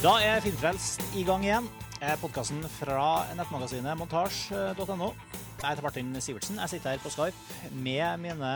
Da 0.00 0.14
er 0.24 0.38
Filmfrelst 0.40 1.02
i 1.12 1.20
gang 1.28 1.42
igjen. 1.44 1.66
Podkasten 2.22 2.62
fra 2.78 3.26
nettmagasinet 3.36 3.98
montasj.no. 4.00 5.08
Jeg 5.60 5.66
heter 5.66 5.84
Martin 5.84 6.14
Sivertsen. 6.24 6.56
Jeg 6.56 6.72
sitter 6.72 6.94
her 6.94 7.02
på 7.02 7.10
Skype 7.12 7.74
med 7.84 8.22
mine 8.22 8.52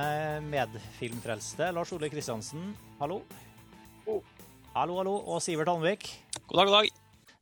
medfilmfrelste. 0.47 1.67
Lars 1.77 1.93
Ole 1.93 2.09
Kristiansen, 2.09 2.71
hallo. 2.97 3.19
Hallo, 4.73 4.97
hallo. 4.97 5.19
Og 5.35 5.43
Sivert 5.45 5.69
Almvik. 5.69 6.07
God 6.47 6.63
dag, 6.63 6.71
god 6.71 6.77
dag. 6.79 6.89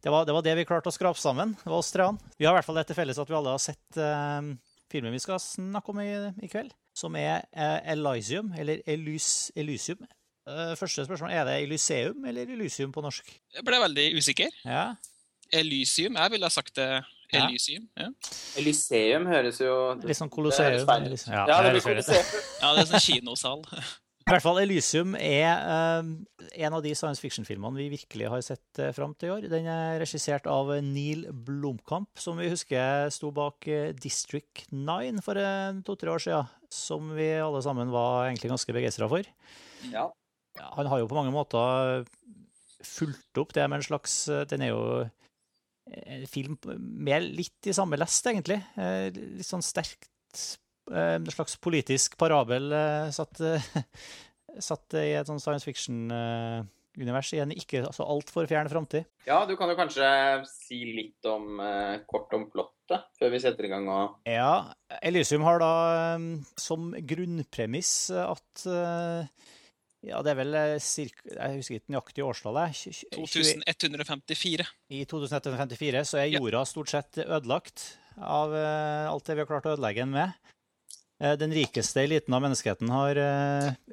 Det 0.02 0.14
var, 0.16 0.26
det 0.26 0.34
var, 0.34 0.46
det 0.48 0.56
vi 0.58 0.66
klarte 0.66 0.90
å 0.90 0.96
skrape 0.96 1.22
sammen. 1.22 1.54
Det 1.62 1.70
var 1.70 1.78
oss 1.78 1.94
tre. 1.94 2.08
Vi 2.40 2.48
har 2.48 2.56
i 2.56 2.58
hvert 2.58 2.66
fall 2.66 2.80
det 2.80 2.88
til 2.90 2.98
felles 2.98 3.22
at 3.22 3.30
vi 3.30 3.36
alle 3.38 3.54
har 3.54 3.62
sett 3.62 4.00
uh, 4.02 4.50
filmen 4.90 5.14
vi 5.14 5.22
skal 5.22 5.38
snakke 5.38 5.94
om 5.94 6.02
i, 6.02 6.10
i 6.42 6.50
kveld, 6.50 6.74
som 6.90 7.14
er 7.22 7.46
uh, 7.54 7.78
Elysium, 7.94 8.50
eller 8.58 8.82
Elys, 8.82 9.52
Elysium. 9.54 10.02
Uh, 10.42 10.74
første 10.74 11.04
spørsmål, 11.06 11.30
Er 11.30 11.44
det 11.46 11.62
Elyseum 11.62 12.24
eller 12.26 12.50
Elysium 12.50 12.92
på 12.92 13.02
norsk? 13.04 13.28
Jeg 13.54 13.64
ble 13.66 13.78
veldig 13.78 14.06
usikker. 14.18 14.50
Ja. 14.64 14.94
Elysium. 15.52 16.16
Jeg 16.16 16.30
ville 16.32 16.48
ha 16.48 16.50
sagt 16.50 16.76
det 16.76 16.88
Elysium. 17.32 17.88
Ja. 17.96 18.08
Elyseum 18.60 19.26
høres 19.30 19.60
jo 19.62 19.74
Litt 20.02 20.18
sånn 20.18 20.32
Colosseum. 20.32 20.82
Det 20.82 20.96
høres. 21.06 21.26
Ja, 21.30 21.44
det 21.62 21.76
blir 21.76 21.84
Colosseum. 21.84 22.32
Ja, 22.60 22.72
det 22.74 22.84
er 22.84 22.90
sånn 22.90 23.04
kinosal. 23.06 23.62
I 24.22 24.30
hvert 24.30 24.44
fall 24.44 24.60
Elysium 24.62 25.16
er 25.18 25.62
uh, 25.66 26.06
en 26.54 26.76
av 26.76 26.82
de 26.84 26.92
science 26.94 27.20
fiction-filmene 27.22 27.80
vi 27.80 27.88
virkelig 27.96 28.28
har 28.30 28.44
sett 28.46 28.80
uh, 28.80 28.92
fram 28.94 29.16
til 29.18 29.28
i 29.28 29.32
år. 29.34 29.48
Den 29.50 29.66
er 29.66 29.98
regissert 30.02 30.46
av 30.50 30.70
Neil 30.86 31.24
Blomkamp, 31.46 32.10
som 32.22 32.38
vi 32.38 32.50
husker 32.52 33.10
sto 33.14 33.32
bak 33.34 33.66
uh, 33.66 33.90
District 33.98 34.68
9 34.70 35.18
for 35.26 35.42
uh, 35.42 35.74
to-tre 35.86 36.14
år 36.14 36.22
siden. 36.22 36.50
Som 36.72 37.10
vi 37.16 37.32
alle 37.42 37.60
sammen 37.66 37.90
var 37.92 38.28
egentlig 38.28 38.52
ganske 38.54 38.76
begeistra 38.76 39.10
for. 39.10 39.26
Ja. 39.90 40.06
Han 40.60 40.88
har 40.90 41.00
jo 41.00 41.08
på 41.10 41.16
mange 41.16 41.32
måter 41.34 42.04
fulgt 42.82 43.38
opp 43.40 43.52
det 43.54 43.64
med 43.70 43.78
en 43.78 43.86
slags 43.86 44.14
Den 44.50 44.64
er 44.66 44.72
jo 44.72 44.82
en 45.92 46.26
film 46.30 46.58
med 46.78 47.24
litt 47.34 47.66
i 47.66 47.74
samme 47.74 47.98
lest, 47.98 48.26
egentlig. 48.30 48.60
Litt 48.78 49.46
sånn 49.46 49.64
sterkt 49.66 50.10
en 50.90 51.26
slags 51.30 51.56
politisk 51.62 52.14
parabel 52.18 52.70
satt, 53.14 53.40
satt 54.68 54.96
i 54.98 55.12
et 55.18 55.28
sånn 55.28 55.40
science 55.42 55.66
fiction-univers 55.66 57.32
i 57.36 57.42
en 57.42 57.54
ikke 57.54 57.84
så 57.94 58.06
altfor 58.06 58.48
fjern 58.50 58.70
framtid. 58.70 59.06
Ja, 59.26 59.42
du 59.48 59.54
kan 59.58 59.70
jo 59.70 59.78
kanskje 59.78 60.06
si 60.50 60.82
litt 60.98 61.26
om, 61.30 61.58
kort 62.10 62.34
om 62.38 62.48
plottet 62.52 63.08
før 63.18 63.34
vi 63.34 63.42
setter 63.42 63.66
i 63.66 63.72
gang 63.72 63.88
og 63.90 64.28
Ja, 64.28 64.74
Elysium 65.02 65.46
har 65.46 65.62
da 65.62 65.74
som 66.60 66.92
grunnpremiss 66.94 68.10
at 68.22 68.66
ja, 70.02 70.20
det 70.24 70.32
er 70.32 70.38
vel 70.40 70.56
cirka, 70.82 71.22
Jeg 71.30 71.58
husker 71.60 71.78
ikke 71.78 71.94
nøyaktig 71.94 72.24
årstallet. 72.26 72.80
2154. 73.14 74.66
I 74.90 75.04
2154 75.06 76.04
så 76.10 76.22
er 76.22 76.32
jorda 76.34 76.64
stort 76.66 76.90
sett 76.90 77.20
ødelagt 77.22 77.84
av 78.18 78.52
alt 78.52 79.28
det 79.28 79.36
vi 79.38 79.44
har 79.44 79.48
klart 79.48 79.68
å 79.70 79.76
ødelegge 79.76 80.02
den 80.02 80.16
med. 80.16 80.34
Den 81.38 81.54
rikeste 81.54 82.02
eliten 82.02 82.34
av 82.34 82.42
menneskeheten 82.42 82.90
har 82.90 83.18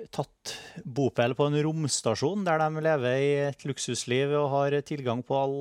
tatt 0.10 0.56
bopel 0.82 1.36
på 1.38 1.46
en 1.46 1.60
romstasjon, 1.62 2.42
der 2.48 2.58
de 2.64 2.82
lever 2.82 3.22
i 3.22 3.32
et 3.52 3.66
luksusliv 3.70 4.34
og 4.34 4.50
har 4.56 4.80
tilgang 4.88 5.22
på 5.22 5.38
all, 5.38 5.58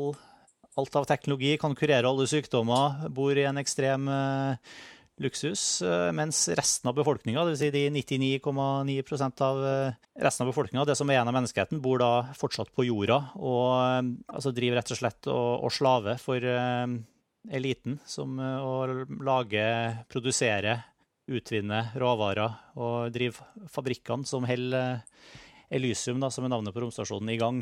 alt 0.81 0.97
av 0.97 1.09
teknologi, 1.11 1.59
kan 1.61 1.77
kurere 1.77 2.09
alle 2.09 2.25
sykdommer, 2.31 3.05
bor 3.13 3.37
i 3.37 3.45
en 3.51 3.61
ekstrem 3.61 4.09
luksus, 5.23 5.83
mens 6.15 6.45
resten 6.59 6.91
av 6.91 6.97
befolkninga, 6.99 7.45
dvs. 7.47 7.61
Si 7.61 7.71
de 7.75 7.85
99,9% 7.91 9.43
av 9.45 9.61
resten 10.19 10.45
av 10.45 10.51
befolkninga, 10.53 10.85
det 10.89 10.97
som 10.99 11.11
er 11.11 11.19
igjen 11.19 11.31
av 11.31 11.37
menneskeheten, 11.37 11.81
bor 11.83 12.01
da 12.03 12.11
fortsatt 12.39 12.71
på 12.75 12.87
jorda 12.87 13.21
og 13.37 14.13
altså 14.31 14.53
driver 14.55 14.81
rett 14.81 14.93
og 14.95 15.01
slett 15.01 15.31
og, 15.33 15.67
og 15.67 15.75
slave 15.75 16.15
for 16.23 16.45
eliten, 17.49 17.99
som 18.07 18.39
å 18.39 18.75
lage, 19.27 19.67
produsere 20.11 20.79
utvinne 21.29 21.83
råvarer 21.99 22.79
og 22.81 23.13
drive 23.13 23.69
fabrikkene 23.73 24.29
som 24.29 24.47
holder 24.49 25.03
Elysium, 25.71 26.21
da, 26.23 26.31
som 26.33 26.47
er 26.47 26.53
navnet 26.53 26.73
på 26.73 26.81
romstasjonen, 26.81 27.29
i 27.29 27.39
gang. 27.41 27.59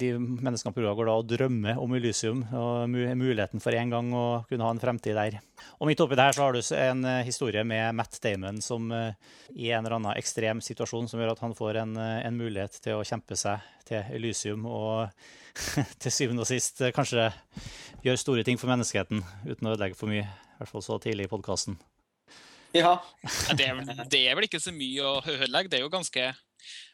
De 0.00 0.12
menneskene 0.16 0.72
på 0.72 0.80
jorda 0.80 0.94
går 0.96 1.08
da 1.10 1.16
og 1.20 1.28
drømmer 1.28 1.80
om 1.82 1.96
Elysium 1.98 2.42
og 2.56 2.88
muligheten 2.88 3.60
for 3.60 3.76
en 3.76 3.92
gang 3.92 4.08
å 4.16 4.24
kunne 4.48 4.64
ha 4.64 4.72
en 4.72 4.80
fremtid 4.80 5.18
der. 5.18 5.36
Og 5.76 5.90
midt 5.90 6.00
oppi 6.00 6.16
der 6.16 6.32
så 6.32 6.46
har 6.46 6.56
du 6.56 6.62
en 6.80 7.04
historie 7.26 7.64
med 7.68 7.92
Matt 7.98 8.16
Damon 8.24 8.62
som 8.64 8.88
i 8.88 9.68
en 9.68 9.84
eller 9.84 9.98
annen 9.98 10.16
ekstrem 10.16 10.62
situasjon 10.64 11.10
som 11.12 11.20
gjør 11.20 11.34
at 11.34 11.42
han 11.44 11.56
får 11.56 11.82
en, 11.82 11.96
en 12.00 12.40
mulighet 12.40 12.80
til 12.80 12.96
å 12.96 13.04
kjempe 13.04 13.36
seg 13.36 13.60
til 13.86 14.16
Elysium 14.16 14.64
og 14.70 15.12
til 16.02 16.12
syvende 16.12 16.44
og 16.44 16.48
sist 16.48 16.80
kanskje 16.96 17.28
gjør 18.04 18.20
store 18.20 18.46
ting 18.46 18.60
for 18.60 18.70
menneskeheten 18.70 19.22
uten 19.46 19.68
å 19.68 19.76
ødelegge 19.76 19.98
for 19.98 20.10
mye. 20.10 20.24
I 20.24 20.60
hvert 20.60 20.72
fall 20.72 20.84
så 20.84 20.98
tidlig 21.02 21.26
i 21.26 21.32
podkasten. 21.32 21.76
Ja. 22.76 22.96
det, 23.56 23.66
er 23.68 24.04
det, 24.08 24.20
er 24.20 24.36
vel, 24.36 24.46
ikke 24.48 24.60
så 24.60 24.72
mye 24.74 25.04
å 25.04 25.20
ødelegge. 25.22 25.70
Det 25.72 25.78
er 25.78 25.84
jo 25.84 25.92
ganske 25.92 26.26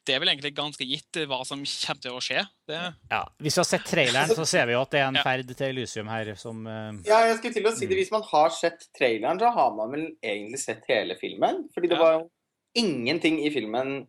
det 0.07 0.15
er 0.15 0.23
vel 0.23 0.33
egentlig 0.33 0.53
ganske 0.57 0.87
gitt 0.87 1.19
hva 1.31 1.41
som 1.47 1.61
kommer 1.63 2.03
til 2.03 2.17
å 2.17 2.23
skje. 2.23 2.43
Det... 2.69 2.79
Ja, 3.11 3.23
Hvis 3.43 3.57
vi 3.57 3.63
har 3.63 3.69
sett 3.69 3.85
traileren, 3.87 4.33
så 4.35 4.47
ser 4.49 4.67
vi 4.67 4.75
jo 4.75 4.83
at 4.83 4.95
det 4.95 5.03
er 5.03 5.11
en 5.11 5.19
ferd 5.23 5.53
til 5.53 5.67
Elysium 5.69 6.11
her 6.11 6.33
som 6.39 6.65
uh... 6.67 6.91
Ja, 7.07 7.23
jeg 7.29 7.39
skulle 7.39 7.57
til 7.59 7.69
å 7.71 7.75
si 7.77 7.89
det. 7.91 7.99
Hvis 8.01 8.13
man 8.15 8.25
har 8.27 8.55
sett 8.57 8.89
traileren, 8.99 9.41
så 9.43 9.53
har 9.55 9.77
man 9.77 9.95
vel 9.95 10.09
egentlig 10.19 10.63
sett 10.63 10.89
hele 10.91 11.19
filmen. 11.21 11.65
Fordi 11.75 11.93
det 11.93 11.99
ja. 11.99 12.03
var 12.03 12.17
jo 12.17 12.25
ingenting 12.83 13.39
i 13.45 13.53
filmen 13.55 14.01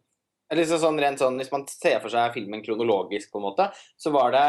eller 0.53 0.68
sånn, 0.70 1.00
rent 1.02 1.22
sånn, 1.22 1.40
Hvis 1.42 1.52
man 1.53 1.66
ser 1.70 1.98
for 2.03 2.14
seg 2.14 2.36
filmen 2.36 2.62
kronologisk, 2.66 3.32
på 3.34 3.42
en 3.42 3.48
måte, 3.48 3.70
så 3.98 4.14
var 4.14 4.34
det 4.36 4.46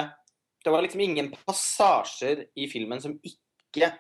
Det 0.64 0.72
var 0.72 0.84
liksom 0.84 1.02
ingen 1.04 1.28
passasjer 1.44 2.46
i 2.56 2.68
filmen 2.72 3.00
som 3.00 3.18
ikke 3.20 3.92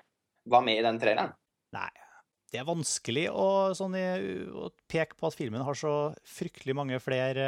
var 0.48 0.64
med 0.64 0.80
i 0.80 0.86
den 0.86 1.00
traileren. 1.00 1.36
Nei 1.76 1.90
det 2.52 2.60
er 2.60 2.66
vanskelig 2.68 3.28
å, 3.32 3.46
sånn, 3.76 3.96
å, 3.96 4.68
peke 4.90 5.16
på 5.18 5.30
at 5.30 5.38
filmen 5.38 5.64
har 5.66 5.78
så 5.78 5.94
fryktelig 6.28 6.76
mange 6.76 7.00
flere 7.02 7.46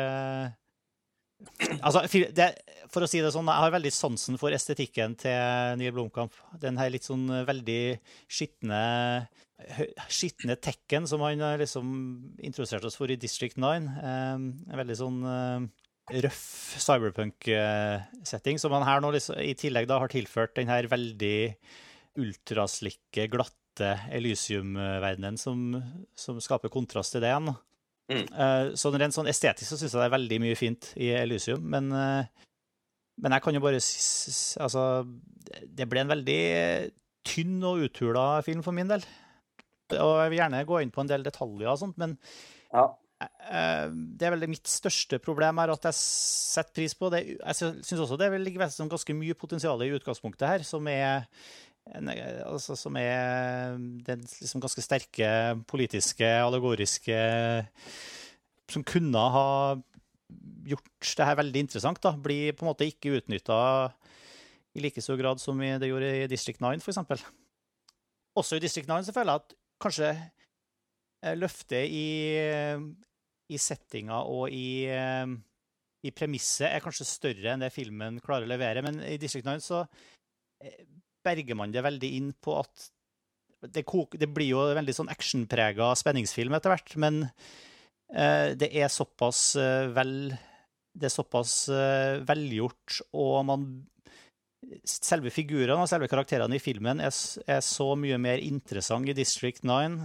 Altså, 1.84 2.00
det, 2.32 2.46
For 2.88 3.04
å 3.04 3.08
si 3.10 3.20
det 3.20 3.28
sånn, 3.34 3.50
jeg 3.52 3.60
har 3.60 3.74
veldig 3.74 3.90
sansen 3.92 4.38
for 4.40 4.54
estetikken 4.56 5.18
til 5.20 5.76
Neil 5.76 5.92
Blomkamp. 5.92 6.32
Den 6.62 6.80
her 6.80 6.88
litt 6.94 7.04
sånn 7.04 7.28
veldig 7.44 7.98
skitne 8.24 8.80
skitne 10.12 10.56
tekken 10.60 11.06
som 11.08 11.22
han 11.24 11.40
liksom 11.60 11.88
introduserte 12.44 12.90
oss 12.90 12.98
for 12.98 13.12
i 13.12 13.18
District 13.20 13.56
9. 13.60 13.88
En 14.00 14.80
veldig 14.80 14.96
sånn 14.98 15.20
røff 16.24 16.76
cyberpunk-setting, 16.78 18.60
som 18.62 18.74
han 18.76 18.86
her 18.86 19.02
nå 19.02 19.10
liksom, 19.16 19.40
i 19.42 19.56
tillegg 19.58 19.88
da 19.90 19.98
har 20.02 20.12
tilført 20.12 20.54
den 20.58 20.70
her 20.70 20.86
veldig 20.92 21.56
ultraslikke, 22.20 23.26
glatte 23.32 23.65
Elysium-verdenen 23.84 25.38
som, 25.40 25.76
som, 26.16 26.40
skaper 26.42 26.72
kontrast 26.72 27.14
til 27.14 27.24
det 27.24 27.30
igjen. 27.32 27.52
Mm. 28.06 28.26
Uh, 28.30 28.74
så 28.78 28.92
rent 28.94 29.16
sånn 29.16 29.30
estetisk 29.30 29.72
så 29.72 29.78
syns 29.80 29.94
jeg 29.94 29.98
det 29.98 30.06
er 30.06 30.14
veldig 30.14 30.36
mye 30.44 30.58
fint 30.58 30.92
i 31.02 31.10
Elysium, 31.16 31.64
men, 31.74 31.90
uh, 31.90 32.52
men 33.22 33.34
jeg 33.34 33.42
kan 33.42 33.56
jo 33.56 33.62
bare 33.64 33.80
Altså, 34.62 34.82
det 35.66 35.88
ble 35.90 36.04
en 36.04 36.12
veldig 36.12 36.42
tynn 37.26 37.56
og 37.66 37.88
uthula 37.88 38.28
film 38.46 38.62
for 38.62 38.76
min 38.76 38.90
del. 38.90 39.02
Og 39.96 40.12
jeg 40.20 40.30
vil 40.32 40.40
gjerne 40.40 40.66
gå 40.66 40.78
inn 40.82 40.94
på 40.94 41.02
en 41.02 41.10
del 41.10 41.26
detaljer 41.26 41.70
og 41.70 41.80
sånt, 41.82 41.98
men 41.98 42.16
ja. 42.72 42.86
uh, 42.86 43.86
det 43.90 44.26
er 44.26 44.34
vel 44.34 44.48
mitt 44.50 44.70
største 44.70 45.18
problem 45.22 45.62
er 45.62 45.74
at 45.74 45.90
jeg 45.90 45.98
setter 45.98 46.78
pris 46.78 46.94
på 46.98 47.10
det. 47.14 47.22
Jeg 47.34 47.58
syns 47.58 48.02
også 48.06 48.18
det 48.20 48.30
ligger 48.38 48.66
ganske 48.66 49.18
mye 49.18 49.38
potensial 49.38 49.82
i 49.82 49.92
utgangspunktet 49.98 50.50
her, 50.50 50.66
som 50.66 50.86
er 50.90 51.26
altså, 51.86 52.76
som 52.76 52.96
er 52.98 53.76
den 54.06 54.24
liksom 54.26 54.60
ganske 54.60 54.82
sterke 54.82 55.28
politiske, 55.68 56.26
allegoriske 56.26 57.18
Som 58.68 58.82
kunne 58.84 59.18
ha 59.18 59.76
gjort 60.66 61.14
det 61.16 61.26
her 61.26 61.36
veldig 61.38 61.60
interessant. 61.60 62.02
da, 62.02 62.16
Blir 62.16 62.52
på 62.52 62.64
en 62.64 62.72
måte 62.72 62.86
ikke 62.86 63.20
utnytta 63.20 63.92
i 64.74 64.80
like 64.82 65.00
stor 65.00 65.16
grad 65.16 65.40
som 65.40 65.58
det 65.58 65.88
gjorde 65.88 66.24
i 66.24 66.26
District 66.26 66.60
9, 66.60 66.82
f.eks. 66.82 67.22
Også 68.36 68.56
i 68.56 68.60
District 68.60 68.88
9 68.88 69.06
så 69.06 69.14
føler 69.14 69.32
jeg 69.32 69.44
at 69.44 69.54
kanskje 69.80 70.10
løftet 71.38 71.86
i, 71.88 72.36
i 73.48 73.58
settinga 73.58 74.18
og 74.28 74.52
i, 74.52 74.90
i 76.02 76.12
premisset 76.12 76.68
er 76.68 76.84
kanskje 76.84 77.08
større 77.08 77.54
enn 77.54 77.64
det 77.64 77.72
filmen 77.72 78.20
klarer 78.20 78.44
å 78.44 78.52
levere. 78.52 78.82
Men 78.84 79.00
i 79.06 79.16
District 79.22 79.46
9 79.46 79.64
så 79.64 79.84
berger 81.26 81.58
man 81.58 81.74
det 81.74 81.84
veldig 81.84 82.12
inn 82.18 82.30
på 82.42 82.56
at 82.60 82.90
det, 83.72 83.84
det 84.20 84.28
blir 84.30 84.52
jo 84.52 84.64
veldig 84.76 84.94
sånn 84.94 85.10
actionprega 85.12 85.90
spenningsfilm 85.98 86.54
etter 86.56 86.74
hvert, 86.74 86.94
men 87.02 87.24
eh, 88.12 88.52
det 88.58 88.70
er 88.70 88.92
såpass 88.92 89.56
eh, 89.60 89.88
vel 89.96 90.34
Det 90.96 91.08
er 91.08 91.12
såpass 91.12 91.68
eh, 91.72 92.22
velgjort, 92.26 93.02
og 93.12 93.44
man 93.50 93.68
Selve 94.88 95.30
figurene 95.30 95.78
og 95.78 95.86
selve 95.86 96.08
karakterene 96.10 96.56
i 96.56 96.62
filmen 96.62 96.98
er, 97.04 97.12
er, 97.46 97.60
så 97.62 97.92
mye 97.94 98.16
mer 98.18 98.40
interessant 98.42 99.06
i 99.06 99.14
District 99.14 99.62
9. 99.62 100.00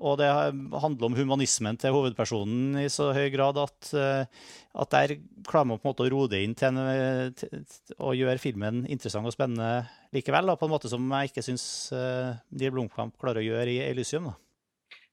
Og 0.00 0.16
det 0.16 0.28
handler 0.32 1.06
om 1.10 1.16
humanismen 1.18 1.76
til 1.80 1.92
hovedpersonen 1.92 2.78
i 2.80 2.86
så 2.92 3.10
høy 3.12 3.26
grad 3.34 3.58
at, 3.60 3.90
eh, 3.92 4.46
at 4.80 4.94
der 4.94 5.16
klarer 5.44 5.68
man 5.68 5.80
på 5.80 5.84
en 5.84 5.92
måte 5.92 6.06
å 6.06 6.12
roe 6.14 6.30
det 6.32 6.40
inn 6.44 6.56
til, 6.56 6.78
en, 6.80 7.34
til, 7.36 7.64
å 8.00 8.14
gjøre 8.16 8.40
filmen 8.40 8.86
interessant 8.88 9.28
og 9.28 9.34
spennende 9.36 9.84
likevel. 10.16 10.48
Da, 10.48 10.56
på 10.56 10.68
en 10.68 10.72
måte 10.72 10.88
som 10.92 11.04
jeg 11.18 11.30
ikke 11.30 11.44
syns 11.44 11.64
uh, 11.92 12.32
Neil 12.56 12.72
Blomkamp 12.72 13.18
klarer 13.20 13.42
å 13.42 13.48
gjøre 13.50 13.74
i 13.74 13.82
Elysium. 13.90 14.30
Da. 14.30 14.38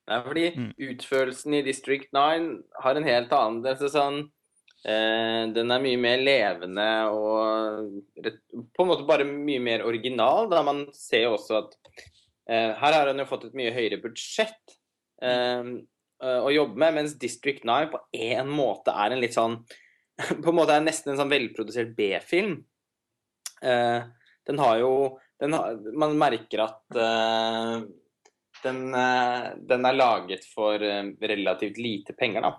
Nei, 0.08 0.22
fordi 0.24 0.46
mm. 0.56 0.72
utførelsen 0.94 1.58
i 1.58 1.64
District 1.66 2.14
9 2.16 2.50
har 2.84 2.98
en 2.98 3.08
helt 3.08 3.34
annen 3.36 3.66
er 3.68 3.92
sånn, 3.92 4.22
eh, 4.88 5.44
Den 5.52 5.74
er 5.74 5.84
mye 5.84 6.00
mer 6.00 6.22
levende 6.24 6.88
og 7.12 7.90
på 8.16 8.86
en 8.86 8.92
måte 8.94 9.08
bare 9.10 9.28
mye 9.28 9.60
mer 9.64 9.84
original. 9.88 10.48
Da 10.52 10.64
man 10.64 10.86
ser 10.96 11.28
også 11.34 11.60
at 11.60 11.76
eh, 11.76 12.06
her 12.48 12.94
har 12.96 13.10
han 13.10 13.20
jo 13.20 13.26
fått 13.28 13.50
et 13.50 13.56
mye 13.60 13.74
høyere 13.76 13.98
budsjett 14.00 14.78
Ehm, 15.26 15.78
eh, 16.22 16.40
å 16.40 16.54
jobbe 16.54 16.80
med, 16.82 16.98
mens 17.00 17.16
District 17.20 17.66
9 17.66 17.92
på 17.94 18.02
en 18.14 18.50
måte 18.54 18.94
er 18.94 19.14
en 19.14 19.24
litt 19.24 19.38
sånn 19.38 19.60
På 20.44 20.52
en 20.52 20.58
måte 20.58 20.74
er 20.74 20.86
nesten 20.86 21.14
en 21.14 21.20
sånn 21.20 21.30
velprodusert 21.30 21.92
B-film. 21.98 22.56
Uh, 23.62 24.06
den 24.50 24.62
har 24.62 24.80
jo 24.82 24.92
den 25.42 25.54
har, 25.54 25.76
Man 25.94 26.16
merker 26.18 26.64
at 26.64 26.98
den, 28.64 28.80
den, 28.90 29.86
er 29.86 29.98
laget 29.98 30.48
for 30.50 30.82
relativt 30.82 31.78
lite 31.78 32.16
penger, 32.18 32.48
da. 32.48 32.52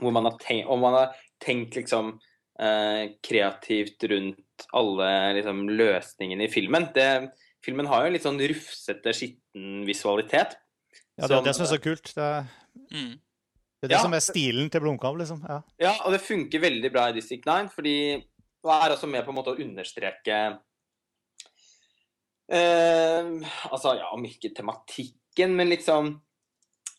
Hvor 0.00 0.14
man 0.16 0.30
har 0.30 0.38
tenkt, 0.40 0.70
og 0.72 0.80
man 0.80 0.96
har 0.96 1.20
tenkt 1.44 1.76
liksom 1.76 2.14
kreativt 2.56 4.08
rundt 4.08 4.64
alle 4.72 5.10
liksom, 5.36 5.60
løsningene 5.68 6.48
i 6.48 6.52
filmen. 6.52 6.88
Det, 6.96 7.10
filmen 7.64 7.88
har 7.88 8.04
jo 8.04 8.10
en 8.10 8.16
litt 8.16 8.26
sånn 8.26 8.40
rufsete, 8.40 9.14
skitten 9.16 9.82
visualitet 9.88 10.58
ja, 11.14 11.28
det 11.28 11.36
er 11.36 11.46
det 11.46 11.54
som 11.54 11.64
er 11.64 11.70
så 11.70 11.80
kult. 11.82 12.10
Det 12.16 12.24
er, 12.26 12.46
mm. 12.90 13.10
det, 13.14 13.86
er 13.86 13.92
det 13.92 13.96
ja. 13.96 14.02
som 14.02 14.16
er 14.16 14.22
stilen 14.24 14.70
til 14.72 14.82
Blomkamp, 14.82 15.18
liksom. 15.20 15.44
Ja. 15.46 15.60
ja. 15.82 15.92
og 16.02 16.14
det 16.14 16.22
funker 16.24 16.62
veldig 16.64 16.90
bra 16.94 17.08
i 17.10 17.16
District 17.18 17.46
9, 17.46 17.70
fordi 17.74 17.98
det 18.18 18.72
er 18.78 18.94
altså 18.94 19.10
med 19.10 19.22
på 19.26 19.30
en 19.30 19.38
måte 19.38 19.52
å 19.54 19.60
understreke 19.60 20.40
eh, 22.48 23.28
Altså, 23.68 23.94
ja, 24.00 24.08
om 24.16 24.24
ikke 24.26 24.54
tematikken, 24.56 25.54
men 25.58 25.70
liksom 25.70 26.14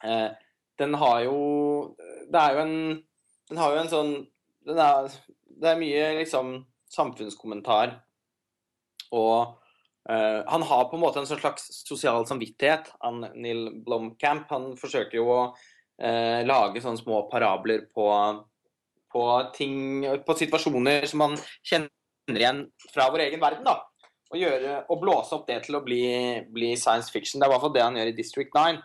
eh, 0.06 0.30
Den 0.78 0.94
har 1.02 1.24
jo 1.26 1.40
Det 2.30 2.40
er 2.40 2.54
jo 2.54 2.64
en 2.64 2.78
Den 3.50 3.62
har 3.64 3.74
jo 3.74 3.82
en 3.82 3.92
sånn 3.92 4.14
er, 4.70 5.10
Det 5.50 5.72
er 5.72 5.82
mye 5.82 6.08
liksom 6.22 6.60
samfunnskommentar 6.94 7.98
og 9.16 9.58
Uh, 10.06 10.44
han 10.46 10.62
har 10.62 10.86
på 10.86 11.00
en 11.00 11.02
måte 11.02 11.18
en 11.18 11.26
sånn 11.26 11.42
slags 11.42 11.66
sosial 11.82 12.28
samvittighet, 12.30 12.92
han, 13.02 13.24
Neil 13.42 13.72
Blomkamp. 13.86 14.46
Han 14.54 14.76
forsøker 14.78 15.18
jo 15.18 15.26
å 15.34 15.40
uh, 15.50 16.42
lage 16.46 16.84
sånne 16.84 17.02
små 17.02 17.24
parabler 17.32 17.88
på, 17.90 18.06
på, 19.12 19.26
ting, 19.58 20.06
på 20.28 20.38
situasjoner 20.38 21.08
som 21.10 21.24
man 21.24 21.38
kjenner 21.66 22.38
igjen 22.38 22.62
fra 22.92 23.10
vår 23.14 23.26
egen 23.30 23.42
verden. 23.42 23.66
da. 23.66 23.80
Og, 24.32 24.38
gjøre, 24.42 24.76
og 24.90 25.02
blåse 25.02 25.34
opp 25.38 25.48
det 25.50 25.60
til 25.66 25.78
å 25.78 25.84
bli, 25.86 26.04
bli, 26.54 26.74
science 26.78 27.14
fiction. 27.14 27.40
Det 27.40 27.48
er 27.48 27.50
i 27.50 27.56
hvert 27.56 27.66
fall 27.66 27.74
det 27.74 27.86
han 27.86 27.98
gjør 27.98 28.12
i 28.12 28.18
District 28.18 28.54
9. 28.58 28.82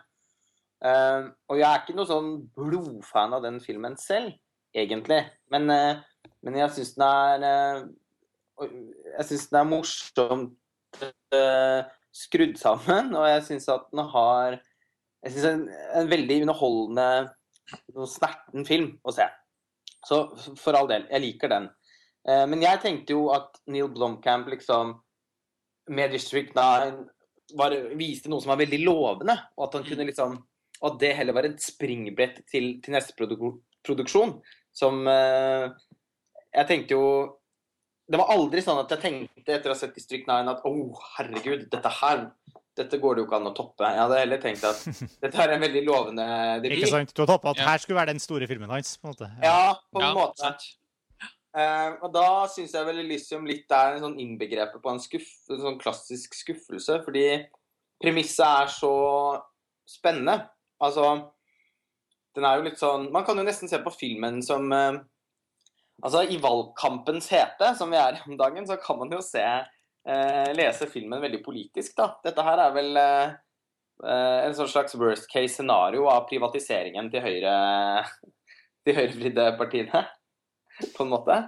Uh, 0.80 0.88
eh, 0.88 1.24
og 1.52 1.60
jeg 1.60 1.66
er 1.68 1.82
ikke 1.82 1.96
noe 1.98 2.08
sånn 2.08 2.30
blodfan 2.56 3.36
av 3.36 3.44
den 3.44 3.58
filmen 3.60 3.96
selv, 4.00 4.32
egentlig. 4.72 5.20
Men, 5.52 5.68
men 5.68 6.58
jeg 6.62 6.72
syns 6.76 6.94
den 6.96 7.44
er 7.44 7.44
Jeg 8.60 9.26
syns 9.26 9.48
den 9.50 9.58
er 9.60 9.68
morsomt 9.68 10.59
skrudd 12.14 12.56
sammen, 12.58 13.12
og 13.14 13.28
jeg 13.28 13.44
syns 13.46 13.68
at 13.70 13.86
den 13.92 14.02
har 14.12 14.58
jeg 15.20 15.34
synes 15.34 15.46
en, 15.50 15.62
en 16.00 16.08
veldig 16.08 16.40
underholdende, 16.46 17.06
snerten 18.08 18.64
film 18.66 18.94
å 19.04 19.12
se. 19.14 19.26
Så 20.06 20.22
for 20.58 20.76
all 20.76 20.88
del, 20.88 21.04
jeg 21.10 21.24
liker 21.26 21.52
den. 21.52 21.68
Uh, 22.24 22.44
men 22.48 22.64
jeg 22.64 22.80
tenkte 22.82 23.16
jo 23.16 23.28
at 23.34 23.60
Neil 23.70 23.90
Blomkamp 23.92 24.48
liksom 24.52 24.94
med 25.92 26.14
District 26.14 26.54
9 26.56 27.56
var, 27.58 27.74
viste 27.98 28.30
noe 28.30 28.40
som 28.40 28.52
var 28.52 28.60
veldig 28.62 28.80
lovende, 28.84 29.36
og 29.58 29.66
at 29.66 29.76
han 29.78 29.86
kunne 29.88 30.06
liksom 30.08 30.38
at 30.86 30.96
det 31.02 31.12
heller 31.18 31.36
var 31.36 31.44
et 31.48 31.60
springbrett 31.60 32.38
til, 32.48 32.78
til 32.80 32.94
neste 32.96 33.12
produk 33.18 33.60
produksjon. 33.84 34.38
Som 34.76 35.04
uh, 35.08 35.68
Jeg 36.54 36.68
tenkte 36.68 36.96
jo 36.96 37.04
det 38.10 38.18
var 38.18 38.32
aldri 38.34 38.62
sånn 38.64 38.80
at 38.82 38.90
jeg 38.90 39.02
tenkte 39.04 39.54
etter 39.54 39.70
å 39.70 39.74
ha 39.74 39.78
sett 39.78 39.94
District 39.94 40.26
9 40.26 40.50
at 40.50 40.64
å, 40.66 40.72
oh, 40.72 41.04
herregud, 41.16 41.68
dette 41.70 41.92
her 42.00 42.26
dette 42.78 42.98
går 43.02 43.16
det 43.16 43.22
jo 43.22 43.26
ikke 43.26 43.38
an 43.40 43.50
å 43.50 43.54
toppe. 43.54 43.86
Jeg 43.86 44.00
hadde 44.00 44.18
heller 44.20 44.42
tenkt 44.42 44.66
at 44.66 44.82
dette 45.24 45.42
er 45.42 45.54
en 45.54 45.64
veldig 45.64 45.82
lovende 45.86 46.26
debut. 46.62 46.78
Ikke 46.78 46.92
sant? 46.92 47.14
Du 47.14 47.22
har 47.24 47.30
toppa 47.32 47.52
at 47.52 47.60
ja. 47.60 47.66
her 47.68 47.82
skulle 47.82 47.98
være 47.98 48.14
den 48.14 48.22
store 48.22 48.48
filmen 48.50 48.70
hans? 48.72 48.94
på 48.98 49.08
en 49.08 49.14
måte. 49.14 49.30
Ja, 49.42 49.50
ja 49.50 49.72
på 49.90 50.00
en 50.02 50.06
ja, 50.06 50.12
måte. 50.16 50.52
Uh, 51.50 51.98
og 52.06 52.12
da 52.14 52.26
syns 52.52 52.76
jeg 52.76 52.86
vel 52.86 53.02
Elysium 53.02 53.46
litt 53.48 53.72
er 53.74 53.96
en 53.96 54.04
sånn 54.04 54.18
innbegrepet 54.22 54.78
på 54.82 54.92
en, 54.92 55.02
skuff, 55.02 55.30
en 55.50 55.62
sånn 55.64 55.80
klassisk 55.82 56.36
skuffelse. 56.38 57.00
Fordi 57.06 57.26
premisset 58.02 58.46
er 58.46 58.72
så 58.72 58.94
spennende. 59.88 60.38
Altså 60.80 61.10
Den 62.38 62.46
er 62.46 62.56
jo 62.56 62.62
litt 62.64 62.78
sånn 62.80 63.10
Man 63.12 63.24
kan 63.26 63.36
jo 63.36 63.42
nesten 63.44 63.68
se 63.68 63.76
på 63.84 63.90
filmen 63.92 64.38
som 64.46 64.70
uh, 64.72 65.02
Altså, 66.00 66.24
I 66.24 66.38
valgkampens 66.40 67.28
hete, 67.32 67.74
som 67.78 67.92
vi 67.92 67.98
er 68.00 68.16
i 68.16 68.24
om 68.26 68.38
dagen, 68.40 68.66
så 68.68 68.78
kan 68.80 68.98
man 69.00 69.12
jo 69.12 69.20
se 69.24 69.44
eh, 69.44 70.50
lese 70.56 70.88
filmen 70.90 71.22
veldig 71.22 71.42
politisk. 71.44 71.94
da. 71.98 72.12
Dette 72.24 72.44
her 72.46 72.64
er 72.66 72.74
vel 72.76 73.00
eh, 73.00 73.38
eh 74.00 74.36
en 74.46 74.56
sånn 74.56 74.70
slags 74.72 74.96
worst 74.96 75.28
case 75.30 75.58
scenario 75.58 76.08
av 76.08 76.26
privatiseringen 76.30 77.10
til 77.12 77.24
høyre 77.24 77.54
de 78.86 78.96
høyrevridde 78.96 79.48
partiene, 79.60 80.04
på 80.96 81.04
en 81.04 81.12
måte. 81.12 81.40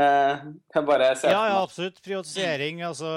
Eh, 0.00 0.44
jeg 0.74 0.86
bare 0.86 1.14
ser 1.18 1.34
ja, 1.34 1.46
ja, 1.50 1.62
absolutt. 1.62 2.02
Privatisering, 2.04 2.84
altså 2.86 3.08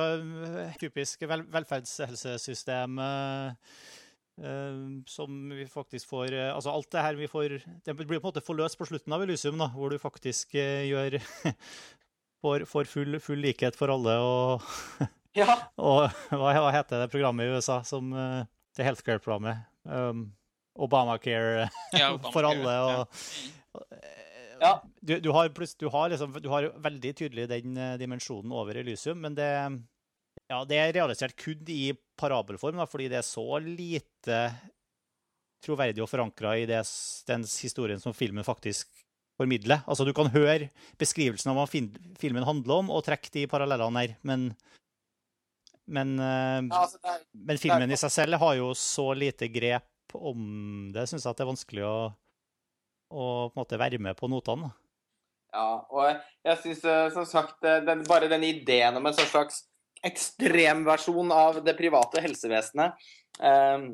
typisk 0.79 1.27
vel 1.29 1.45
velferdshelsesystem. 1.51 3.03
Eh 4.41 4.77
som 5.05 5.49
vi 5.49 5.65
faktisk 5.69 6.09
får 6.09 6.33
uh, 6.33 6.55
Altså 6.55 6.71
alt 6.73 6.89
det 6.91 7.01
her 7.05 7.17
vi 7.19 7.27
får 7.29 7.59
Det 7.85 7.93
blir 7.93 8.17
på 8.17 8.17
en 8.17 8.31
måte 8.31 8.41
forløst 8.41 8.79
på 8.79 8.87
slutten 8.89 9.13
av 9.13 9.21
Elysium, 9.21 9.59
da, 9.61 9.67
hvor 9.69 9.93
du 9.93 9.99
faktisk 10.01 10.55
uh, 10.57 10.81
gjør 10.89 11.19
får, 12.41 12.65
får 12.65 12.89
full, 12.89 13.19
full, 13.21 13.43
likhet 13.45 13.77
for 13.77 13.93
alle 13.93 14.17
og 14.21 14.65
Ja. 15.33 15.55
og 15.81 16.11
hva, 16.29 16.51
hva, 16.61 16.69
heter 16.69 16.99
det 17.01 17.09
programmet 17.09 17.47
i 17.47 17.53
USA 17.55 17.79
som 17.81 18.11
Det 18.13 18.85
healthcare-programmet? 18.85 19.63
Um, 19.81 20.27
Obamacare 20.77 21.71
ja, 21.93 22.11
Obama 22.13 22.33
for 22.35 22.45
alle 22.45 22.75
og, 22.85 23.23
ja. 24.61 24.75
Du, 25.01 25.15
du, 25.19 25.31
har, 25.33 25.49
du, 25.49 25.87
har 25.89 26.13
liksom, 26.13 26.37
du 26.37 26.51
har 26.53 26.69
veldig 26.85 27.15
tydelig 27.17 27.47
den 27.49 27.81
dimensjonen 27.97 28.53
over 28.53 28.77
Elysium, 28.77 29.25
men 29.25 29.33
det 29.35 29.49
ja, 30.53 30.61
det 30.69 30.79
er 30.79 30.93
realisert 30.99 31.35
kun 31.39 31.61
i 31.71 31.93
parabelform, 32.19 32.79
da, 32.81 32.87
fordi 32.89 33.09
det 33.11 33.19
er 33.19 33.27
så 33.27 33.45
lite 33.63 34.39
troverdig 35.63 36.03
og 36.03 36.11
forankra 36.11 36.57
i 36.59 36.67
det, 36.69 36.81
den 37.29 37.45
historien 37.47 38.01
som 38.01 38.15
filmen 38.15 38.45
faktisk 38.45 38.91
formidler. 39.39 39.81
Altså, 39.87 40.05
Du 40.05 40.13
kan 40.13 40.29
høre 40.33 40.69
beskrivelsen 41.01 41.53
av 41.53 41.57
hva 41.57 41.67
filmen 41.69 42.45
handler 42.45 42.83
om, 42.83 42.91
og 42.93 43.05
trekke 43.07 43.31
de 43.33 43.47
parallellene 43.49 44.03
her, 44.03 44.15
men, 44.21 44.51
men, 45.87 46.17
ja, 46.19 46.83
altså, 46.83 46.99
er, 47.01 47.23
men 47.33 47.61
filmen 47.61 47.87
er, 47.87 47.95
i 47.95 48.03
seg 48.03 48.13
selv 48.13 48.41
har 48.43 48.59
jo 48.59 48.73
så 48.77 49.09
lite 49.17 49.49
grep 49.53 49.89
om 50.13 50.91
det, 50.93 51.07
syns 51.09 51.25
jeg 51.25 51.31
at 51.31 51.39
det 51.39 51.45
er 51.45 51.53
vanskelig 51.53 51.85
å, 51.87 51.97
å 53.09 53.27
måte 53.57 53.79
være 53.81 54.01
med 54.03 54.19
på 54.19 54.29
notene. 54.29 54.69
Ja, 55.53 55.83
og 55.93 56.09
jeg 56.45 56.59
syns 56.63 56.81
eh, 56.89 57.07
som 57.13 57.25
sagt 57.29 57.65
eh, 57.65 57.81
den, 57.85 58.01
bare 58.09 58.29
den 58.29 58.45
ideen 58.45 58.97
om 58.97 59.05
en 59.05 59.13
sånn 59.13 59.29
slags 59.29 59.61
ekstremversjon 60.03 61.31
av 61.31 61.61
det 61.65 61.75
private 61.77 62.23
helsevesenet. 62.23 62.99
Eh, 63.39 63.85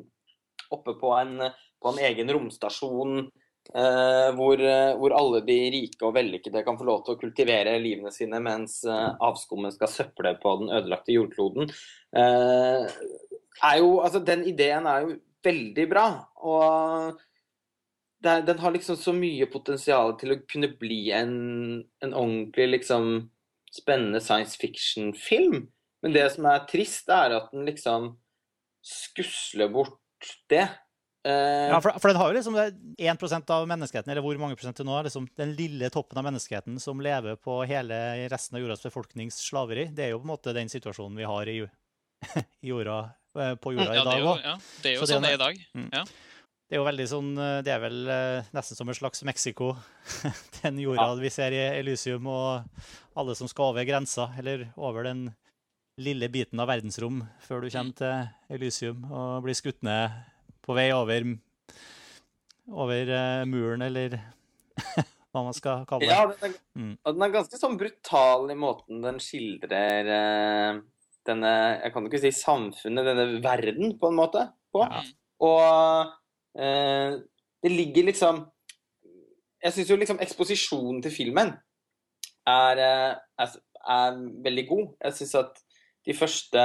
oppe 0.70 0.96
på 1.00 1.14
en, 1.18 1.38
på 1.82 1.92
en, 1.92 2.02
egen 2.10 2.30
romstasjon 2.34 3.22
eh, 3.22 4.28
hvor, 4.38 4.62
hvor, 5.00 5.16
alle 5.18 5.42
de 5.48 5.58
rike 5.74 6.06
og 6.06 6.14
vellykkede 6.18 6.62
kan 6.66 6.78
få 6.78 6.86
lov 6.90 7.06
til 7.06 7.16
å 7.16 7.22
kultivere 7.22 7.78
livene 7.82 8.14
sine 8.14 8.42
mens 8.44 8.82
eh, 8.86 9.08
avskummet 9.26 9.78
skal 9.78 9.94
søple 9.94 10.36
på 10.44 10.56
den 10.62 10.70
ødelagte 10.82 11.16
jordkloden. 11.16 11.72
Eh, 12.14 13.00
jo, 13.80 13.98
altså, 14.04 14.22
den 14.22 14.46
ideen 14.50 14.88
er 14.90 15.08
jo 15.08 15.18
veldig 15.46 15.90
bra. 15.90 16.08
og 16.44 17.18
det, 18.20 18.42
den 18.48 18.60
har 18.60 18.72
liksom 18.72 18.98
så 19.00 19.14
mye 19.16 19.48
potensial 19.52 20.16
til 20.20 20.34
å 20.34 20.42
kunne 20.50 20.72
bli 20.80 21.10
en, 21.16 21.36
en 22.04 22.14
ordentlig 22.14 22.68
liksom 22.74 23.30
spennende 23.72 24.20
science 24.24 24.60
fiction-film. 24.60 25.70
Men 26.04 26.16
det 26.16 26.28
som 26.34 26.48
er 26.48 26.68
trist, 26.70 27.10
er 27.12 27.36
at 27.38 27.50
den 27.54 27.66
liksom 27.68 28.14
skusler 28.86 29.72
bort 29.74 30.00
det. 30.52 30.68
Eh, 31.28 31.68
ja, 31.68 31.82
for, 31.84 31.92
for, 32.00 32.08
den 32.08 32.20
har 32.20 32.32
jo 32.32 32.38
liksom 32.38 32.56
1% 32.56 33.52
av 33.52 33.68
menneskeheten, 33.68 34.12
eller 34.12 34.24
hvor 34.24 34.40
mange 34.40 34.56
prosent 34.56 34.78
det 34.80 34.86
nå 34.88 34.96
er, 34.96 35.10
liksom 35.10 35.28
den 35.36 35.52
lille 35.58 35.90
toppen 35.92 36.22
av 36.22 36.28
menneskeheten 36.30 36.80
som 36.80 37.04
lever 37.04 37.36
på 37.44 37.58
hele 37.68 38.00
resten 38.32 38.56
av 38.56 38.64
jordas 38.64 38.86
befolknings 38.86 39.42
slaveri. 39.50 39.90
Det 39.92 40.08
er 40.08 40.14
jo 40.14 40.22
på 40.22 40.30
en 40.30 40.34
måte 40.34 40.56
den 40.56 40.72
situasjonen 40.72 41.20
vi 41.20 41.28
har 41.28 41.52
i, 41.52 41.60
i 42.64 42.72
jorda 42.72 43.02
eh, 43.36 43.54
på 43.60 43.76
jorda 43.76 44.00
Ja, 44.00 44.02
i 44.02 44.08
dag 44.08 44.32
òg. 44.32 44.44
ja, 44.48 44.58
det 44.84 44.94
er 44.94 44.98
jo 44.98 45.04
Så 45.04 45.12
det 45.12 45.12
er 45.12 45.20
sånn 45.20 45.28
det 45.28 45.34
er 45.34 45.40
i 45.40 45.44
dag. 45.44 46.18
Det 46.70 46.78
er 46.78 46.84
jo 46.84 46.86
veldig 46.86 47.06
sånn 47.10 47.30
eh, 47.42 47.60
Det 47.66 47.72
er 47.74 47.80
vel 47.82 48.00
eh, 48.14 48.50
nesten 48.56 48.78
som 48.78 48.90
en 48.92 48.98
slags 48.98 49.24
Mexico, 49.28 49.74
den 50.62 50.80
jorda 50.80 51.12
vi 51.20 51.34
ser 51.34 51.56
i 51.58 51.62
Elysium, 51.82 52.32
og 52.32 53.20
alle 53.20 53.36
som 53.36 53.50
skal 53.52 53.74
over 53.74 53.88
grensa, 53.90 54.30
eller 54.40 54.70
over 54.78 55.10
den 55.10 55.28
lille 56.00 56.30
biten 56.32 56.60
av 56.62 56.70
verdensrom 56.72 57.22
før 57.44 57.64
du 57.66 57.70
kommer 57.74 57.96
til 58.00 58.56
Elysium 58.56 59.06
og 59.12 59.44
blir 59.46 59.58
skutt 59.58 59.82
ned 59.86 60.16
på 60.66 60.76
vei 60.78 60.90
over, 60.96 61.26
over 62.70 63.12
eh, 63.16 63.46
muren, 63.50 63.84
eller 63.88 64.20
hva 65.34 65.44
man 65.46 65.56
skal 65.58 65.84
kalle 65.90 66.06
det. 66.06 66.14
Ja, 66.14 66.26
den 66.30 66.54
er, 66.54 66.60
Mm. 66.80 66.94
den 67.04 67.24
er 67.26 67.34
ganske 67.34 67.58
sånn 67.60 67.76
brutal 67.80 68.48
i 68.54 68.56
måten 68.56 69.02
den 69.04 69.18
skildrer 69.20 70.08
uh, 70.08 70.78
denne 71.28 71.50
Jeg 71.84 71.92
kan 71.94 72.06
ikke 72.08 72.22
si 72.24 72.32
samfunnet, 72.32 73.06
denne 73.10 73.26
verden, 73.44 73.98
på 74.00 74.08
en 74.08 74.16
måte. 74.16 74.46
På. 74.72 74.86
Ja. 74.86 75.02
Og 75.44 76.14
uh, 76.56 77.18
det 77.60 77.72
ligger 77.74 78.08
liksom 78.08 78.46
Jeg 79.60 79.76
syns 79.76 79.90
jo 79.92 79.98
liksom 80.00 80.22
eksposisjonen 80.24 81.02
til 81.04 81.12
filmen 81.12 81.52
er, 82.48 82.80
er, 82.80 83.50
er 83.84 84.22
veldig 84.46 84.64
god. 84.70 84.86
Jeg 85.04 85.18
syns 85.20 85.36
at 85.42 85.60
de 86.08 86.16
første 86.16 86.64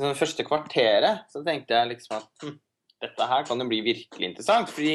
liksom 0.00 0.14
det 0.14 0.20
første 0.20 0.46
kvarteret 0.46 1.26
så 1.32 1.42
tenkte 1.46 1.76
jeg 1.76 1.92
liksom 1.94 2.16
at 2.20 2.44
hm, 2.44 2.56
dette 3.00 3.28
her 3.32 3.44
kan 3.48 3.60
jo 3.60 3.68
bli 3.68 3.82
virkelig 3.84 4.28
interessant. 4.28 4.70
Fordi 4.72 4.94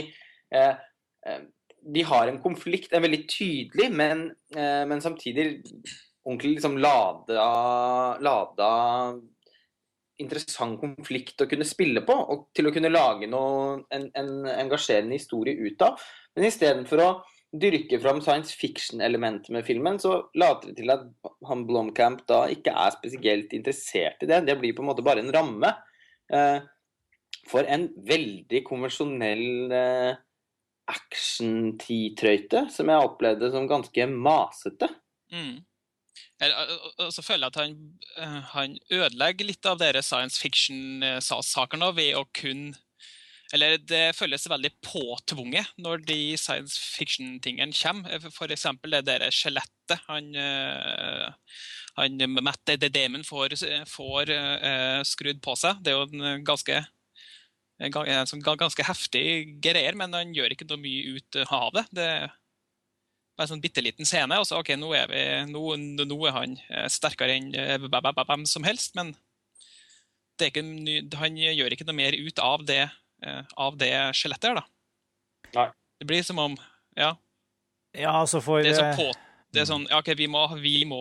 eh, 0.53 0.73
eh, 1.25 1.45
de 1.95 2.03
har 2.05 2.29
en 2.29 2.41
konflikt, 2.41 2.93
en 2.93 3.05
veldig 3.05 3.21
tydelig, 3.29 3.91
men, 3.93 4.27
eh, 4.55 4.83
men 4.89 5.01
samtidig 5.01 5.61
ordentlig 6.25 6.55
liksom 6.55 6.79
lada, 6.81 8.17
lada 8.23 8.69
interessant 10.21 10.79
konflikt 10.79 11.43
å 11.43 11.49
kunne 11.49 11.67
spille 11.67 12.01
på, 12.07 12.15
og 12.15 12.47
til 12.55 12.69
å 12.69 12.73
kunne 12.73 12.93
lage 12.93 13.27
noe, 13.29 13.83
en, 13.93 14.07
en 14.15 14.31
engasjerende 14.55 15.17
historie 15.17 15.59
ut 15.59 15.81
av. 15.85 15.99
Men 16.37 16.47
istedenfor 16.47 17.03
å 17.03 17.09
dyrke 17.61 17.99
fram 18.01 18.21
science 18.23 18.55
fiction-elementet 18.59 19.51
med 19.53 19.65
filmen, 19.67 19.99
så 20.01 20.25
later 20.37 20.71
det 20.71 20.77
til 20.81 20.93
at 20.93 21.05
han 21.47 21.65
Blomkamp 21.67 22.25
da 22.29 22.45
ikke 22.51 22.73
er 22.73 22.95
spesielt 22.97 23.53
interessert 23.55 24.23
i 24.23 24.29
det. 24.29 24.43
Det 24.47 24.57
blir 24.59 24.75
på 24.75 24.83
en 24.83 24.89
måte 24.91 25.05
bare 25.05 25.23
en 25.23 25.33
ramme 25.33 25.71
eh, 26.33 26.59
for 27.49 27.67
en 27.69 27.87
veldig 28.07 28.63
konvensjonell 28.65 29.73
eh, 29.75 30.17
action-titrøyte, 30.91 32.67
som 32.73 32.89
jeg 32.91 33.07
opplevde 33.07 33.51
som 33.53 33.69
ganske 33.69 34.07
masete. 34.11 34.89
Mm. 35.33 35.63
Og- 36.45 37.13
så 37.13 37.23
føler 37.23 37.47
jeg 37.47 37.53
at 37.53 37.61
han, 37.61 37.99
eh, 38.17 38.41
han 38.53 38.77
ødelegger 38.91 39.45
litt 39.45 39.65
av 39.65 39.79
dere 39.79 40.01
science 40.03 40.39
fiction-sakene 40.41 41.93
ved 41.95 42.15
å 42.15 42.25
kun 42.33 42.75
Eller 43.53 43.77
det 43.77 44.15
føles 44.17 44.47
veldig 44.49 44.71
påtvunget 44.81 45.67
når 45.77 46.01
de 46.07 46.17
science 46.39 46.79
fiction-tingene 46.97 47.75
kommer. 47.77 48.25
For 48.33 48.51
eksempel 48.51 48.95
det 48.97 49.03
der 49.05 49.27
skjelettet 49.29 50.01
han, 50.07 50.31
eh, 50.33 51.29
han 51.99 52.17
Matt 52.41 52.73
Damon 52.89 53.23
får, 53.23 53.53
får 53.87 54.31
uh, 54.33 55.01
skrudd 55.05 55.43
på 55.45 55.53
seg. 55.61 55.77
Det 55.85 55.93
er 55.93 55.99
jo 55.99 56.07
en 56.25 56.43
ganske 56.47 56.81
sånn 57.79 58.41
ga- 58.43 58.57
ganske 58.57 58.83
heftig 58.87 59.59
greier, 59.63 59.95
men 59.95 60.13
han 60.15 60.33
gjør 60.35 60.51
ikke 60.55 60.67
noe 60.69 60.81
mye 60.81 61.15
ut 61.19 61.39
av 61.45 61.71
det. 61.75 61.85
Det 61.91 62.03
er 62.07 62.27
bare 63.35 63.45
en 63.45 63.51
sånn 63.55 63.61
bitte 63.63 63.83
liten 63.83 64.07
scene, 64.07 64.37
og 64.39 64.47
så 64.47 64.59
ok, 64.61 64.73
nå 64.79 64.93
er, 64.95 65.07
vi, 65.11 65.23
nå, 65.51 65.63
nå 66.07 66.19
er 66.27 66.35
han 66.37 66.57
eh, 66.69 66.87
sterkere 66.91 67.35
enn 67.35 67.49
eh, 67.53 67.77
hvem- 67.83 68.47
som 68.47 68.63
helst, 68.63 68.95
men 68.95 69.11
ikke, 70.39 70.63
han 71.19 71.37
gjør 71.39 71.71
ikke 71.75 71.87
noe 71.87 71.95
mer 71.99 72.15
ut 72.15 72.39
av 72.43 72.63
det, 72.67 72.85
eh, 72.87 73.01
av 73.55 73.77
det 73.79 73.93
skjelettet 74.17 74.51
her, 74.51 74.61
da. 74.61 74.65
Nei. 75.55 75.69
Det 75.99 76.09
blir 76.09 76.23
som 76.23 76.39
om 76.41 76.57
Ja, 76.95 77.15
Ja, 77.95 78.19
det 78.21 78.27
så 78.27 78.41
eh, 78.41 78.97
på 78.97 79.11
det 79.55 79.61
er 79.61 79.67
sånn, 79.69 79.85
ja, 79.87 80.01
ok, 80.01 80.09
vi 80.19 80.25
må, 80.27 80.41
vi, 80.59 80.81
må, 80.83 80.99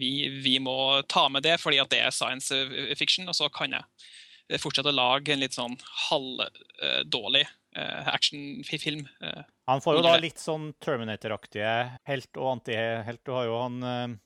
vi, 0.00 0.26
vi 0.42 0.56
må 0.58 1.02
ta 1.06 1.28
med 1.30 1.44
det 1.46 1.60
fordi 1.62 1.78
at 1.78 1.92
det 1.92 2.00
er 2.02 2.14
science 2.14 2.50
eh, 2.50 2.90
fiction, 2.98 3.28
og 3.30 3.36
så 3.38 3.46
kan 3.54 3.76
jeg 3.76 4.58
fortsette 4.58 4.90
å 4.90 4.96
lage 4.96 5.30
en 5.30 5.44
litt 5.44 5.54
sånn 5.54 5.76
halvdårlig 6.08 7.44
actionfilm. 7.74 9.06
Uh, 9.22 9.46
Han 9.70 9.80
får 9.82 9.96
jo 9.96 10.02
da 10.04 10.16
litt 10.22 10.42
sånn 10.42 10.68
Terminator-aktige 10.82 11.70
helt 12.06 12.38
og 12.38 12.50
antihelt. 12.52 13.22
Du 13.26 13.32
har 13.34 13.48
jo 13.48 13.56
han 13.58 13.78
uh, 13.82 14.18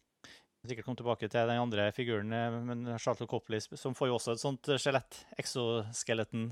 Sikkert 0.66 0.84
kommet 0.84 0.98
tilbake 1.00 1.28
til 1.30 1.48
den 1.48 1.60
andre 1.62 1.84
figuren, 1.94 2.32
eh, 2.34 2.56
men 2.66 2.98
Charlotte 2.98 3.28
Copley, 3.30 3.60
som 3.78 3.94
får 3.94 4.10
jo 4.10 4.16
også 4.18 4.34
et 4.34 4.42
sånt 4.42 4.68
eh, 4.68 4.80
skjelett, 4.80 5.20
exoskeleton, 5.38 6.48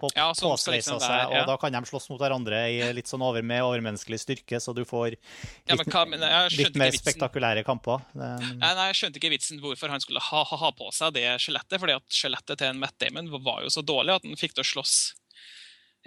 på, 0.00 0.10
Ja, 0.16 0.30
påsveisa 0.34 0.96
seg, 1.02 1.30
og 1.30 1.34
ja. 1.36 1.44
da 1.48 1.56
kan 1.60 1.74
de 1.74 1.80
slåss 1.88 2.08
mot 2.12 2.20
hverandre 2.22 2.60
i 2.72 2.80
litt 2.96 3.10
sånn 3.10 3.22
over, 3.24 3.44
med 3.46 3.62
overmenneskelig 3.66 4.20
styrke, 4.22 4.60
så 4.62 4.74
du 4.76 4.82
får 4.88 5.14
Ja, 5.14 5.76
litt, 5.76 5.84
men 5.84 5.92
hva, 5.94 6.04
men 6.08 6.24
litt 6.56 6.78
mer 6.80 6.96
spektakulære 6.96 7.64
kamper. 7.66 8.02
Det- 8.14 8.30
Nei, 8.60 8.72
nei, 8.74 8.86
Jeg 8.90 8.98
skjønte 9.00 9.20
ikke 9.22 9.32
vitsen 9.36 9.60
hvorfor 9.62 9.92
han 9.92 10.00
skulle 10.00 10.22
ha, 10.24 10.44
ha, 10.44 10.60
ha 10.64 10.70
på 10.72 10.90
seg 10.96 11.14
det 11.14 11.26
skjelettet. 11.38 11.78
fordi 11.80 11.96
at 12.00 12.20
skjelettet 12.20 12.58
til 12.58 12.72
en 12.72 12.80
Matt 12.80 12.98
Damon 12.98 13.30
var 13.44 13.62
jo 13.62 13.68
så 13.72 13.84
dårlig 13.84 14.16
at 14.16 14.24
han 14.24 14.36
fikk 14.40 14.54
til 14.56 14.64
å 14.64 14.70
slåss 14.74 14.96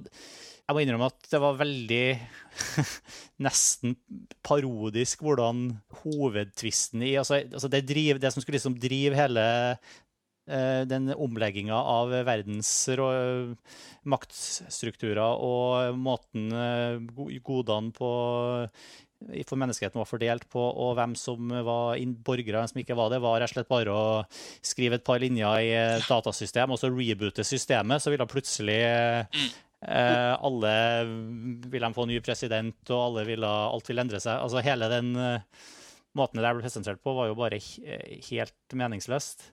jeg 0.63 0.77
må 0.77 0.83
innrømme 0.85 1.09
at 1.11 1.31
det 1.33 1.41
var 1.43 1.59
veldig 1.59 2.05
nesten 3.47 3.97
parodisk 4.47 5.25
hvordan 5.25 5.65
hovedtvisten 6.05 7.03
i 7.05 7.17
altså, 7.21 7.43
altså 7.43 7.71
det, 7.73 7.83
driv, 7.89 8.21
det 8.23 8.31
som 8.33 8.45
skulle 8.45 8.61
liksom 8.61 8.79
drive 8.81 9.19
hele 9.19 9.43
eh, 9.43 9.93
den 10.45 11.13
omlegginga 11.15 11.77
av 11.77 12.11
verdens 12.27 12.71
maktstrukturer 14.03 15.39
og 15.39 15.99
måten 15.99 16.51
eh, 16.51 16.99
godene 17.47 17.95
på 17.95 18.11
for 19.47 19.61
menneskeheten 19.61 20.01
var 20.01 20.09
fordelt 20.09 20.49
på, 20.51 20.59
og 20.59 20.97
hvem 20.99 21.13
som 21.19 21.53
var 21.63 22.01
borgere 22.27 22.57
og 22.57 22.65
hvem 22.65 22.71
som 22.73 22.81
ikke 22.83 22.97
var 22.99 23.13
det, 23.13 23.21
var 23.23 23.39
rett 23.39 23.53
og 23.53 23.55
slett 23.55 23.71
bare 23.71 23.95
å 23.95 24.07
skrive 24.67 24.99
et 24.99 25.05
par 25.07 25.23
linjer 25.23 25.63
i 25.63 25.69
et 25.79 26.09
datasystem 26.11 26.75
og 26.75 26.81
så 26.81 26.91
reboote 26.91 27.45
systemet, 27.47 28.03
så 28.03 28.11
ville 28.11 28.27
plutselig 28.27 28.81
eh, 28.83 30.33
alle 30.35 30.75
ville 31.71 31.93
få 31.95 32.09
ny 32.11 32.19
president, 32.25 32.79
og 32.91 32.99
alle 32.99 33.27
ville, 33.31 33.47
alt 33.47 33.91
ville 33.91 34.07
endre 34.09 34.23
seg. 34.23 34.43
Altså 34.43 34.63
Hele 34.67 34.91
den 34.91 35.15
eh, 35.15 35.65
måten 36.19 36.41
det 36.41 36.47
der 36.47 36.59
ble 36.59 36.67
presentert 36.67 37.03
på, 37.03 37.15
var 37.17 37.31
jo 37.31 37.39
bare 37.39 37.63
helt 37.63 38.79
meningsløst. 38.79 39.53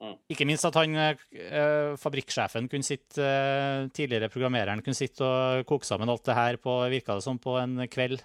Mm. 0.00 0.16
Ikke 0.32 0.46
minst 0.48 0.64
at 0.64 0.76
han, 0.80 0.96
eh, 0.96 1.94
fabrikksjefen 2.00 2.70
kunne 2.72 2.86
sitte, 2.86 3.20
eh, 3.20 3.88
tidligere 3.92 4.30
programmereren 4.32 4.80
kunne 4.82 4.96
sitte 4.96 5.26
og 5.26 5.66
koke 5.68 5.84
sammen 5.84 6.08
alt 6.08 6.24
det 6.24 6.36
her 6.36 6.56
på, 6.56 6.72
virka 6.88 7.18
det 7.18 7.24
som, 7.26 7.38
på 7.38 7.58
en 7.60 7.84
kveld. 7.88 8.22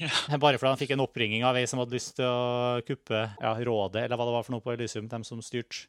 Ja. 0.00 0.10
Bare 0.42 0.58
fordi 0.58 0.72
han 0.72 0.80
fikk 0.80 0.94
en 0.96 1.04
oppringing 1.04 1.44
av 1.46 1.56
ei 1.56 1.68
som 1.70 1.78
hadde 1.78 1.94
lyst 1.94 2.16
til 2.18 2.26
å 2.26 2.82
kuppe 2.86 3.20
ja, 3.38 3.54
rådet, 3.54 4.04
eller 4.04 4.18
hva 4.18 4.26
det 4.26 4.34
var 4.34 4.46
for 4.46 4.56
noe 4.56 4.64
på 4.64 4.74
Elysium, 4.74 5.06
dem 5.08 5.26
som 5.26 5.42
styrte. 5.44 5.86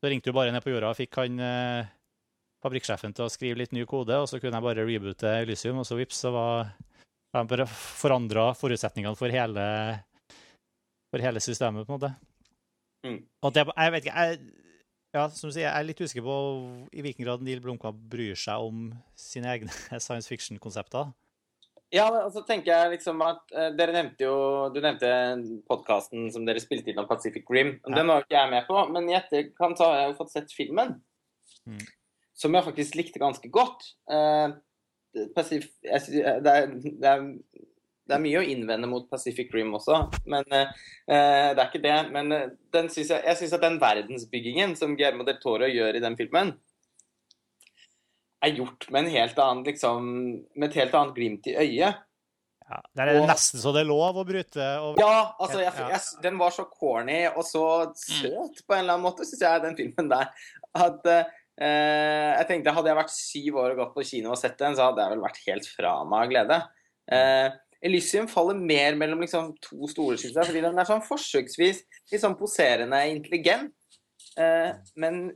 Så 0.00 0.08
ringte 0.08 0.32
du 0.32 0.34
bare 0.34 0.48
ned 0.48 0.64
på 0.64 0.72
jorda 0.72 0.94
og 0.94 0.96
fikk 0.96 1.18
han 1.20 1.40
eh, 1.44 1.90
fabrikksjefen 2.64 3.12
til 3.14 3.26
å 3.26 3.32
skrive 3.32 3.60
litt 3.60 3.74
ny 3.76 3.84
kode, 3.88 4.16
og 4.16 4.26
så 4.30 4.40
kunne 4.40 4.56
jeg 4.56 4.64
bare 4.64 4.86
reboote 4.88 5.34
Elysium, 5.44 5.82
og 5.82 5.86
så 5.86 5.98
vips, 5.98 6.22
så 6.24 6.32
var 6.34 6.72
han 7.36 7.50
bare 7.50 7.68
forandra 7.68 8.50
forutsetningene 8.58 9.18
for 9.18 9.30
hele, 9.30 9.66
for 11.12 11.22
hele 11.22 11.44
systemet, 11.44 11.86
på 11.86 11.94
en 11.94 12.00
måte. 12.00 12.29
Mm. 13.06 13.20
Og 13.42 13.54
det, 13.54 13.64
jeg 13.68 13.92
vet 13.94 14.06
ikke, 14.06 14.24
jeg, 14.24 14.40
ja, 15.16 15.24
som 15.34 15.50
du 15.50 15.54
sier, 15.54 15.66
jeg 15.66 15.72
er 15.74 15.86
litt 15.88 16.00
usikker 16.00 16.26
på 16.26 16.36
i 16.94 17.02
hvilken 17.04 17.26
grad 17.26 17.42
Neil 17.42 17.62
Blomkamp 17.64 17.98
bryr 18.12 18.38
seg 18.38 18.62
om 18.62 18.90
sine 19.18 19.50
egne 19.54 19.72
science 20.04 20.30
fiction-konsepter. 20.30 21.10
Ja, 21.90 22.06
og 22.22 22.30
så 22.30 22.44
tenker 22.46 22.70
jeg 22.70 22.92
liksom 22.92 23.22
at 23.26 23.40
uh, 23.50 23.72
Dere 23.74 23.90
nevnte 23.96 24.22
jo 24.22 24.34
Du 24.70 24.76
nevnte 24.78 25.08
podkasten 25.66 26.28
som 26.30 26.44
dere 26.46 26.62
spilte 26.62 26.92
inn 26.92 27.00
om 27.02 27.08
Pacific 27.08 27.48
Rim. 27.50 27.72
Ja. 27.80 27.96
Den 27.96 28.12
var 28.12 28.22
ikke 28.22 28.36
jeg 28.36 28.52
med 28.52 28.68
på, 28.68 28.84
men 28.94 29.08
i 29.10 29.16
etterkant 29.18 29.82
har 29.82 29.96
jeg 29.98 30.12
jo 30.12 30.18
fått 30.20 30.34
sett 30.36 30.54
filmen. 30.54 31.00
Mm. 31.66 31.82
Som 32.38 32.54
jeg 32.54 32.66
faktisk 32.68 32.98
likte 33.00 33.22
ganske 33.22 33.50
godt. 33.50 33.88
Uh, 34.06 34.54
Pacific, 35.34 35.72
jeg, 35.82 36.22
det, 36.46 36.54
er, 36.54 36.70
det, 36.78 37.10
er, 37.10 37.26
det, 38.10 38.16
er, 38.16 38.24
mye 38.24 38.40
å 38.42 38.48
innvende 38.52 38.90
mot 38.90 39.06
Pacific 39.10 39.52
Rim 39.54 39.70
også, 39.78 40.02
men 40.30 40.44
uh, 40.50 40.72
det 41.06 41.54
er 41.54 41.66
ikke 41.68 41.84
det. 41.84 41.96
Men 42.12 42.34
synes 42.90 43.14
jeg, 43.14 43.22
jeg 43.22 43.38
syns 43.38 43.54
at 43.56 43.64
den 43.64 43.78
verdensbyggingen 43.82 44.74
som 44.78 44.96
Guillermo 44.98 45.24
del 45.28 45.38
Toro 45.42 45.70
gjør 45.70 45.96
i 45.96 46.02
den 46.04 46.18
filmen, 46.18 46.52
er 48.40 48.56
gjort 48.56 48.86
med, 48.90 49.04
en 49.04 49.16
helt 49.16 49.42
annen, 49.42 49.64
liksom, 49.66 50.06
med 50.56 50.70
et 50.70 50.78
helt 50.80 50.94
annet 50.96 51.16
glimt 51.16 51.48
i 51.50 51.56
øyet. 51.60 52.06
Ja, 52.70 52.78
Der 52.94 53.08
er 53.08 53.16
det 53.16 53.22
og, 53.24 53.28
nesten 53.28 53.58
så 53.58 53.72
det 53.74 53.82
er 53.82 53.88
lov 53.88 54.20
å 54.20 54.24
bryte 54.26 54.66
og... 54.78 55.00
Ja, 55.00 55.32
altså, 55.42 55.58
jeg, 55.58 55.74
jeg, 55.90 56.00
den 56.22 56.38
var 56.38 56.54
så 56.54 56.64
corny 56.70 57.24
og 57.32 57.42
så 57.46 57.64
søt 57.98 58.62
på 58.62 58.76
en 58.76 58.84
eller 58.84 58.94
annen 58.94 59.06
måte, 59.08 59.26
syns 59.26 59.42
jeg, 59.42 59.62
den 59.64 59.78
filmen 59.78 60.10
der. 60.12 60.30
At 60.78 61.08
uh, 61.10 61.24
jeg 61.60 62.46
tenkte 62.48 62.72
Hadde 62.76 62.92
jeg 62.92 63.00
vært 63.00 63.12
syv 63.12 63.58
år 63.64 63.74
og 63.74 63.82
gått 63.82 63.96
på 63.96 64.06
kino 64.12 64.30
og 64.32 64.38
sett 64.38 64.54
den, 64.60 64.78
så 64.78 64.86
hadde 64.86 65.02
jeg 65.02 65.16
vel 65.16 65.24
vært 65.26 65.42
helt 65.48 65.66
fra 65.74 65.96
meg 66.06 66.22
av 66.22 66.30
glede. 66.30 66.60
Uh, 67.10 67.58
Elysium 67.86 68.26
faller 68.28 68.58
mer 68.58 68.96
mellom 69.00 69.22
liksom, 69.24 69.54
to 69.64 69.88
store, 69.88 70.18
syns 70.20 70.36
jeg, 70.36 70.48
fordi 70.50 70.64
den 70.66 70.78
er 70.78 70.88
sånn 70.88 71.04
forsøksvis 71.06 71.84
litt 72.12 72.22
sånn 72.22 72.38
poserende 72.38 73.00
intelligent. 73.08 73.72
eh, 74.36 74.74
men 75.00 75.30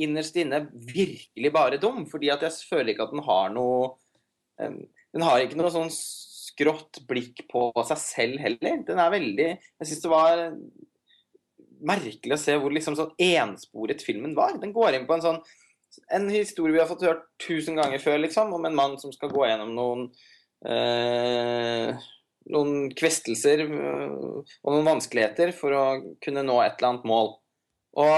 innerst 0.00 0.36
inne 0.40 0.62
virkelig 0.72 1.50
bare 1.52 1.80
dum. 1.80 2.06
Fordi 2.08 2.30
at 2.32 2.44
jeg 2.46 2.68
føler 2.70 2.94
ikke 2.94 3.08
at 3.08 3.16
den 3.16 3.26
har 3.26 3.50
noe 3.54 3.96
Den 4.60 5.24
har 5.24 5.40
ikke 5.40 5.56
noe 5.56 5.70
sånn 5.72 5.88
skrått 5.90 6.98
blikk 7.08 7.46
på 7.48 7.70
seg 7.88 7.98
selv 7.98 8.42
heller. 8.42 8.82
Den 8.86 9.00
er 9.00 9.12
veldig 9.14 9.46
Jeg 9.48 9.88
syns 9.88 10.02
det 10.04 10.10
var 10.12 10.42
merkelig 11.80 12.36
å 12.36 12.40
se 12.40 12.56
hvor 12.60 12.74
liksom 12.74 12.98
sånn 12.98 13.14
ensporet 13.24 14.04
filmen 14.04 14.34
var. 14.36 14.58
Den 14.60 14.74
går 14.76 14.98
inn 14.98 15.06
på 15.08 15.16
en 15.16 15.24
sånn 15.24 15.40
en 16.14 16.28
historie 16.30 16.74
vi 16.74 16.78
har 16.82 16.86
fått 16.90 17.02
hørt 17.02 17.24
tusen 17.42 17.78
ganger 17.78 17.98
før, 17.98 18.20
liksom, 18.22 18.52
om 18.54 18.66
en 18.68 18.76
mann 18.76 18.98
som 19.00 19.10
skal 19.14 19.32
gå 19.32 19.46
gjennom 19.48 19.72
noen 19.74 20.04
eh, 20.06 20.20
noen 22.50 22.90
kvestelser 22.96 23.64
eh, 23.64 24.12
og 24.12 24.70
noen 24.74 24.88
vanskeligheter 24.94 25.52
for 25.56 25.76
å 25.76 25.82
kunne 26.22 26.44
nå 26.46 26.60
et 26.64 26.78
eller 26.78 26.92
annet 26.92 27.08
mål. 27.08 27.34
Og 28.00 28.16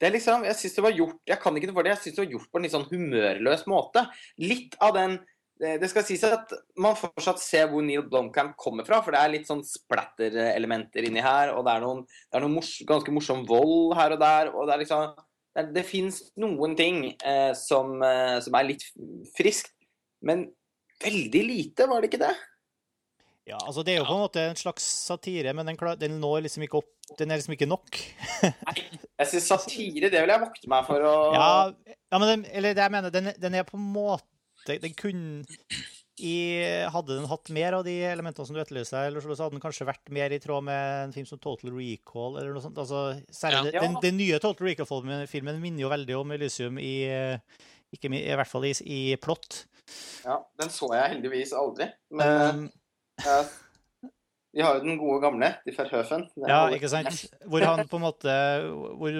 det 0.00 0.08
er 0.08 0.16
liksom, 0.16 0.44
jeg 0.48 0.58
synes 0.58 0.74
det 0.76 0.84
var 0.84 0.96
gjort 0.98 1.30
jeg 1.30 1.40
kan 1.40 1.56
ikke 1.56 1.68
det 1.70 1.76
for 1.76 1.86
det, 1.86 1.94
jeg 1.94 2.02
synes 2.02 2.16
det 2.16 2.24
var 2.24 2.34
gjort 2.34 2.50
på 2.50 2.58
en 2.58 2.66
litt 2.66 2.74
sånn 2.74 2.90
humørløs 2.90 3.68
måte. 3.70 4.08
Litt 4.42 4.76
av 4.82 4.98
den 4.98 5.22
Det 5.54 5.86
skal 5.86 6.02
sies 6.02 6.24
at 6.26 6.50
man 6.82 6.96
fortsatt 6.98 7.38
ser 7.38 7.68
hvor 7.70 7.84
Neil 7.86 8.02
Blomkamp 8.10 8.56
kommer 8.58 8.84
fra, 8.84 8.98
for 9.04 9.14
det 9.14 9.20
er 9.22 9.30
litt 9.30 9.46
sånn 9.46 9.60
splatter-elementer 9.62 11.06
inni 11.06 11.22
her, 11.22 11.52
og 11.54 11.62
det 11.64 11.76
er 11.76 11.84
noen, 11.84 12.00
det 12.02 12.36
er 12.36 12.42
noen 12.42 12.56
mors, 12.56 12.72
ganske 12.88 13.14
morsom 13.14 13.44
vold 13.46 13.94
her 13.94 14.16
og 14.16 14.18
der, 14.20 14.50
og 14.50 14.66
det 14.66 14.74
er 14.74 14.82
liksom 14.82 15.14
Det, 15.54 15.62
det 15.70 15.84
fins 15.86 16.18
noen 16.42 16.74
ting 16.74 16.96
eh, 17.14 17.52
som, 17.54 18.02
eh, 18.02 18.40
som 18.42 18.56
er 18.58 18.66
litt 18.66 18.82
friskt, 19.38 19.70
men 20.26 20.48
veldig 21.04 21.44
lite, 21.46 21.88
var 21.90 22.02
det 22.02 22.12
ikke 22.12 22.24
det? 22.24 22.34
Ja, 23.44 23.58
altså 23.60 23.82
Det 23.84 23.92
er 23.92 23.98
jo 24.00 24.06
på 24.08 24.14
en 24.16 24.22
måte 24.24 24.42
en 24.48 24.56
slags 24.56 24.84
satire, 25.04 25.52
men 25.52 25.68
den, 25.68 25.78
den 26.00 26.14
når 26.20 26.46
liksom 26.46 26.64
ikke 26.64 26.80
opp 26.80 27.16
Den 27.18 27.30
er 27.30 27.36
liksom 27.36 27.52
ikke 27.52 27.68
nok. 27.68 27.98
Nei, 28.70 28.76
jeg 29.20 29.30
syns 29.34 29.50
satire, 29.50 30.08
det 30.08 30.22
vil 30.22 30.32
jeg 30.32 30.42
vokte 30.46 30.70
meg 30.72 30.86
for 30.88 31.04
å 31.04 31.16
Ja, 31.34 31.50
ja 31.92 32.20
men 32.22 32.30
den, 32.30 32.46
eller 32.52 32.76
det 32.76 32.86
jeg 32.86 32.94
mener, 32.94 33.12
den, 33.12 33.34
den 33.40 33.58
er 33.58 33.68
på 33.68 33.76
en 33.76 33.90
måte 33.92 34.78
Den 34.80 34.96
kunne 34.96 35.44
i, 36.22 36.62
Hadde 36.94 37.18
den 37.18 37.28
hatt 37.28 37.50
mer 37.52 37.76
av 37.76 37.84
de 37.84 37.94
elementene 38.06 38.46
som 38.46 38.56
du 38.56 38.62
etterlyser, 38.62 39.08
eller 39.08 39.24
så 39.24 39.34
hadde 39.34 39.56
den 39.56 39.64
kanskje 39.64 39.88
vært 39.88 40.12
mer 40.14 40.32
i 40.32 40.38
tråd 40.40 40.62
med 40.68 41.08
en 41.08 41.14
film 41.16 41.26
som 41.26 41.40
Total 41.42 41.72
Recall 41.74 42.38
eller 42.38 42.54
noe 42.54 42.62
sånt. 42.62 42.78
Altså, 42.78 43.16
særlig 43.34 43.74
ja. 43.74 43.82
den, 43.82 43.98
den, 43.98 44.20
nye 44.20 44.38
Total 44.38 44.70
Recall-filmen 44.70 45.58
minner 45.58 45.82
jo 45.82 45.90
veldig 45.90 46.16
om 46.20 46.34
Elysium 46.36 46.78
i, 46.78 46.94
ikke, 47.96 48.12
i 48.14 48.30
hvert 48.30 48.50
fall 48.50 48.68
i, 48.70 48.72
i 48.86 49.00
plott. 49.18 49.64
Ja, 50.24 50.38
den 50.60 50.72
så 50.72 50.88
jeg 50.94 51.12
heldigvis 51.16 51.52
aldri. 51.56 51.90
Men 52.14 52.58
um, 52.58 52.64
ja. 53.24 53.42
Vi 54.54 54.62
har 54.62 54.76
jo 54.78 54.84
den 54.84 54.98
gode 55.00 55.18
gamle, 55.24 55.48
de 55.66 55.72
Verhøfen. 55.74 56.28
Ja, 56.46 56.68
ikke 56.70 56.88
sant. 56.90 57.24
Hvor 57.50 57.64
han 57.66 57.88
på 57.90 57.98
en 57.98 58.04
måte 58.04 58.34
hvor, 59.00 59.16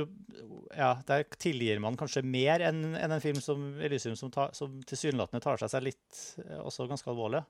Ja, 0.74 0.92
der 1.08 1.24
tilgir 1.42 1.80
man 1.82 1.98
kanskje 1.98 2.22
mer 2.22 2.62
enn 2.62 2.84
en, 2.92 3.10
en 3.10 3.22
film 3.22 3.40
som 3.42 3.64
Elysium, 3.82 4.14
som, 4.18 4.30
ta, 4.34 4.48
som 4.54 4.76
tilsynelatende 4.86 5.42
tar 5.42 5.58
seg 5.58 5.72
seg 5.72 5.88
litt 5.88 6.20
eh, 6.44 6.60
også 6.62 6.86
ganske 6.90 7.10
alvorlig. 7.10 7.42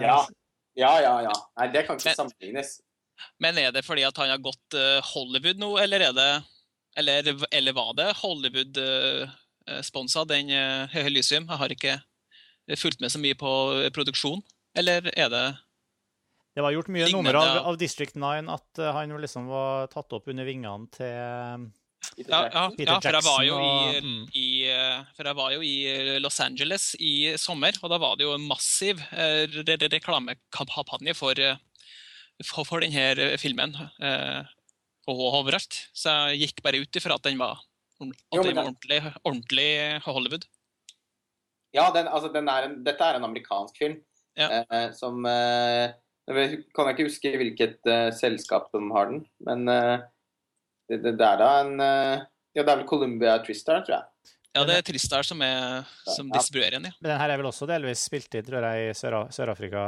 Ja. 0.00 0.22
Ja, 0.78 0.92
ja, 1.02 1.14
ja. 1.26 1.34
Nei, 1.58 1.68
det 1.74 1.84
kan 1.84 2.00
ikke 2.00 2.14
sammenlignes. 2.16 2.78
Men 3.42 3.58
er 3.60 3.74
det 3.74 3.84
fordi 3.84 4.06
at 4.08 4.16
han 4.22 4.32
har 4.32 4.40
gått 4.40 4.76
Hollywood 5.10 5.60
nå, 5.60 5.74
eller 5.82 6.08
er 6.08 6.16
det 6.16 6.30
Eller, 6.96 7.28
eller 7.52 7.72
var 7.76 7.92
det 7.98 8.08
Hollywood-sponsa, 8.22 9.39
uh, 9.68 10.24
den 10.28 10.50
uh, 10.50 10.96
Elysium? 10.96 11.48
Jeg 11.48 11.58
har 11.58 11.74
ikke 11.74 11.98
fulgt 12.78 13.00
med 13.00 13.10
så 13.10 13.18
mye 13.18 13.34
på 13.34 13.50
produksjon. 13.92 14.42
Eller 14.76 15.10
er 15.16 15.28
det 15.28 15.46
Det 16.54 16.62
var 16.62 16.72
gjort 16.72 16.88
mye 16.88 17.10
nummer 17.10 17.34
av, 17.34 17.66
av, 17.66 17.76
District 17.78 18.14
9 18.14 18.46
at 18.50 18.80
han 18.94 19.10
liksom 19.22 19.46
var 19.50 19.86
tatt 19.90 20.12
opp 20.12 20.28
under 20.28 20.46
vingene 20.46 20.86
til 20.94 21.70
Peter 22.16 22.32
ja, 22.32 22.40
ja, 22.52 22.62
ja, 22.80 22.96
for 23.00 23.16
jeg 23.16 23.24
var 23.24 23.42
jo 23.44 23.56
i, 23.60 24.00
mm. 24.02 24.20
i, 24.36 24.46
eh, 24.72 25.02
for 25.16 25.28
jeg 25.28 25.38
var 25.38 25.52
jo 25.54 25.64
i 25.64 25.74
Los 26.22 26.40
Angeles 26.42 26.92
i 26.98 27.12
sommer, 27.40 27.76
og 27.80 27.92
da 27.92 28.00
var 28.02 28.16
det 28.18 28.26
jo 28.26 28.34
en 28.34 28.46
massiv 28.48 29.02
eh, 29.12 29.44
re 29.52 29.76
reklamekampanje 29.84 31.14
for, 31.16 31.40
for, 32.42 32.66
for, 32.68 32.84
denne 32.84 33.36
filmen 33.40 33.76
eh, 33.76 34.40
og 35.10 35.22
overalt. 35.42 35.82
Så 35.96 36.14
jeg 36.32 36.46
gikk 36.46 36.64
bare 36.66 36.82
ut 36.82 37.00
ifra 37.00 37.18
at 37.20 37.28
den 37.28 37.40
var, 37.40 37.60
at 38.08 38.44
det 38.44 38.54
var 38.56 38.64
ordentlig, 38.64 39.00
ordentlig 39.22 39.70
Hollywood. 40.06 40.46
Ja, 41.76 41.90
den, 41.94 42.08
altså, 42.10 42.30
den 42.34 42.48
er 42.50 42.66
en, 42.66 42.78
dette 42.86 43.06
er 43.06 43.18
en 43.18 43.26
amerikansk 43.28 43.78
film. 43.78 43.98
Ja. 44.38 44.62
Eh, 44.62 44.90
som 44.94 45.24
eh, 45.26 45.90
Jeg 46.30 46.60
kan 46.76 46.88
ikke 46.92 47.08
huske 47.08 47.32
hvilket 47.34 47.88
eh, 47.90 48.08
selskap 48.14 48.68
som 48.70 48.90
har 48.94 49.10
den, 49.10 49.24
men 49.46 49.66
uh, 49.66 49.98
det, 50.86 51.00
det, 51.02 51.16
det, 51.18 51.26
er 51.26 51.40
da 51.40 51.48
en 51.64 51.72
uh, 51.82 52.26
Ja, 52.54 52.62
det 52.62 52.68
er 52.68 52.78
vel 52.78 52.86
Columbia 52.86 53.34
Tristar, 53.42 53.82
tror 53.86 53.96
jeg. 53.96 54.34
Ja, 54.54 54.62
det 54.66 54.76
er 54.78 54.86
Tristar 54.86 55.26
som, 55.26 55.42
er, 55.46 55.86
som 56.06 56.30
distribuerer 56.30 56.78
den, 56.78 56.88
ja. 56.90 56.96
Men 56.98 57.12
den 57.12 57.20
her 57.22 57.34
er 57.34 57.38
vel 57.42 57.50
også 57.50 57.68
delvis 57.70 58.06
spilt 58.06 58.34
inn, 58.34 58.46
tror 58.46 58.66
jeg, 58.66 58.90
i 58.90 58.94
Sør-Afrika 58.98 59.84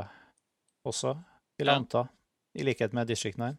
også, 0.87 1.16
vil 1.59 1.70
jeg 1.70 1.83
anta. 1.83 2.05
I 2.59 2.66
likhet 2.66 2.94
med 2.94 3.11
District 3.11 3.38
9. 3.40 3.55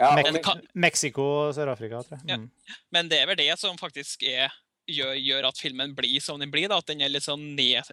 Ja, 0.00 0.14
Me 0.16 0.40
kan... 0.40 0.62
Mexico 0.72 1.24
og 1.46 1.54
Sør-Afrika, 1.56 2.00
tror 2.06 2.20
jeg. 2.20 2.38
Mm. 2.40 2.46
Ja. 2.48 2.76
Men 2.94 3.10
det 3.12 3.20
er 3.20 3.28
vel 3.28 3.40
det 3.40 3.50
som 3.60 3.76
faktisk 3.80 4.24
er 4.24 4.52
gjør, 4.88 5.14
gjør, 5.20 5.48
at 5.50 5.60
filmen 5.60 5.92
blir 5.96 6.22
som 6.24 6.40
den 6.40 6.52
blir. 6.52 6.70
da, 6.70 6.80
At 6.80 6.88
den 6.88 7.04
er 7.04 7.12
litt 7.12 7.26
sånn 7.26 7.52
ned, 7.58 7.92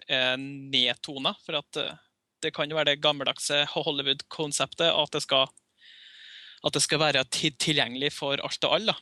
nedtona. 0.72 1.34
For 1.44 1.60
at 1.60 1.82
det 2.40 2.54
kan 2.56 2.70
jo 2.70 2.78
være 2.78 2.94
det 2.94 3.02
gammeldagse 3.04 3.64
Hollywood-konseptet 3.74 4.88
at, 4.88 5.20
at 5.20 6.76
det 6.76 6.82
skal 6.84 7.02
være 7.02 7.24
tilgjengelig 7.32 8.14
for 8.16 8.40
alt 8.44 8.68
og 8.68 8.76
alle. 8.78 8.96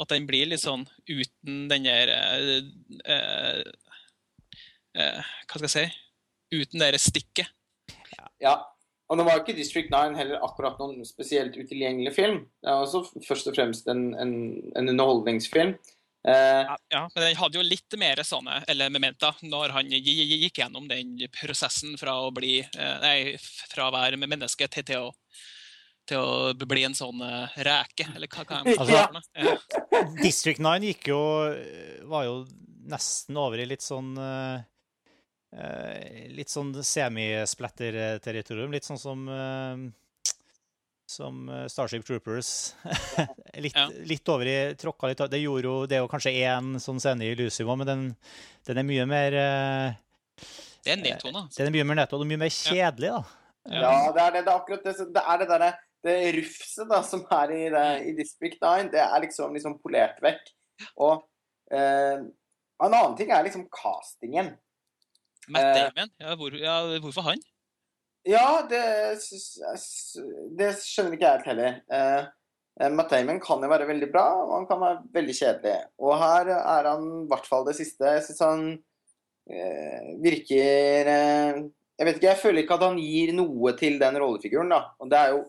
At 0.00 0.10
den 0.10 0.26
blir 0.26 0.48
litt 0.50 0.62
sånn 0.64 0.86
uten 1.06 1.66
den 1.70 1.86
der 1.86 2.10
eh, 2.10 2.64
eh, 3.14 3.60
eh, 4.98 5.20
Hva 5.46 5.60
skal 5.60 5.68
jeg 5.68 5.74
si 5.74 5.84
Uten 6.54 6.82
det 6.82 7.00
stikket. 7.02 7.50
Ja. 8.42 8.54
Og 9.14 9.20
nå 9.20 9.28
var 9.28 9.44
ikke 9.44 9.54
District 9.54 9.92
9 9.94 10.16
heller 10.18 10.42
akkurat 10.42 10.80
noen 10.82 11.04
spesielt 11.06 11.54
utilgjengelig 11.54 12.16
film. 12.16 12.40
Det 12.58 12.66
er 12.72 12.80
også 12.82 13.04
først 13.22 13.46
og 13.46 13.54
fremst 13.54 13.86
en, 13.92 14.08
en, 14.18 14.32
en 14.74 14.90
underholdningsfilm. 14.90 15.76
Uh, 16.26 16.64
ja, 16.88 17.04
men 17.14 17.20
den 17.20 17.36
hadde 17.36 17.60
jo 17.60 17.62
litt 17.62 17.94
mer 18.00 18.18
sånne 18.24 18.62
elementer 18.72 19.36
når 19.44 19.74
han 19.76 19.90
gikk 19.92 20.56
gjennom 20.56 20.88
den 20.88 21.18
prosessen 21.36 21.98
fra 22.00 22.14
å 22.24 22.30
bli 22.32 22.62
uh, 22.64 22.94
Nei, 23.02 23.34
fra 23.68 23.90
å 23.90 23.92
være 23.92 24.16
menneske 24.16 24.66
til, 24.72 24.86
til, 24.88 25.04
å, 25.04 25.42
til 26.08 26.24
å 26.24 26.68
bli 26.72 26.86
en 26.88 26.96
sånn 26.96 27.20
uh, 27.20 27.54
reke, 27.68 28.08
eller 28.16 28.32
hva 28.32 28.46
kan 28.48 28.66
jeg 28.66 28.88
det? 28.88 29.02
Ja. 29.44 29.58
District 30.24 30.64
9 30.64 30.88
gikk 30.90 31.12
jo 31.12 31.20
var 32.10 32.26
jo 32.26 32.38
nesten 32.88 33.38
over 33.38 33.60
i 33.60 33.68
litt 33.68 33.84
sånn 33.84 34.16
Litt 36.34 36.50
sånn 36.50 36.72
semisplatter-territorium. 36.82 38.72
Litt 38.74 38.88
sånn 38.88 38.98
som 38.98 39.28
som 41.06 41.48
eh, 41.52 41.66
Starship 41.70 42.04
Troopers. 42.06 42.74
litt, 43.64 43.76
ja. 43.76 43.86
litt, 44.08 44.28
over 44.32 44.48
i 44.48 44.56
tråkka 44.74 45.10
litt 45.10 45.20
Det 45.30 45.38
gjorde 45.38 45.68
jo 45.68 45.74
Det 45.86 45.98
er 45.98 46.02
jo 46.02 46.08
kanskje 46.10 46.32
én 46.32 46.78
sånn 46.82 47.00
scene 47.02 47.28
i 47.28 47.36
Lucivo, 47.38 47.76
men 47.76 47.86
den, 47.86 48.04
den, 48.66 48.80
er 48.80 48.88
mye 48.88 49.06
mer 49.06 49.36
Det 50.82 50.94
er 50.94 51.02
nedtona. 51.02 51.46
Den 51.54 51.68
er 51.68 51.76
mye 51.76 51.88
mer 51.90 52.00
nedtona 52.02 52.24
og 52.24 52.30
mye 52.32 52.42
mer 52.46 52.54
kjedelig, 52.54 53.12
da. 53.12 53.42
Ja, 53.68 53.82
ja 53.84 54.12
det, 54.12 54.24
er 54.24 54.32
det, 54.32 54.42
det, 54.46 54.48
er 54.48 54.56
akkurat 54.56 54.88
det. 54.88 54.96
Det 55.14 55.24
er 55.24 55.42
det 55.42 55.50
derre 55.52 55.74
det 56.04 56.32
rufset 56.36 56.88
da, 56.90 56.98
som 57.06 57.22
er 57.32 57.52
i, 57.54 57.62
det, 57.72 57.84
i 58.10 58.12
District 58.18 58.58
9, 58.60 58.90
det 58.92 59.00
er 59.00 59.22
liksom, 59.24 59.54
liksom 59.56 59.78
polert 59.80 60.18
vekk. 60.20 60.50
Og 61.00 61.22
eh, 61.72 62.20
en 62.20 62.90
annen 62.90 63.14
ting 63.16 63.32
er 63.32 63.46
liksom 63.46 63.64
castingen. 63.72 64.52
Matt 65.48 65.64
Eh. 65.64 65.74
Damon, 65.80 66.10
ja, 66.20 66.36
hvor, 66.38 66.56
ja, 66.56 66.76
hvorfor 67.02 67.26
han? 67.28 67.42
Ja, 68.24 68.64
det, 68.64 68.80
det 70.56 70.70
skjønner 70.80 71.16
ikke 71.16 71.26
jeg 71.26 71.36
helt 71.36 71.48
heller. 71.50 71.78
Eh, 71.92 72.26
eh, 72.80 72.92
Matt 72.96 73.12
Damon 73.12 73.40
kan 73.42 73.62
jo 73.64 73.68
være 73.68 73.88
veldig 73.90 74.08
bra, 74.12 74.24
og 74.46 74.54
han 74.56 74.68
kan 74.70 74.80
være 74.80 75.02
veldig 75.12 75.36
kjedelig. 75.36 75.76
Og 76.00 76.16
her 76.22 76.52
er 76.56 76.88
han 76.88 77.08
i 77.24 77.28
hvert 77.32 77.48
fall 77.48 77.66
det 77.68 77.76
siste. 77.76 78.14
Jeg 78.16 78.24
syns 78.24 78.44
han 78.44 78.62
eh, 79.50 80.14
virker 80.24 81.10
eh, 81.12 81.64
Jeg 81.94 82.08
vet 82.08 82.16
ikke, 82.18 82.30
jeg 82.30 82.40
føler 82.40 82.64
ikke 82.64 82.78
at 82.78 82.86
han 82.88 82.96
gir 82.98 83.34
noe 83.36 83.74
til 83.78 84.00
den 84.00 84.16
rollefiguren, 84.18 84.72
da. 84.72 84.80
Og 84.98 85.12
det 85.12 85.20
er 85.20 85.34
jo 85.36 85.44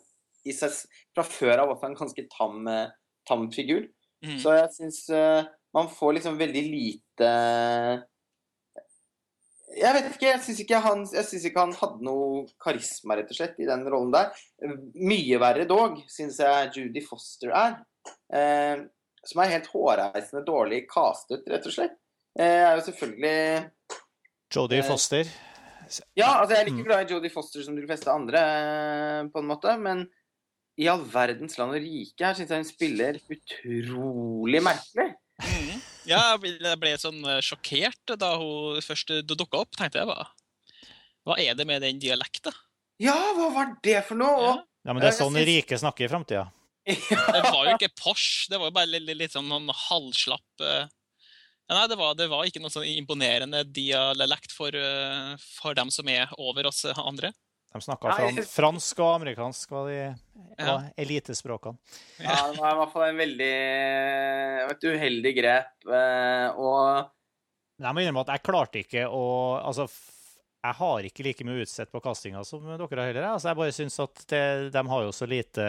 i 0.45 0.53
seg 0.53 0.75
fra 1.15 1.23
før 1.25 1.63
av 1.63 1.71
også 1.73 1.87
en 1.87 1.95
ganske 1.97 2.27
tam, 2.35 2.67
eh, 2.69 2.91
tam 3.25 3.47
figur. 3.55 3.87
Mm. 4.25 4.35
Så 4.41 4.51
jeg 4.57 4.73
syns 4.75 4.99
man 5.75 5.89
får 5.91 6.13
liksom 6.17 6.37
veldig 6.39 6.61
lite 6.71 7.31
Jeg 9.75 9.91
vet 9.97 10.05
ikke, 10.07 10.27
jeg 10.29 10.39
syns 10.45 10.59
ikke, 10.63 10.79
synes 11.27 11.45
ikke 11.49 11.59
han 11.65 11.73
hadde 11.75 12.05
noe 12.07 12.45
karisma, 12.63 13.17
rett 13.19 13.31
og 13.33 13.35
slett, 13.35 13.57
i 13.59 13.67
den 13.67 13.83
rollen 13.91 14.13
der. 14.13 14.29
Mye 14.95 15.39
verre 15.41 15.65
dog, 15.67 15.97
syns 16.11 16.37
jeg 16.39 16.71
Judy 16.77 17.03
Foster 17.03 17.51
er. 17.51 17.75
Eh, 18.31 18.85
som 19.25 19.41
er 19.41 19.51
helt 19.55 19.67
hårreisende 19.73 20.45
dårlig 20.47 20.85
castet, 20.91 21.43
rett 21.49 21.65
og 21.67 21.73
slett. 21.75 21.97
Eh, 22.39 22.45
Jeg 22.45 22.67
er 22.69 22.75
jo 22.79 22.85
selvfølgelig 22.91 23.71
Jodie 24.55 24.79
Eh, 24.79 24.87
Foster. 24.87 25.25
Ja, 26.15 26.39
altså 26.41 26.55
jeg 26.55 26.61
er 26.61 26.69
like 26.69 26.81
Mm. 26.81 26.85
glad 26.87 27.05
i 27.09 27.13
Jodie 27.13 27.29
Foster 27.33 27.61
som 27.63 27.75
de 27.75 27.85
fleste 27.85 28.07
andre, 28.11 28.39
eh, 28.39 29.23
på 29.27 29.39
en 29.39 29.47
måte, 29.49 29.77
men 29.79 30.07
i 30.77 30.87
all 30.87 31.03
verdens 31.03 31.57
land 31.57 31.71
og 31.75 31.81
rike 31.81 32.19
her 32.25 32.33
syns 32.33 32.49
jeg 32.49 32.57
hun 32.57 32.65
spiller 32.65 33.19
utrolig 33.31 34.61
merkelig. 34.63 35.15
Ja, 36.09 36.21
jeg 36.37 36.77
ble, 36.81 36.93
sånn 37.01 37.21
eh, 37.25 37.41
sjokkert 37.45 38.15
da 38.21 38.35
hun 38.41 38.81
først 38.85 39.11
eh, 39.15 39.23
dukka 39.25 39.63
opp. 39.63 39.71
tenkte 39.77 40.01
jeg, 40.03 40.09
hva, 40.09 40.27
hva 41.25 41.37
er 41.41 41.57
det 41.57 41.65
med 41.67 41.81
den 41.85 41.99
dialekten? 42.01 42.53
Ja, 43.01 43.15
hva 43.35 43.49
var 43.53 43.73
det 43.83 44.01
for 44.07 44.19
noe? 44.19 44.41
Ja, 44.43 44.55
Ja, 44.85 44.93
men 44.93 45.01
det 45.01 45.09
er 45.09 45.17
sånn 45.17 45.33
synes- 45.33 45.49
rike 45.49 45.77
snakker 45.81 46.05
i 46.05 46.11
framtida. 46.11 46.43
Det 46.85 47.41
var 47.41 47.63
jo 47.65 47.71
ikke 47.73 47.89
Porsche, 47.97 48.45
det 48.51 48.59
var 48.61 48.69
jo 48.69 48.73
bare 48.75 48.91
litt, 48.91 49.07
litt 49.17 49.33
sånn 49.33 49.47
noen 49.49 49.71
halvslapp 49.73 50.61
eh. 50.61 50.83
ja, 50.85 51.73
Nei, 51.73 51.87
det 51.89 51.97
var, 51.97 52.13
det 52.13 52.27
var 52.29 52.45
ikke 52.45 52.61
noe 52.61 52.69
sånn 52.69 52.85
imponerende 52.85 53.63
dialekt 53.65 54.53
for, 54.53 54.69
eh, 54.77 55.33
for 55.57 55.73
dem 55.73 55.89
som 55.89 56.05
er 56.13 56.29
over 56.37 56.69
oss 56.69 56.83
andre. 56.93 57.33
De 57.75 57.81
snakka 57.83 58.13
fran 58.15 58.37
fransk 58.47 58.99
og 59.03 59.09
amerikansk, 59.19 59.71
var 59.75 59.89
de 59.91 59.97
Ja. 60.57 60.75
elitespråkene. 60.97 61.75
ja, 62.23 62.37
det 62.51 62.59
var 62.61 62.71
i 62.71 62.77
hvert 62.79 62.93
fall 62.93 63.09
en 63.09 63.17
veldig 63.19 63.51
et 64.71 64.85
uheldig 64.87 65.33
grep. 65.35 65.87
eh, 65.91 66.49
Og 66.55 67.09
jeg 67.83 67.91
må 67.93 67.99
innrømme 68.05 68.23
at 68.23 68.31
jeg 68.37 68.43
klarte 68.47 68.79
ikke 68.85 69.03
å 69.11 69.25
Altså, 69.65 69.89
jeg 70.65 70.73
har 70.79 71.03
ikke 71.05 71.23
like 71.27 71.43
mye 71.45 71.61
utsett 71.65 71.91
på 71.91 71.99
kastinga 72.01 72.39
som 72.47 72.63
dere 72.65 72.87
har 72.87 73.11
heller. 73.11 73.27
Altså, 73.35 73.49
jeg 73.51 73.57
bare 73.59 73.73
syns 73.75 73.99
at 74.01 74.23
det, 74.31 74.71
de 74.73 74.81
har 74.89 75.03
jo 75.03 75.11
så 75.13 75.27
lite 75.29 75.65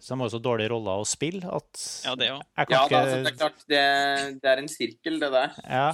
De 0.00 0.14
har 0.16 0.24
jo 0.30 0.32
så 0.38 0.40
dårlige 0.40 0.70
roller 0.72 1.02
å 1.02 1.04
spille 1.08 1.42
at 1.52 1.82
Ja, 2.06 2.14
det 2.14 2.30
òg. 2.30 2.40
ja, 2.56 2.64
da, 2.64 2.78
altså, 3.02 3.18
det 3.26 3.32
er 3.32 3.36
klart, 3.42 3.66
det, 3.68 3.82
det 4.40 4.52
er 4.54 4.62
en 4.62 4.68
sirkel, 4.72 5.18
det 5.20 5.32
der. 5.34 5.58
Ja. 5.68 5.90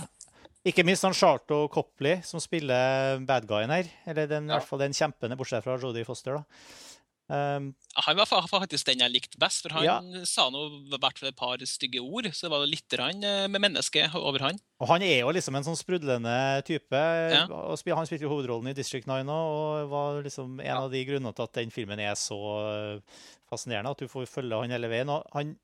Ikke 0.69 0.85
minst 0.85 1.07
han 1.07 1.17
Charto 1.17 1.63
Copley, 1.73 2.21
som 2.27 2.41
spiller 2.43 3.23
bad 3.29 3.47
guyen 3.49 3.73
her. 3.73 3.89
Eller 4.07 4.29
den, 4.31 4.51
i 4.51 4.55
hvert 4.55 4.69
fall 4.69 4.83
den 4.85 4.97
kjempende, 4.97 5.39
bortsett 5.39 5.65
fra 5.65 5.79
Jodie 5.81 6.05
Foster, 6.09 6.41
da. 6.41 6.45
Um, 7.29 7.75
Han 8.07 8.17
var 8.17 8.25
faktisk 8.49 8.87
den 8.89 9.03
jeg 9.03 9.13
likte 9.13 9.37
best, 9.41 9.61
for 9.67 9.75
han 9.77 9.85
Ja. 9.85 10.25
sa 10.25 10.47
noe, 10.49 10.79
i 10.89 10.97
hvert 10.97 11.19
fall 11.21 11.29
et 11.29 11.37
par 11.37 11.59
stygge 11.61 12.01
ord. 12.01 12.25
Så 12.33 12.47
det 12.49 12.51
var 12.55 12.65
litt 12.67 12.89
grann, 12.89 13.23
eh, 13.23 13.47
med 13.49 13.61
menneske 13.61 14.07
over 14.17 14.41
han. 14.41 14.59
og 14.81 14.89
han 14.89 15.03
er 15.03 15.21
jo 15.21 15.29
liksom 15.33 15.55
en 15.57 15.63
sånn 15.65 15.77
sprudlende 15.77 16.65
type. 16.65 16.93
Ja. 16.97 17.45
og 17.51 17.77
Han 17.85 18.07
spilte 18.07 18.23
jo 18.25 18.31
hovedrollen 18.33 18.71
i 18.71 18.73
District 18.73 19.07
9 19.07 19.25
nå, 19.25 19.35
og 19.35 19.91
var 19.91 20.23
liksom 20.23 20.59
en 20.61 20.67
Ja. 20.67 20.81
av 20.81 20.91
de 20.91 21.05
grunnene 21.05 21.35
til 21.35 21.43
at 21.45 21.53
den 21.53 21.71
filmen 21.71 22.01
er 22.01 22.15
så 22.15 22.97
uh, 22.97 23.01
fascinerende, 23.51 23.91
at 23.91 23.99
du 23.99 24.09
får 24.09 24.27
følge 24.27 24.61
han 24.63 24.71
hele 24.71 24.89
veien. 24.89 25.11
Og 25.11 25.27
han 25.35 25.59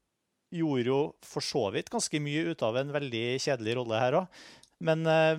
gjorde 0.52 0.84
jo 0.84 1.14
for 1.22 1.40
så 1.40 1.72
vidt 1.72 1.88
ganske 1.90 2.20
mye 2.20 2.50
ut 2.52 2.62
av 2.62 2.76
en 2.76 2.92
veldig 2.92 3.40
kjedelig 3.40 3.74
rolle 3.76 3.98
her 3.98 4.12
òg. 4.12 4.28
Men 4.84 5.06
uh, 5.06 5.38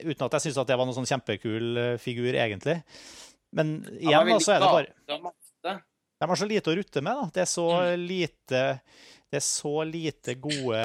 uten 0.00 0.24
at 0.26 0.38
jeg 0.38 0.48
syns 0.48 0.60
det 0.64 0.78
var 0.78 0.88
noen 0.88 0.96
sånn 0.96 1.10
kjempekul 1.10 1.68
uh, 1.76 1.94
figur, 2.00 2.32
egentlig. 2.32 2.80
Men 3.56 3.80
igjen, 3.98 4.30
da, 4.30 4.40
så 4.40 4.56
er 4.56 4.62
det 4.62 4.72
bare. 4.72 5.76
De 6.20 6.28
har 6.28 6.36
så 6.36 6.48
lite 6.48 6.72
å 6.72 6.76
rutte 6.76 7.02
med. 7.02 7.16
da. 7.16 7.30
Det 7.34 7.42
er 7.44 7.48
så 7.50 7.68
lite 7.98 8.60
Det 9.30 9.38
er 9.38 9.46
så 9.46 9.72
lite 9.86 10.34
gode 10.42 10.82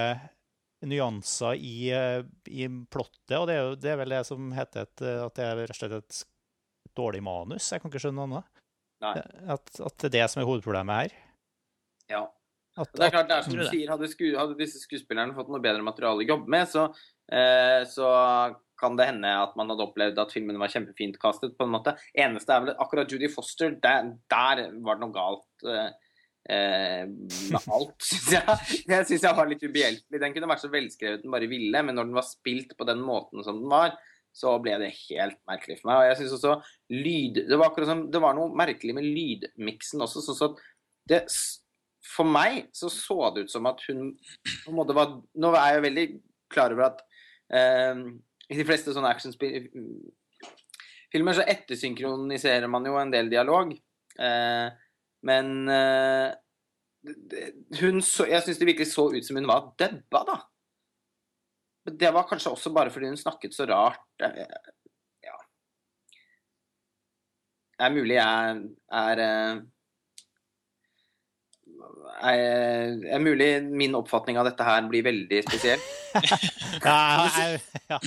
nyanser 0.86 1.56
i, 1.58 1.90
eh, 1.90 2.22
i 2.46 2.68
plottet, 2.92 3.34
og 3.40 3.48
det 3.50 3.56
er, 3.56 3.62
jo, 3.64 3.76
det 3.80 3.92
er 3.92 4.00
vel 4.02 4.14
det 4.14 4.22
som 4.28 4.52
heter 4.54 4.86
et, 4.86 5.02
eh, 5.02 5.22
at 5.24 5.38
det 5.38 5.46
er 5.46 5.62
rett 5.64 5.74
og 5.74 5.80
slett 5.80 5.96
et 5.98 6.20
dårlig 6.98 7.24
manus. 7.26 7.72
Jeg 7.72 7.82
kan 7.82 7.90
ikke 7.90 8.04
skjønne 8.04 8.22
noe 8.22 8.28
annet. 8.30 8.62
At, 9.56 9.72
at 9.82 9.98
det 10.04 10.10
er 10.12 10.14
det 10.20 10.28
som 10.32 10.42
er 10.42 10.50
hovedproblemet 10.50 11.02
her. 11.02 11.16
Ja. 12.12 12.22
At, 12.76 12.92
Det 12.92 13.08
er 13.08 13.14
klart, 13.14 13.30
det 13.32 13.38
er 13.38 13.48
som 13.48 13.56
du 13.56 13.64
sier, 13.66 13.90
hadde, 13.90 14.12
sku, 14.12 14.26
hadde 14.36 14.58
disse 14.60 14.82
skuespillerne 14.84 15.36
fått 15.36 15.50
noe 15.52 15.64
bedre 15.64 15.84
materiale 15.86 16.26
å 16.26 16.28
jobbe 16.28 16.52
med, 16.52 16.68
så, 16.70 16.90
eh, 16.92 17.15
så 17.90 18.10
kan 18.80 18.96
det 18.98 19.08
hende 19.10 19.32
at 19.40 19.54
man 19.58 19.70
hadde 19.72 19.86
opplevd 19.86 20.20
at 20.22 20.34
filmen 20.36 20.60
var 20.60 20.72
kjempefint 20.72 21.20
kastet. 21.22 21.56
på 21.58 21.66
en 21.66 21.76
måte. 21.76 21.96
Eneste 22.14 22.54
er 22.54 22.66
vel 22.66 22.82
akkurat 22.82 23.12
Judy 23.12 23.30
Foster, 23.32 23.76
der, 23.82 24.12
der 24.32 24.66
var 24.84 24.98
det 24.98 25.04
noe 25.04 25.16
galt 25.16 25.68
eh, 25.72 25.94
eh, 26.56 27.06
med 27.08 27.70
alt, 27.78 27.96
syns 28.10 28.34
jeg. 28.36 28.84
Det 28.90 29.02
syns 29.10 29.28
jeg 29.30 29.40
var 29.40 29.52
litt 29.52 29.64
ubehjelpelig. 29.64 30.22
Den 30.22 30.36
kunne 30.36 30.52
vært 30.52 30.66
så 30.66 30.74
velskrevet 30.74 31.24
den 31.24 31.36
bare 31.36 31.50
ville, 31.52 31.86
men 31.88 31.98
når 31.98 32.12
den 32.12 32.20
var 32.20 32.28
spilt 32.28 32.76
på 32.78 32.90
den 32.90 33.04
måten 33.06 33.46
som 33.48 33.62
den 33.62 33.72
var, 33.72 33.96
så 34.36 34.58
ble 34.60 34.76
det 34.82 34.96
helt 35.06 35.40
merkelig 35.48 35.80
for 35.80 35.90
meg. 35.90 36.02
Og 36.02 36.10
jeg 36.10 36.20
synes 36.20 36.34
også 36.36 36.56
lyd 36.92 37.38
Det 37.48 37.56
var 37.56 37.70
akkurat 37.70 37.88
som 37.88 38.02
Det 38.12 38.20
var 38.20 38.34
noe 38.36 38.52
merkelig 38.52 38.92
med 38.98 39.06
lydmiksen 39.08 40.04
også. 40.04 40.26
sånn 40.28 40.50
at 40.50 40.66
det 41.08 41.22
For 42.04 42.28
meg 42.28 42.66
så 42.76 42.90
så 42.92 43.30
det 43.32 43.46
ut 43.46 43.54
som 43.54 43.70
at 43.72 43.80
hun 43.88 44.10
på 44.18 44.74
en 44.74 44.76
måte 44.76 44.98
var 44.98 45.14
Nå 45.40 45.54
er 45.56 45.78
jeg 45.78 45.86
veldig 45.88 46.06
klar 46.52 46.76
over 46.76 46.90
at 46.90 47.00
eh, 47.00 47.15
i 47.54 48.58
de 48.58 48.66
fleste 48.66 48.94
sånne 48.94 49.12
actionfilmer 49.14 51.38
så 51.38 51.46
ettersynkroniserer 51.46 52.68
man 52.72 52.88
jo 52.90 52.98
en 53.00 53.14
del 53.14 53.30
dialog. 53.32 53.72
Eh, 54.20 54.68
men 55.26 55.70
eh, 55.72 56.30
hun 57.82 58.02
så, 58.06 58.28
jeg 58.30 58.44
syns 58.46 58.60
det 58.62 58.70
virkelig 58.70 58.92
så 58.94 59.08
ut 59.14 59.26
som 59.26 59.40
hun 59.40 59.50
var 59.50 59.72
dubba, 59.80 60.22
da. 60.30 60.38
Det 61.86 62.12
var 62.14 62.26
kanskje 62.30 62.54
også 62.56 62.72
bare 62.74 62.94
fordi 62.94 63.12
hun 63.12 63.20
snakket 63.20 63.54
så 63.54 63.68
rart. 63.70 64.06
Ja. 64.20 64.30
Det 67.76 67.86
er 67.86 67.94
mulig 67.94 68.18
jeg 68.18 68.62
er 69.04 69.24
eh, 69.26 69.64
er, 72.22 72.96
er 73.16 73.22
mulig 73.24 73.50
min 73.68 73.96
oppfatning 73.98 74.40
av 74.40 74.48
dette 74.50 74.66
her 74.66 74.88
blir 74.90 75.06
veldig 75.06 75.42
spesiell. 75.46 75.84
ja, 76.86 76.98
jeg, 77.36 77.60
ja, 77.92 78.00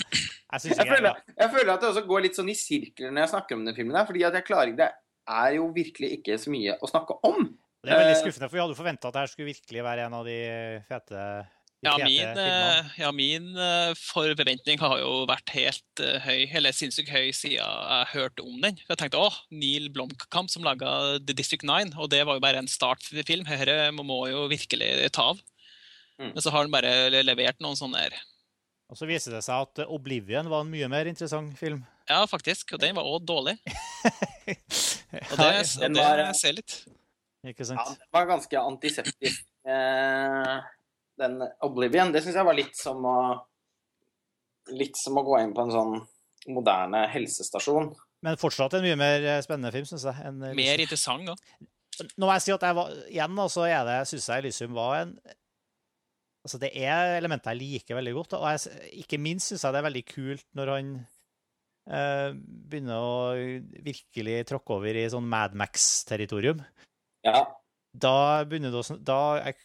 jeg 0.54 0.88
føler, 0.88 1.20
jeg 1.36 1.52
føler 1.52 1.72
at 1.74 1.82
det 1.82 1.90
også 1.90 2.06
går 2.08 2.24
litt 2.24 2.38
sånn 2.38 2.48
i 2.48 2.56
sirkler 2.56 3.12
når 3.12 3.26
jeg 3.26 3.32
snakker 3.34 3.58
om 3.58 3.66
den 3.68 3.76
filmen. 3.76 3.98
her, 3.98 4.08
fordi 4.08 4.24
at 4.28 4.38
jeg 4.38 4.46
klarer 4.48 4.76
Det 4.78 4.88
er 5.28 5.56
jo 5.58 5.68
virkelig 5.74 6.14
ikke 6.18 6.38
så 6.40 6.52
mye 6.54 6.78
å 6.80 6.88
snakke 6.88 7.18
om. 7.28 7.50
Det 7.84 7.92
er 7.92 8.00
veldig 8.00 8.16
Eh, 8.16 8.22
skuffende, 8.22 8.48
for 8.48 8.56
vi 8.56 8.62
hadde 8.62 8.74
jo 8.74 8.80
forventa 8.80 9.10
at 9.12 9.20
her 9.20 9.30
skulle 9.30 9.52
virkelig 9.52 9.84
være 9.86 10.08
en 10.08 10.16
av 10.18 10.26
de 10.26 10.38
fete, 10.88 11.26
Ja, 11.86 11.92
min, 12.00 12.08
filmene. 12.08 12.44
eh, 12.44 12.86
ja, 12.98 13.10
min 13.14 13.44
eh, 13.54 13.92
forventning 13.94 14.80
har 14.82 14.96
jo 14.98 15.10
vært 15.30 15.52
helt 15.54 16.00
eh, 16.02 16.16
høy, 16.24 16.40
eller 16.58 16.74
sinnssykt 16.74 17.12
høy, 17.14 17.28
siden 17.30 17.60
jeg 17.60 18.08
hørte 18.16 18.42
om 18.42 18.56
den. 18.64 18.80
Jeg 18.88 18.98
tenkte 18.98 19.20
åh, 19.22 19.36
Neil 19.54 19.86
Blomkamp 19.94 20.50
som 20.50 20.66
laga 20.66 20.90
The 21.22 21.36
District 21.38 21.62
9, 21.62 21.92
og 21.94 22.10
det 22.10 22.24
var 22.26 22.34
jo 22.34 22.42
bare 22.42 22.58
en 22.64 22.66
startfilm. 22.70 23.46
Dette 23.46 23.76
må, 23.94 24.02
må 24.08 24.18
jo 24.32 24.48
virkelig 24.50 24.90
ta 25.14 25.28
av. 25.30 25.38
Mm. 26.18 26.32
Men 26.34 26.42
så 26.42 26.50
har 26.50 26.66
den 26.66 26.74
bare 26.74 27.22
levert 27.22 27.62
noen 27.62 27.78
sånne 27.78 28.00
her. 28.08 28.16
Og 28.90 28.96
så 28.98 29.06
viser 29.06 29.36
det 29.36 29.44
seg 29.46 29.62
at 29.68 29.84
Oblivion 29.86 30.48
var 30.50 30.64
en 30.64 30.70
mye 30.72 30.88
mer 30.90 31.06
interessant 31.06 31.54
film. 31.60 31.84
Ja, 32.08 32.22
faktisk. 32.26 32.72
Og 32.74 32.80
den 32.82 32.96
var 32.96 33.06
òg 33.06 33.22
dårlig. 33.28 33.54
Og 34.48 35.36
det, 35.38 35.46
Ja, 35.48 35.86
og 35.86 35.94
det 35.94 36.02
var- 36.02 36.32
ser 36.36 36.52
litt. 36.58 36.74
Ikke 37.46 37.62
Ja, 37.68 37.84
den 37.86 38.10
var 38.12 38.26
ganske 38.28 38.58
antiseptisk. 38.60 39.44
Eh, 39.68 40.58
den 41.18 41.40
Oblivion, 41.66 42.12
det 42.14 42.22
syns 42.24 42.38
jeg 42.38 42.48
var 42.48 42.58
litt 42.58 42.76
som 42.78 43.04
å 43.08 43.18
Litt 44.68 44.98
som 45.00 45.16
å 45.16 45.22
gå 45.24 45.38
inn 45.40 45.54
på 45.56 45.62
en 45.64 45.70
sånn 45.72 45.94
moderne 46.52 47.06
helsestasjon. 47.08 47.86
Men 48.20 48.36
fortsatt 48.36 48.74
en 48.76 48.84
mye 48.84 48.98
mer 49.00 49.24
eh, 49.24 49.38
spennende 49.40 49.70
film, 49.72 49.86
syns 49.88 50.04
jeg. 50.04 50.24
En, 50.28 50.42
eh, 50.44 50.56
Mer 50.58 50.82
interessant 50.82 51.24
da. 51.24 51.36
Nå 52.20 52.28
må 52.28 52.34
jeg 52.36 52.44
si 52.44 52.52
at 52.52 52.66
jeg 52.66 52.76
var, 52.76 52.90
igjen 53.08 53.40
så 53.48 53.64
er 53.64 53.86
det, 53.88 53.94
syns 54.10 54.26
jeg 54.28 54.44
Elysium 54.44 54.76
var 54.76 55.02
en 55.02 55.14
Altså, 56.46 56.60
det 56.62 56.70
er 56.80 57.18
elementer 57.18 57.52
jeg 57.52 57.60
liker 57.60 57.98
veldig 57.98 58.12
godt. 58.14 58.36
Og 58.38 58.44
jeg, 58.54 58.92
ikke 59.02 59.18
minst 59.20 59.50
syns 59.50 59.64
jeg 59.66 59.74
det 59.74 59.80
er 59.80 59.88
veldig 59.88 60.04
kult 60.08 60.44
når 60.56 60.70
han 60.72 60.92
eh, 61.92 62.30
begynner 62.70 63.04
å 63.04 63.18
virkelig 63.84 64.36
tråkke 64.48 64.76
over 64.78 64.96
i 64.96 65.02
sånn 65.12 65.28
Mad 65.28 65.56
Max-territorium. 65.58 66.62
Ja. 67.26 67.42
da 67.92 68.44
begynner 68.48 68.72
det 68.72 68.80
å 68.80 68.96
Da 69.04 69.20
er 69.42 69.58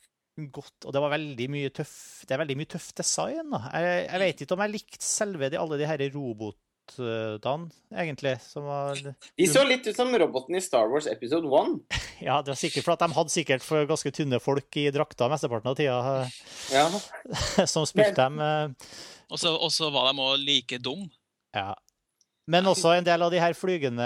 godt 0.54 0.88
Og 0.88 0.93
det 0.96 1.02
var 1.04 1.12
veldig 1.13 1.46
mye 1.54 1.69
tøff 1.69 2.24
Det 2.26 2.34
er 2.34 2.39
veldig 2.41 2.56
mye 2.58 2.69
tøff 2.74 2.88
design, 2.98 3.52
da. 3.54 3.60
Jeg, 3.74 4.08
jeg 4.10 4.22
vet 4.24 4.41
ikke 4.46 4.56
om 4.58 4.63
jeg 4.65 4.74
likte 4.74 5.06
selve 5.06 5.50
de, 5.54 5.60
alle 5.62 5.78
de 5.78 5.86
her 5.89 6.02
robotene, 6.15 7.69
egentlig. 7.93 8.34
Som 8.43 8.65
var 8.67 8.98
De 8.98 9.48
så 9.50 9.63
litt 9.67 9.86
ut 9.88 9.96
som 9.96 10.12
roboten 10.19 10.58
i 10.58 10.62
Star 10.63 10.89
Wars 10.91 11.08
episode 11.12 11.48
1. 11.48 11.78
Ja, 12.24 12.38
det 12.41 12.54
var 12.54 12.60
sikkert 12.60 12.86
for 12.86 12.93
at 12.96 13.02
de 13.04 13.13
hadde 13.17 13.34
sikkert 13.34 13.63
for 13.65 13.84
ganske 13.89 14.12
tynne 14.15 14.38
folk 14.39 14.78
i 14.80 14.86
drakta 14.96 15.28
mesteparten 15.32 15.72
av 15.74 15.76
tida 15.76 15.98
Ja. 16.72 16.86
som 17.74 17.86
spilte 17.89 18.15
dem. 18.15 18.38
eh, 18.39 18.93
Og 19.34 19.39
så 19.41 19.52
og 19.58 19.72
så 19.76 19.89
var 19.91 20.12
de 20.13 20.22
òg 20.24 20.38
like 20.46 20.80
dum. 20.80 21.10
Ja. 21.56 21.74
Men 22.48 22.65
også 22.67 22.93
en 22.98 23.06
del 23.08 23.22
av 23.24 23.32
de 23.32 23.39
her 23.39 23.54
flygende 23.56 24.04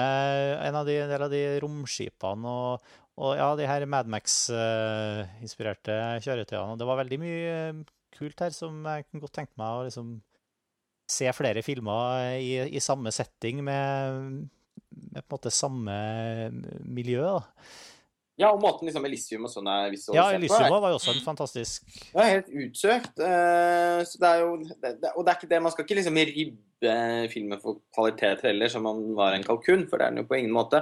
En 0.67 0.75
av 0.77 0.85
de, 0.85 0.93
en 1.01 1.09
del 1.09 1.23
av 1.25 1.31
de 1.33 1.39
romskipene 1.63 2.45
og, 2.51 2.83
og 3.17 3.31
ja, 3.39 3.47
de 3.57 3.65
her 3.69 3.85
Madmax-inspirerte 3.89 5.95
kjøretøyene. 6.23 6.73
Og 6.75 6.79
det 6.81 6.87
var 6.89 6.99
veldig 7.01 7.19
mye 7.21 7.41
eh, 7.71 7.75
kult 8.17 8.39
her 8.45 8.51
som 8.55 8.73
jeg 8.85 9.05
kunne 9.07 9.23
godt 9.25 9.35
tenke 9.41 9.55
meg 9.59 9.67
å 9.67 9.85
liksom 9.87 10.07
se 11.07 11.27
flere 11.35 11.61
filmer 11.63 12.35
i, 12.43 12.51
i 12.75 12.79
samme 12.83 13.11
setting 13.15 13.55
med, 13.63 14.47
med 15.13 15.21
på 15.23 15.29
en 15.29 15.35
måte 15.37 15.51
samme 15.55 15.95
miljø. 16.83 17.21
da. 17.23 17.41
Ja, 18.37 18.51
og 18.53 18.59
måten 18.61 18.85
liksom 18.85 19.05
Elysium 19.07 19.47
og 19.47 19.49
sånn 19.49 19.65
er 19.71 19.87
visualisert 19.89 20.13
Ja, 20.13 20.23
på, 20.27 20.29
Ja, 20.29 20.37
Elysium 20.37 20.69
var 20.83 20.91
jo 20.93 20.97
også 20.99 21.13
en 21.15 21.23
fantastisk 21.25 21.87
Det 22.11 22.21
er 22.21 22.27
helt 22.35 22.51
utsøkt. 22.67 23.15
eh, 23.25 23.99
så 24.05 24.15
det 24.21 24.29
er 24.29 24.37
jo, 24.43 24.49
det, 24.67 24.91
det, 25.01 25.09
og 25.15 25.21
det 25.25 25.31
er 25.31 25.37
ikke 25.39 25.49
det, 25.55 25.61
man 25.65 25.73
skal 25.73 25.85
ikke 25.87 25.97
liksom 25.97 26.19
ribbe 26.29 26.93
filmen 27.33 27.59
for 27.63 27.73
kvaliteter 27.97 28.45
heller, 28.51 28.69
som 28.69 28.85
om 28.85 28.97
den 29.07 29.15
var 29.17 29.31
en 29.33 29.47
kalkun, 29.47 29.87
for 29.89 29.95
det 29.97 30.05
er 30.05 30.11
den 30.13 30.21
jo 30.21 30.27
på 30.29 30.37
ingen 30.37 30.53
måte. 30.53 30.77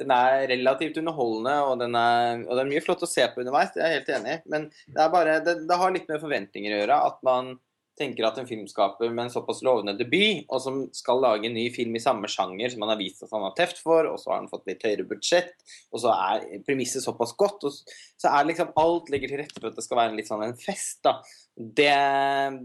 Den 0.00 0.10
er 0.10 0.48
relativt 0.50 0.96
underholdende, 0.98 1.54
og, 1.68 1.82
er, 1.86 2.40
og 2.48 2.56
det 2.56 2.64
er 2.64 2.70
mye 2.72 2.82
flott 2.82 3.04
å 3.06 3.10
se 3.10 3.26
på 3.30 3.44
underveis, 3.44 3.70
det 3.74 3.82
er 3.84 3.92
jeg 3.92 4.00
helt 4.00 4.10
enig 4.16 4.32
i. 4.32 4.40
Men 4.50 4.66
det, 4.72 4.98
er 4.98 5.12
bare, 5.12 5.36
det, 5.46 5.60
det 5.68 5.78
har 5.78 5.94
litt 5.94 6.10
med 6.10 6.22
forventninger 6.22 6.74
å 6.74 6.80
gjøre. 6.80 6.98
At 7.12 7.22
man 7.26 7.54
tenker 7.98 8.26
at 8.26 8.38
en 8.40 8.48
filmskaper 8.48 9.12
med 9.12 9.28
en 9.28 9.32
såpass 9.32 9.60
lovende 9.66 9.94
debut, 9.98 10.42
og 10.48 10.60
som 10.62 10.80
skal 10.96 11.22
lage 11.22 11.46
en 11.48 11.54
ny 11.54 11.68
film 11.74 11.94
i 11.94 12.02
samme 12.02 12.28
sjanger 12.30 12.72
som 12.72 12.82
han 12.82 12.90
har 12.94 12.98
vist 12.98 13.22
at 13.22 13.32
han 13.34 13.44
har 13.46 13.54
teft 13.58 13.78
for, 13.84 14.08
og 14.10 14.18
så 14.20 14.32
har 14.32 14.40
han 14.40 14.50
fått 14.50 14.66
litt 14.70 14.82
høyere 14.82 15.06
budsjett, 15.08 15.54
og 15.94 16.02
så 16.02 16.14
er 16.14 16.64
premisset 16.66 17.04
såpass 17.04 17.36
godt, 17.38 17.68
og 17.68 17.74
så 17.76 18.32
er 18.32 18.50
liksom 18.50 18.74
alt 18.80 19.12
ligger 19.14 19.30
til 19.30 19.42
rette 19.44 19.60
for 19.60 19.70
at 19.70 19.78
det 19.78 19.86
skal 19.86 20.00
være 20.00 20.18
litt 20.18 20.30
sånn 20.30 20.42
en 20.46 20.58
fest, 20.58 21.04
da. 21.06 21.20
Det, 21.54 21.92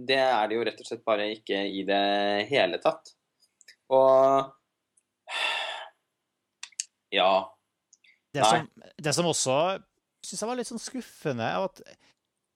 det 0.10 0.22
er 0.24 0.50
det 0.50 0.58
jo 0.58 0.66
rett 0.66 0.82
og 0.82 0.90
slett 0.90 1.06
bare 1.06 1.30
ikke 1.36 1.62
i 1.78 1.86
det 1.86 2.06
hele 2.50 2.82
tatt. 2.82 3.14
Og 3.94 4.50
Ja. 7.16 7.50
Det 8.36 8.46
som, 8.46 8.68
det 9.02 9.14
som 9.18 9.30
også 9.30 9.56
syns 10.26 10.44
jeg 10.44 10.50
var 10.50 10.60
litt 10.60 10.70
sånn 10.70 10.82
skuffende, 10.82 11.48
er 11.48 11.66
at 11.70 11.82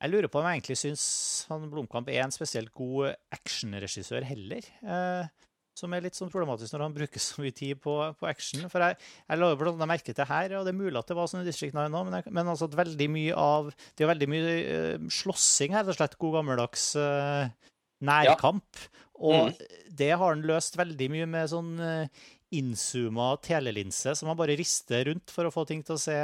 jeg 0.03 0.11
lurer 0.11 0.27
på 0.27 0.41
om 0.41 0.47
jeg 0.49 0.59
egentlig 0.59 0.75
syns 0.81 1.03
han 1.47 1.69
Blomkamp 1.71 2.09
er 2.11 2.25
en 2.25 2.33
spesielt 2.35 2.73
god 2.75 3.13
actionregissør 3.33 4.25
heller. 4.27 4.67
Eh, 4.83 5.29
som 5.73 5.93
er 5.95 6.03
litt 6.05 6.17
sånn 6.17 6.29
problematisk 6.29 6.75
når 6.75 6.83
han 6.85 6.95
bruker 6.95 7.21
så 7.23 7.41
mye 7.41 7.53
tid 7.55 7.79
på, 7.81 7.95
på 8.19 8.27
action. 8.29 8.65
For 8.69 8.83
jeg, 8.83 8.97
jeg 9.25 9.39
la 9.39 9.49
blant 9.57 9.79
annet 9.79 9.89
merke 9.89 10.13
til 10.13 10.27
her, 10.29 10.57
og 10.59 10.67
det 10.67 10.73
er 10.73 10.81
mulig 10.81 10.99
at 10.99 11.09
det 11.09 11.17
var 11.17 11.31
sånn 11.31 11.41
i 11.41 11.47
District 11.47 11.73
9 11.73 11.87
nå, 11.89 12.03
men, 12.05 12.17
jeg, 12.19 12.33
men 12.35 12.51
altså 12.51 12.67
at 12.69 12.77
veldig 12.77 13.07
mye 13.15 13.37
av 13.39 13.71
Det 13.71 14.05
er 14.05 14.11
veldig 14.11 14.29
mye 14.29 14.51
eh, 14.59 15.07
slåssing 15.21 15.73
her, 15.73 15.87
rett 15.87 15.95
og 15.95 16.01
slett. 16.01 16.19
God 16.21 16.37
gammeldags 16.37 16.91
eh, 16.99 17.71
nærkamp. 18.05 18.83
Og 19.23 19.55
det 19.87 20.11
har 20.11 20.25
han 20.25 20.45
løst 20.45 20.77
veldig 20.77 21.09
mye 21.15 21.29
med 21.31 21.49
sånn 21.49 21.73
eh, 21.81 22.23
innzooma 22.59 23.33
telelinse 23.43 24.13
som 24.17 24.29
man 24.29 24.39
bare 24.39 24.57
rister 24.59 25.07
rundt 25.09 25.33
for 25.33 25.47
å 25.47 25.53
få 25.53 25.65
ting 25.69 25.81
til 25.85 25.97
å 25.97 26.01
se 26.01 26.17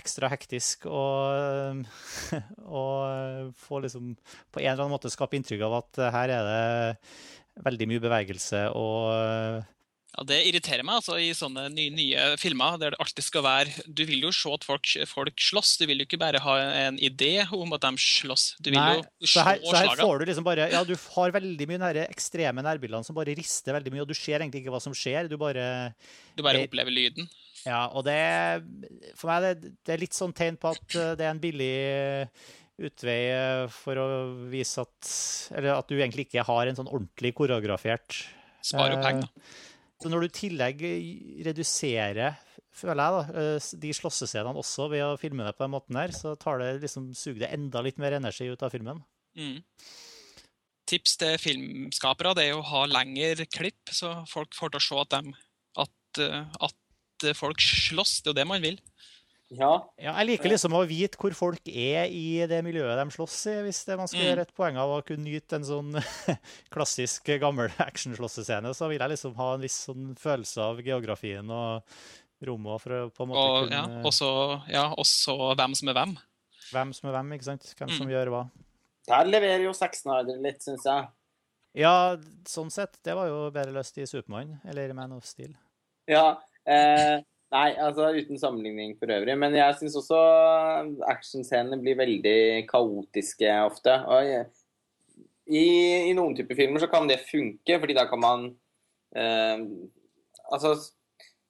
ekstra 0.00 0.30
hektisk 0.30 0.86
og, 0.86 1.82
og 2.82 3.50
få 3.58 3.82
liksom 3.84 4.14
på 4.14 4.62
en 4.62 4.70
eller 4.70 4.84
annen 4.84 4.94
måte 4.94 5.10
skape 5.12 5.38
inntrykk 5.38 5.66
av 5.66 5.76
at 5.80 6.02
her 6.14 6.34
er 6.36 6.48
det 6.50 7.64
veldig 7.66 7.90
mye 7.90 8.04
bevegelse 8.04 8.64
og 8.78 9.66
Ja, 10.20 10.26
Det 10.28 10.38
irriterer 10.50 10.84
meg 10.84 10.98
altså 11.00 11.16
i 11.16 11.30
sånne 11.32 11.62
nye, 11.72 11.90
nye 11.96 12.24
filmer 12.36 12.76
der 12.78 12.92
det 12.92 13.00
alltid 13.00 13.24
skal 13.24 13.44
være 13.46 13.84
Du 13.88 14.02
vil 14.04 14.20
jo 14.26 14.30
se 14.36 14.52
at 14.52 14.66
folk, 14.68 14.84
folk 15.08 15.40
slåss, 15.40 15.78
du 15.80 15.86
vil 15.88 16.02
jo 16.02 16.06
ikke 16.06 16.20
bare 16.20 16.42
ha 16.44 16.56
en 16.84 16.98
idé 17.00 17.32
om 17.56 17.72
at 17.72 17.86
de 17.86 17.92
slåss. 18.04 18.44
Du 18.60 18.68
vil 18.70 18.76
Nei, 18.78 18.98
jo 19.00 19.26
så 19.26 19.40
se 19.40 19.46
her, 19.48 19.62
så 19.64 19.80
her 19.80 20.02
får 20.04 20.20
du 20.20 20.26
liksom 20.28 20.44
bare 20.44 20.68
Ja, 20.74 20.84
du 20.84 20.92
har 21.16 21.32
veldig 21.40 21.68
mye 21.72 21.80
nære 21.86 22.04
ekstreme 22.12 22.60
nærbildene 22.66 23.06
som 23.08 23.16
bare 23.16 23.32
rister 23.38 23.72
veldig 23.78 23.94
mye, 23.96 24.04
og 24.04 24.12
du 24.12 24.18
ser 24.18 24.38
egentlig 24.44 24.60
ikke 24.66 24.74
hva 24.76 24.82
som 24.84 24.92
skjer. 24.96 25.26
Du 25.32 25.38
bare 25.40 25.94
Du 26.36 26.44
bare 26.44 26.66
opplever 26.68 26.92
lyden. 26.92 27.30
Ja, 27.64 27.86
og 27.92 28.04
det 28.06 28.20
For 29.20 29.28
meg 29.32 29.42
det, 29.62 29.72
det 29.84 29.96
er 29.96 30.00
litt 30.04 30.16
sånn 30.16 30.32
tegn 30.36 30.56
på 30.60 30.70
at 30.76 30.96
eh, 30.96 31.14
det 31.16 31.24
er 31.26 31.32
en 31.34 31.40
billig 31.42 31.72
utvei 32.80 33.18
eh, 33.34 33.64
for 33.72 33.98
å 34.00 34.06
vise 34.52 34.80
at 34.84 35.10
Eller 35.56 35.74
at 35.76 35.88
du 35.90 35.96
egentlig 35.98 36.28
ikke 36.28 36.44
har 36.48 36.68
en 36.70 36.78
sånn 36.78 36.88
ordentlig 36.92 37.34
koreografert 37.36 38.22
Spar 38.64 38.92
Eh, 38.92 39.00
penger. 39.02 39.28
da. 39.28 39.68
Så 40.00 40.08
når 40.08 40.22
du 40.22 40.28
i 40.30 40.36
tillegg 40.36 40.84
reduserer, 41.44 42.38
føler 42.72 43.02
jeg, 43.02 43.16
da, 43.16 43.40
eh, 43.42 43.70
de 43.82 43.90
slåssescenene 43.96 44.60
også 44.62 44.88
ved 44.92 45.04
å 45.04 45.18
filme 45.20 45.44
det 45.44 45.52
på 45.58 45.66
den 45.66 45.74
måten 45.74 45.98
her, 46.00 46.14
så 46.16 46.32
tar 46.40 46.62
det 46.62 46.70
liksom, 46.86 47.10
suger 47.16 47.42
det 47.44 47.50
enda 47.56 47.82
litt 47.84 48.00
mer 48.00 48.16
energi 48.16 48.48
ut 48.48 48.64
av 48.64 48.72
filmen. 48.72 49.02
Mm. 49.36 49.60
Tips 50.90 51.18
til 51.20 51.36
filmskapere 51.38 52.32
det 52.38 52.48
er 52.48 52.56
å 52.56 52.66
ha 52.66 52.86
lengre 52.88 53.46
klipp, 53.46 53.92
så 53.94 54.22
folk 54.30 54.56
får 54.56 54.72
til 54.72 54.80
å 54.80 54.86
se 54.86 55.02
at, 55.04 55.18
de, 55.18 55.34
at, 55.84 56.22
eh, 56.24 56.62
at 56.70 57.28
folk 57.36 57.60
slåss. 57.60 58.22
Det 58.22 58.30
er 58.30 58.34
jo 58.34 58.40
det 58.40 58.48
man 58.48 58.64
vil. 58.64 58.80
Ja. 59.50 59.70
Ja, 59.98 60.12
jeg 60.20 60.26
liker 60.28 60.52
liksom 60.52 60.76
å 60.78 60.84
vite 60.86 61.18
hvor 61.18 61.34
folk 61.34 61.66
er 61.66 62.06
i 62.06 62.46
det 62.46 62.60
miljøet 62.62 62.94
de 63.00 63.10
slåss 63.10 63.38
i, 63.50 63.54
hvis 63.66 63.80
det 63.88 63.96
man 63.98 64.06
skal 64.06 64.20
Mm. 64.20 64.26
gjøre 64.28 64.44
et 64.46 64.54
poeng 64.54 64.76
av 64.78 64.92
å 64.94 65.00
kunne 65.04 65.24
nyte 65.26 65.56
en 65.58 65.64
sånn 65.66 65.90
klassisk 66.74 67.26
gammel 67.42 67.70
actionslåssescene, 67.82 68.70
så 68.76 68.88
vil 68.88 69.00
jeg 69.02 69.10
liksom 69.16 69.34
ha 69.40 69.48
en 69.56 69.64
viss 69.64 69.78
sånn 69.88 70.12
følelse 70.20 70.62
av 70.62 70.80
geografien 70.86 71.50
og 71.50 71.82
rommet 72.46 72.80
for 72.84 72.94
å 72.94 73.00
på 73.10 73.26
en 73.26 73.32
måte 73.32 73.42
Og 73.42 73.72
ja, 73.74 73.82
kunne 73.86 74.04
også, 74.12 74.30
ja, 74.70 74.84
også 74.94 75.36
hvem 75.58 75.74
som 75.76 75.90
er 75.92 75.98
hvem. 75.98 76.14
Hvem 76.70 76.92
som 76.94 77.08
er 77.10 77.16
hvem, 77.18 77.32
ikke 77.36 77.48
sant? 77.50 77.74
Hvem 77.76 77.90
som 77.96 78.06
Mm. 78.06 78.12
gjør 78.14 78.30
hva. 78.30 78.42
Der 79.10 79.24
leverer 79.26 79.64
jo 79.64 79.72
Sexnider 79.74 80.38
litt, 80.40 80.62
syns 80.62 80.84
jeg. 80.86 81.08
Ja, 81.74 82.16
sånn 82.46 82.70
sett. 82.70 82.96
Det 83.02 83.14
var 83.14 83.26
jo 83.26 83.50
bedre 83.50 83.72
løst 83.74 83.98
i 83.98 84.06
Supermann, 84.06 84.60
eller 84.64 84.90
i 84.90 84.92
Man 84.94 85.12
of 85.12 85.24
Steel. 85.26 85.52
Ja. 86.06 86.38
Eh, 86.66 87.20
nei, 87.54 87.68
altså 87.82 88.10
uten 88.14 88.38
sammenligning 88.40 88.96
for 88.98 89.10
øvrig. 89.14 89.36
Men 89.38 89.54
jeg 89.58 89.76
syns 89.80 89.96
også 89.98 90.20
actionscenene 91.10 91.80
blir 91.82 91.98
veldig 91.98 92.66
kaotiske 92.70 93.50
ofte. 93.66 93.96
Jeg- 94.28 94.48
i, 95.50 95.64
I 96.10 96.14
noen 96.14 96.36
typer 96.38 96.54
filmer 96.54 96.78
så 96.78 96.86
kan 96.90 97.08
det 97.10 97.24
funke, 97.26 97.80
fordi 97.82 97.96
da 97.96 98.04
kan 98.06 98.20
man 98.22 98.44
eh, 99.16 99.64
Altså 100.50 100.74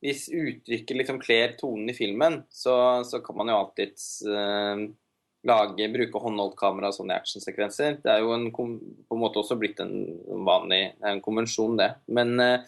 hvis 0.00 0.26
uttrykket 0.32 0.96
liksom 0.96 1.18
kler 1.20 1.52
tonen 1.60 1.90
i 1.92 1.94
filmen, 1.96 2.38
så, 2.48 3.04
så 3.04 3.20
kan 3.24 3.36
man 3.36 3.48
jo 3.52 3.58
alltids 3.58 4.22
eh, 4.24 4.86
lage, 5.44 5.88
bruke 5.92 6.20
håndholdt-kamera 6.24 6.88
og 6.88 6.96
sånne 6.96 7.16
actionsekvenser. 7.20 7.98
Det 8.00 8.12
er 8.12 8.22
jo 8.24 8.32
en, 8.32 8.46
på 8.52 8.64
en 9.16 9.20
måte 9.20 9.40
også 9.40 9.56
blitt 9.60 9.80
en 9.84 9.92
vanlig 10.48 10.94
en 11.04 11.20
konvensjon, 11.24 11.76
det. 11.80 11.90
Men 12.08 12.32
Eh, 12.40 12.64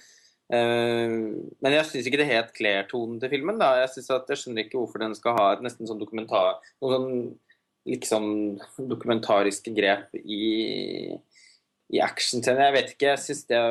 men 0.52 1.72
jeg 1.72 1.86
syns 1.88 2.08
ikke 2.08 2.18
det 2.20 2.28
helt 2.28 2.50
kler 2.56 2.84
tonen 2.90 3.20
til 3.22 3.30
filmen. 3.32 3.58
da. 3.60 3.70
Jeg 3.80 3.92
synes 3.94 4.10
at 4.18 4.28
jeg 4.28 4.40
skjønner 4.42 4.66
ikke 4.66 4.78
hvorfor 4.80 5.00
den 5.00 5.14
skal 5.16 5.36
ha 5.38 5.46
et 5.54 5.62
nesten 5.64 5.88
sånn 5.88 6.00
dokumentar 6.02 6.58
noen 6.82 6.92
sånn 6.92 7.08
liksom 7.88 8.26
dokumentariske 8.90 9.72
grep 9.74 10.12
i, 10.22 11.16
i 11.90 12.02
actionscenen. 12.04 12.62
Jeg 12.68 12.76
vet 12.76 12.92
ikke, 12.94 13.08
jeg 13.14 13.22
syns 13.24 13.40
det 13.48 13.62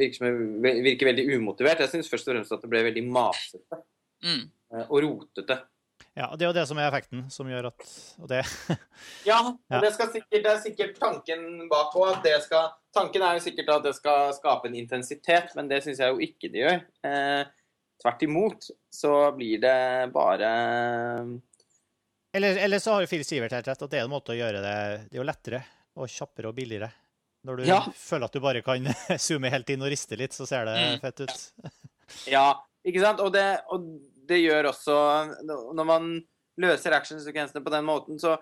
virker, 0.00 0.18
som, 0.18 0.40
virker 0.88 1.10
veldig 1.12 1.26
umotivert. 1.36 1.84
Jeg 1.84 1.92
syns 1.92 2.10
først 2.10 2.26
og 2.30 2.34
fremst 2.34 2.56
at 2.56 2.64
det 2.64 2.72
ble 2.72 2.86
veldig 2.90 3.06
masete 3.12 3.82
Mm. 4.22 4.44
eh, 4.70 4.84
og 4.86 5.00
rotete. 5.02 5.56
Ja, 6.16 6.26
og 6.28 6.36
det 6.38 6.44
er 6.44 6.50
jo 6.50 6.56
det 6.58 6.66
som 6.68 6.76
er 6.76 6.90
effekten, 6.90 7.22
som 7.32 7.48
gjør 7.48 7.70
at 7.70 7.84
Og 8.20 8.28
det 8.28 8.42
Ja, 9.30 9.38
og 9.48 9.80
det, 9.80 9.92
skal 9.94 10.10
sikkert, 10.12 10.42
det 10.44 10.50
er 10.50 10.58
sikkert 10.60 10.98
tanken 11.00 11.68
bak 11.70 11.94
òg. 11.96 12.26
Tanken 12.92 13.22
er 13.24 13.38
jo 13.38 13.44
sikkert 13.46 13.70
at 13.78 13.86
det 13.86 13.94
skal 13.96 14.34
skape 14.36 14.68
en 14.68 14.76
intensitet, 14.76 15.54
men 15.56 15.68
det 15.70 15.78
syns 15.86 16.02
jeg 16.04 16.12
jo 16.12 16.20
ikke 16.20 16.50
det 16.52 16.60
gjør. 16.66 16.82
Eh, 17.08 17.44
tvert 18.02 18.24
imot 18.26 18.68
så 18.92 19.14
blir 19.36 19.62
det 19.62 20.12
bare 20.12 20.50
Eller, 22.34 22.56
eller 22.64 22.78
så 22.78 22.92
har 22.96 23.04
jo 23.04 23.10
Phil 23.10 23.24
Sivert 23.24 23.52
helt 23.56 23.68
rett, 23.68 23.82
at 23.84 23.90
det 23.92 24.00
er 24.00 24.04
en 24.06 24.12
måte 24.12 24.32
å 24.34 24.36
gjøre 24.38 24.60
det 24.64 24.76
Det 25.10 25.16
er 25.16 25.20
jo 25.22 25.28
lettere 25.28 25.62
og 26.00 26.08
kjappere 26.08 26.48
og 26.48 26.56
billigere. 26.56 26.88
Når 27.44 27.56
du 27.58 27.64
Ja. 27.68 27.80
føler 27.96 28.24
at 28.24 28.32
du 28.32 28.40
bare 28.40 28.62
kan 28.64 28.84
zoome 29.20 29.50
helt 29.52 29.68
inn 29.70 29.82
og 29.82 29.90
riste 29.92 30.16
litt, 30.16 30.32
så 30.32 30.46
ser 30.48 30.64
det 30.68 30.76
Mm. 30.76 31.00
fett 31.02 31.20
ut. 31.20 31.52
Ja, 32.28 32.46
ikke 32.84 33.00
sant? 33.02 33.20
Og 33.20 33.32
det, 33.34 33.60
og 33.72 33.84
det 34.28 34.38
gjør 34.42 34.68
også 34.70 34.94
Når 35.74 35.86
man 35.88 36.10
løser 36.62 36.94
actionsekvensene 36.96 37.62
på 37.64 37.72
den 37.72 37.86
måten, 37.86 38.18
så 38.20 38.36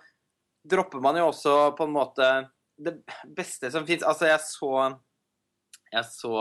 dropper 0.66 1.00
man 1.00 1.16
jo 1.16 1.28
også 1.30 1.54
på 1.78 1.86
en 1.86 1.94
måte 1.94 2.26
det 2.80 2.96
beste 3.36 3.70
som 3.72 3.86
fins. 3.88 4.02
Altså, 4.02 4.26
jeg 4.30 4.40
så 4.44 4.72
Jeg 5.92 6.04
så 6.10 6.34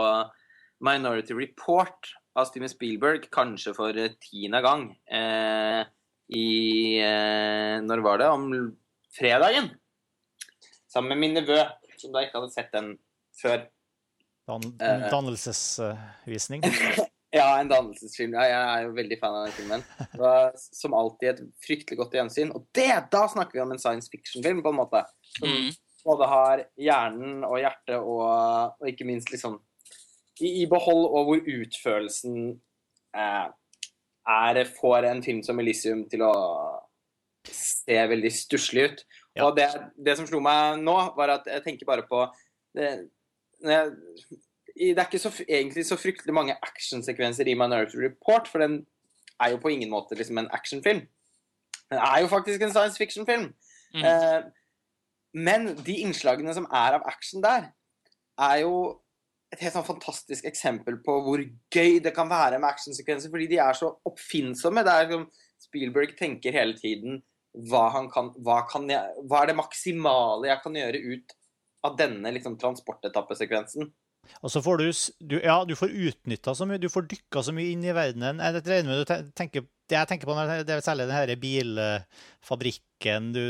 Minority 0.79 1.35
Report 1.35 2.13
av 2.39 2.47
Steven 2.47 2.71
Spielberg 2.71 3.25
kanskje 3.33 3.73
for 3.75 3.95
tiende 4.23 4.61
gang. 4.63 4.85
Eh, 5.11 5.81
i 6.29 6.47
eh, 7.03 7.79
Når 7.83 8.03
var 8.05 8.21
det? 8.21 8.29
Om 8.31 8.45
fredagen. 9.17 9.71
Sammen 10.89 11.09
med 11.13 11.21
min 11.21 11.35
nevø, 11.37 11.59
som 11.99 12.13
da 12.13 12.23
ikke 12.23 12.39
hadde 12.39 12.53
sett 12.53 12.71
den 12.73 12.93
før. 13.41 13.67
Dan 14.49 14.63
Eh. 14.79 15.09
dannelsesvisning. 15.11 16.63
Ja, 17.35 17.59
en 17.59 17.69
dannelsesfilm. 17.69 18.33
Ja, 18.33 18.45
jeg 18.49 18.61
er 18.61 18.85
jo 18.87 18.95
veldig 18.97 19.17
fan 19.21 19.35
av 19.37 19.43
den 19.45 19.53
filmen. 19.53 19.83
Det 19.99 20.21
var 20.21 20.55
som 20.57 20.95
alltid 20.97 21.29
et 21.29 21.43
fryktelig 21.61 21.99
godt 21.99 22.15
gjensyn. 22.17 22.53
Og 22.57 22.65
det, 22.73 22.89
da 23.13 23.27
snakker 23.29 23.59
vi 23.59 23.61
om 23.61 23.73
en 23.75 23.81
science 23.81 24.09
fiction-film, 24.09 24.63
på 24.65 24.73
en 24.73 24.79
måte. 24.79 25.03
Som 25.37 25.53
Mm. 25.53 25.69
både 26.05 26.27
har 26.31 26.63
hjernen 26.79 27.43
og 27.45 27.59
hjertet 27.59 27.97
og, 27.99 28.79
og 28.79 28.87
ikke 28.87 29.05
minst 29.05 29.29
liksom 29.33 29.59
i, 30.39 30.63
i 30.63 30.65
behold, 30.71 31.05
og 31.05 31.25
hvor 31.27 31.41
utførelsen 31.43 32.61
eh, 33.13 33.47
er 34.29 34.61
får 34.79 35.05
en 35.09 35.23
film 35.23 35.43
som 35.43 35.59
Elysium 35.59 36.05
til 36.09 36.23
å 36.25 36.33
se 37.45 37.97
veldig 38.09 38.31
stusslig 38.33 38.89
ut. 38.89 39.05
Ja. 39.35 39.45
Og 39.45 39.57
det, 39.57 39.69
det 39.97 40.17
som 40.17 40.27
slo 40.27 40.41
meg 40.43 40.81
nå, 40.81 40.95
var 41.17 41.35
at 41.37 41.49
jeg 41.49 41.65
tenker 41.65 41.89
bare 41.89 42.05
på 42.09 42.25
det, 42.77 43.09
når 43.63 43.75
jeg, 43.75 44.39
det 44.79 45.01
er 45.01 45.07
ikke 45.09 45.19
så, 45.19 45.31
egentlig 45.43 45.83
så 45.87 45.97
fryktelig 45.99 46.33
mange 46.35 46.55
actionsekvenser 46.63 47.47
i 47.51 47.57
Minority 47.59 47.99
Report, 47.99 48.47
for 48.47 48.63
den 48.63 48.85
er 49.39 49.53
jo 49.53 49.59
på 49.59 49.71
ingen 49.73 49.91
måte 49.91 50.15
liksom 50.15 50.39
en 50.39 50.47
actionfilm. 50.55 51.01
Den 51.89 51.99
er 51.99 52.21
jo 52.21 52.31
faktisk 52.31 52.61
en 52.63 52.71
science 52.71 52.97
fiction-film. 52.97 53.49
Mm. 53.95 54.05
Eh, 54.05 54.39
men 55.33 55.69
de 55.85 55.99
innslagene 56.05 56.53
som 56.55 56.67
er 56.71 56.97
av 56.97 57.05
action 57.09 57.43
der, 57.43 57.69
er 58.39 58.61
jo 58.63 58.73
et 59.51 59.61
helt 59.63 59.73
sånn 59.73 59.87
fantastisk 59.87 60.45
eksempel 60.45 60.99
på 61.03 61.15
hvor 61.25 61.41
gøy 61.73 61.97
det 62.05 62.13
kan 62.15 62.29
være 62.29 62.59
med 62.61 62.69
actionsekvenser, 62.69 63.31
fordi 63.33 63.49
de 63.51 63.59
er 63.63 63.77
så 63.77 63.91
oppfinnsomme. 64.07 64.85
Det 64.85 64.93
er 64.93 65.11
som 65.11 65.25
Spielberg 65.59 66.15
tenker 66.19 66.55
hele 66.55 66.77
tiden 66.77 67.19
hva, 67.69 67.87
han 67.95 68.07
kan, 68.13 68.29
hva, 68.45 68.61
kan 68.69 68.85
jeg, 68.89 69.25
hva 69.25 69.41
er 69.41 69.51
det 69.51 69.57
maksimale 69.57 70.51
jeg 70.51 70.61
kan 70.63 70.77
gjøre 70.77 71.01
ut 71.15 71.35
av 71.87 71.97
denne 71.99 72.31
liksom, 72.35 72.59
transportetappesekvensen. 72.61 73.89
Og 74.41 74.51
så 74.53 74.61
får 74.63 74.81
du, 74.81 74.85
du 75.31 75.35
Ja, 75.43 75.57
du 75.67 75.75
får 75.77 75.93
utnytta 75.93 76.55
så 76.55 76.67
mye, 76.69 76.81
du 76.81 76.89
får 76.91 77.07
dykka 77.11 77.43
så 77.45 77.53
mye 77.55 77.73
inn 77.73 77.83
i 77.85 77.95
verdenen. 77.95 78.41
Jeg 78.43 78.63
regner 78.67 78.91
med 78.91 79.03
du 79.03 79.33
tenker 79.37 79.65
Det 79.89 79.97
jeg 79.97 80.09
tenker 80.11 80.29
på, 80.29 80.35
når 80.37 80.63
det 80.67 80.75
er 80.75 80.85
særlig 80.85 81.09
den 81.09 81.17
her 81.17 81.33
bilfabrikken 81.41 83.31
du, 83.33 83.45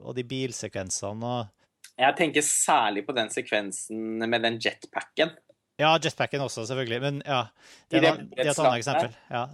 og 0.00 0.16
de 0.16 0.24
bilsekvensene 0.24 1.32
og 1.32 1.98
Jeg 1.98 2.16
tenker 2.18 2.46
særlig 2.46 3.04
på 3.06 3.14
den 3.16 3.30
sekvensen 3.34 4.22
med 4.22 4.42
den 4.44 4.60
jetpacken. 4.62 5.34
Ja, 5.78 5.96
jetpacken 6.02 6.42
også, 6.42 6.64
selvfølgelig. 6.66 7.00
Men 7.02 7.18
ja, 7.26 7.42
det 7.90 8.02
er, 8.02 8.22
det 8.22 8.46
er 8.46 8.52
et 8.52 8.62
annet 8.62 8.78
eksempel. 8.80 9.18
Ja. 9.30 9.44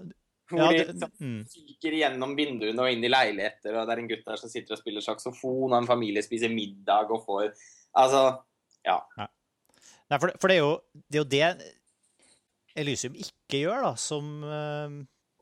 Hvor 0.48 0.60
Ja, 0.60 0.70
de 0.70 0.78
det, 0.78 0.86
liksom 0.92 1.12
mm. 1.20 1.44
gjennom 1.98 2.34
vinduene 2.36 2.84
og 2.84 2.92
inn 2.92 3.04
i 3.04 3.10
leiligheter, 3.10 3.72
og 3.72 3.86
det 3.88 3.94
er 3.94 4.02
en 4.02 4.10
gutt 4.10 4.26
der 4.26 4.40
som 4.40 4.52
sitter 4.52 4.76
og 4.76 4.80
spiller 4.80 5.04
saksofon, 5.04 5.72
og 5.72 5.78
en 5.78 5.88
familie 5.88 6.24
spiser 6.24 6.52
middag 6.52 7.12
og 7.12 7.24
får 7.24 7.54
Altså, 7.94 8.20
Nei, 10.10 10.18
for, 10.20 10.28
det- 10.30 10.40
for 10.42 10.50
det 10.52 10.56
er 10.58 10.62
jo 10.62 10.72
det, 10.94 11.16
er 11.16 11.22
jo 11.22 11.28
det 11.32 11.72
Elysium 12.84 13.14
ikke 13.18 13.60
gjør, 13.64 13.84
da, 13.86 13.92
som 14.00 14.26
uh, 14.44 14.90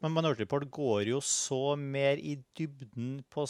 Men 0.03 0.13
Minority 0.15 0.45
Report 0.45 0.67
går 0.75 1.09
jo 1.15 1.21
så 1.25 1.75
mer 1.79 2.19
i 2.21 2.37
dybden 2.59 3.21
på, 3.33 3.47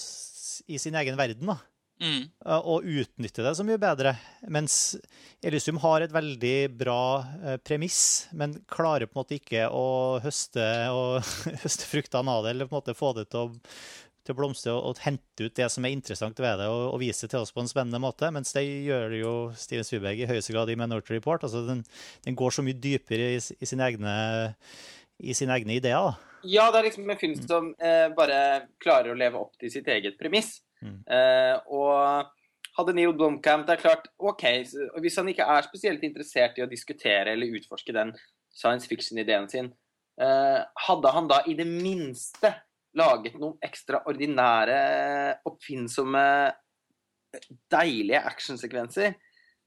i 0.68 0.79
sin 0.81 0.94
egen 1.01 1.16
verden, 1.18 1.48
da. 1.51 1.59
Mm. 2.03 2.25
eh, 2.44 2.64
Og 2.66 2.83
utnytter 2.88 3.44
det 3.46 3.53
så 3.55 3.62
mye 3.66 3.79
bedre. 3.81 4.12
Mens 4.51 4.96
Elysium 5.44 5.79
har 5.85 6.03
et 6.03 6.12
veldig 6.14 6.55
bra 6.81 6.98
eh, 7.42 7.59
premiss, 7.62 8.01
men 8.35 8.57
klarer 8.70 9.07
på 9.07 9.14
en 9.16 9.20
måte 9.22 9.38
ikke 9.38 9.68
å 9.70 9.85
høste, 10.25 10.66
og, 10.90 11.20
høste 11.64 11.87
fruktene 11.88 12.35
av 12.37 12.42
det, 12.46 12.55
eller 12.57 12.68
på 12.70 12.75
en 12.77 12.81
måte 12.83 12.96
få 12.98 13.12
det 13.20 13.29
til 13.33 13.44
å, 13.46 13.70
til 14.23 14.35
å 14.35 14.39
blomstre 14.39 14.73
og, 14.75 14.83
og 14.91 15.03
hente 15.05 15.47
ut 15.47 15.57
det 15.59 15.69
som 15.73 15.85
er 15.87 15.95
interessant 15.95 16.39
ved 16.43 16.61
det, 16.61 16.69
og, 16.71 16.83
og 16.95 17.01
vise 17.03 17.27
det 17.27 17.33
til 17.35 17.45
oss 17.45 17.55
på 17.55 17.63
en 17.63 17.71
spennende 17.71 18.01
måte. 18.03 18.31
Mens 18.35 18.55
det 18.57 18.65
gjør 18.65 19.17
jo 19.19 19.33
Steven 19.59 19.87
Spielberg 19.87 20.23
i 20.23 20.29
høyeste 20.31 20.55
grad 20.55 20.73
i 20.73 20.79
Minority 20.79 21.17
Report. 21.17 21.47
altså 21.47 21.65
Den, 21.69 21.85
den 22.27 22.39
går 22.39 22.55
så 22.55 22.65
mye 22.67 22.79
dypere 22.79 23.33
i, 23.37 23.41
i, 23.41 23.69
sine, 23.69 23.89
egne, 23.89 24.15
i 25.23 25.35
sine 25.37 25.59
egne 25.59 25.79
ideer. 25.81 26.13
da. 26.13 26.33
Ja, 26.43 26.69
det 26.73 26.81
er 26.81 26.89
liksom 26.89 27.11
en 27.11 27.19
film 27.21 27.35
som 27.39 27.73
eh, 27.79 28.09
bare 28.17 28.39
klarer 28.83 29.13
å 29.13 29.19
leve 29.19 29.39
opp 29.39 29.59
til 29.61 29.71
sitt 29.71 29.89
eget 29.91 30.19
premiss. 30.19 30.57
Mm. 30.83 30.99
Eh, 31.07 31.55
og 31.71 32.33
hadde 32.77 32.95
Neil 32.97 33.13
Blomkamp 33.15 33.69
Det 33.69 33.77
er 33.77 33.83
klart, 33.85 34.09
OK, 34.19 34.43
hvis 35.05 35.19
han 35.21 35.29
ikke 35.31 35.47
er 35.55 35.69
spesielt 35.69 36.03
interessert 36.07 36.59
i 36.59 36.65
å 36.65 36.71
diskutere 36.71 37.37
eller 37.37 37.59
utforske 37.59 37.95
den 37.95 38.11
science 38.53 38.89
fiction-ideen 38.91 39.49
sin, 39.53 39.71
eh, 40.21 40.61
hadde 40.89 41.15
han 41.15 41.31
da 41.31 41.43
i 41.47 41.55
det 41.59 41.69
minste 41.69 42.53
laget 42.98 43.37
noen 43.40 43.57
ekstraordinære, 43.64 44.78
oppfinnsomme, 45.48 46.24
deilige 47.72 48.20
actionsekvenser, 48.28 49.14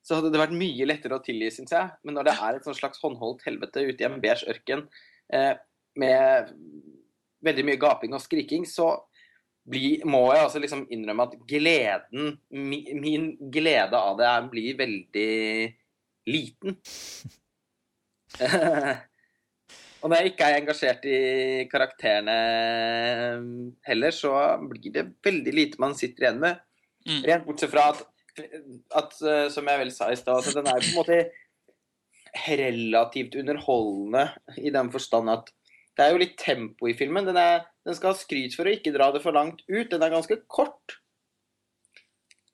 så 0.06 0.20
hadde 0.20 0.30
det 0.34 0.42
vært 0.42 0.58
mye 0.58 0.86
lettere 0.86 1.18
å 1.18 1.24
tilgi, 1.26 1.50
syns 1.56 1.74
jeg. 1.74 1.94
Men 2.06 2.20
når 2.20 2.28
det 2.28 2.36
er 2.36 2.58
et 2.58 2.68
sånn 2.68 2.78
slags 2.78 3.02
håndholdt 3.02 3.46
helvete 3.48 3.88
ute 3.88 4.04
i 4.04 4.08
en 4.08 4.20
beige 4.22 4.46
ørken 4.54 4.86
eh, 5.34 5.56
med 5.98 6.52
veldig 7.46 7.66
mye 7.66 7.82
gaping 7.82 8.14
og 8.14 8.22
skriking, 8.22 8.68
så 8.70 8.92
bli, 9.66 9.98
må 10.06 10.28
jeg 10.36 10.46
altså 10.46 10.62
liksom 10.62 10.86
innrømme 10.94 11.26
at 11.26 11.34
gleden 11.50 12.36
mi, 12.54 12.84
Min 12.94 13.32
glede 13.50 13.98
av 13.98 14.20
det 14.22 14.36
blir 14.52 14.78
veldig 14.78 15.34
liten. 16.30 16.78
og 20.06 20.12
når 20.12 20.22
jeg 20.22 20.32
ikke 20.32 20.48
er 20.48 20.60
engasjert 20.60 21.06
i 21.10 21.20
karakterene 21.66 22.34
heller, 23.88 24.14
så 24.14 24.36
blir 24.62 24.92
det 24.94 25.08
veldig 25.26 25.54
lite 25.58 25.82
man 25.82 25.96
sitter 25.98 26.28
igjen 26.28 26.44
med. 26.44 26.60
Mm. 27.10 27.24
Rent 27.26 27.48
bortsett 27.48 27.74
fra 27.74 27.88
at, 27.90 28.04
at 29.02 29.18
eh, 29.26 29.48
som 29.50 29.66
jeg 29.66 29.82
vel 29.82 29.94
sa 29.96 30.12
i 30.14 30.20
stad, 30.20 30.46
den 30.54 30.70
er 30.70 30.78
på 30.78 30.92
en 30.92 31.00
måte 31.00 31.18
relativt 32.46 33.40
underholdende 33.40 34.28
i 34.62 34.70
den 34.76 34.94
forstand 34.94 35.32
at 35.34 35.50
det 35.96 36.06
er 36.06 36.14
jo 36.14 36.22
litt 36.22 36.38
tempo 36.38 36.92
i 36.92 36.96
filmen. 37.00 37.26
Den, 37.26 37.42
er, 37.42 37.66
den 37.88 37.98
skal 37.98 38.14
ha 38.14 38.20
skryt 38.20 38.54
for 38.54 38.70
å 38.70 38.78
ikke 38.78 38.94
dra 38.94 39.10
det 39.16 39.24
for 39.26 39.34
langt 39.34 39.66
ut. 39.66 39.90
Den 39.90 40.06
er 40.06 40.14
ganske 40.14 40.38
kort. 40.46 41.00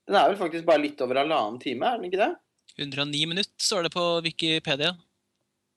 Den 0.08 0.16
er 0.16 0.32
vel 0.32 0.40
faktisk 0.40 0.64
bare 0.72 0.86
litt 0.86 1.04
over 1.04 1.20
halvannen 1.20 1.60
time, 1.60 1.84
er 1.84 2.00
den 2.00 2.08
ikke 2.08 2.24
det? 2.24 2.34
109 2.80 3.28
minutter 3.28 3.52
står 3.60 3.90
det 3.90 3.98
på 3.98 4.06
Wikipedia. 4.24 4.96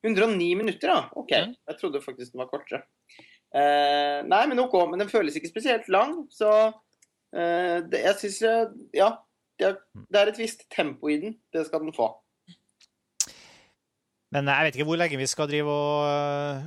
109 0.05 0.51
minutter, 0.61 0.91
ja. 0.93 1.01
OK. 1.17 1.33
Jeg 1.33 1.79
trodde 1.81 2.03
faktisk 2.05 2.35
den 2.35 2.43
var 2.43 2.51
kortere. 2.53 2.85
Eh, 3.55 4.21
nei, 4.27 4.43
men 4.51 4.61
OK. 4.63 4.75
Men 4.91 5.05
den 5.05 5.13
føles 5.13 5.37
ikke 5.39 5.53
spesielt 5.53 5.89
lang, 5.93 6.25
så 6.35 6.51
eh, 7.35 7.81
det, 7.89 8.05
jeg 8.05 8.19
syns 8.23 8.43
Ja. 8.97 9.15
Det 9.55 9.69
er, 9.69 9.77
det 10.11 10.19
er 10.19 10.29
et 10.33 10.39
visst 10.41 10.65
tempo 10.75 11.07
i 11.07 11.21
den. 11.23 11.37
Det 11.55 11.63
skal 11.69 11.85
den 11.85 11.95
få. 11.95 12.09
Men 14.35 14.51
jeg 14.51 14.67
vet 14.67 14.77
ikke 14.79 14.89
hvor 14.89 14.99
lenge 14.99 15.21
vi 15.21 15.29
skal 15.31 15.47
drive 15.47 15.71
og, 15.71 16.65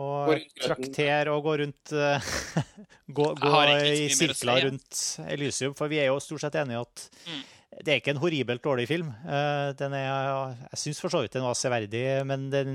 og 0.00 0.30
traktere 0.62 1.34
og 1.34 1.44
gå 1.44 1.58
rundt 1.60 1.92
eh, 1.92 2.30
Gå, 3.18 3.26
gå 3.36 3.62
i 3.84 4.08
sirkler 4.14 4.64
rundt 4.68 5.00
Elysium, 5.28 5.74
for 5.76 5.92
vi 5.92 5.98
er 6.00 6.08
jo 6.08 6.20
stort 6.24 6.46
sett 6.46 6.56
enige 6.62 6.78
i 6.78 6.84
at 6.86 7.08
Mm. 7.26 7.42
Det 7.70 7.92
er 7.92 8.00
ikke 8.00 8.12
en 8.14 8.20
horribelt 8.22 8.62
dårlig 8.64 8.86
film. 8.90 9.12
Eh, 9.24 9.70
Den 9.78 9.94
er, 9.94 10.56
jeg 10.72 10.80
syns 10.82 11.00
for 11.02 11.12
så 11.12 11.20
vidt 11.22 11.36
den 11.36 11.46
var 11.46 11.54
severdig, 11.58 12.04
men 12.26 12.48
den, 12.52 12.72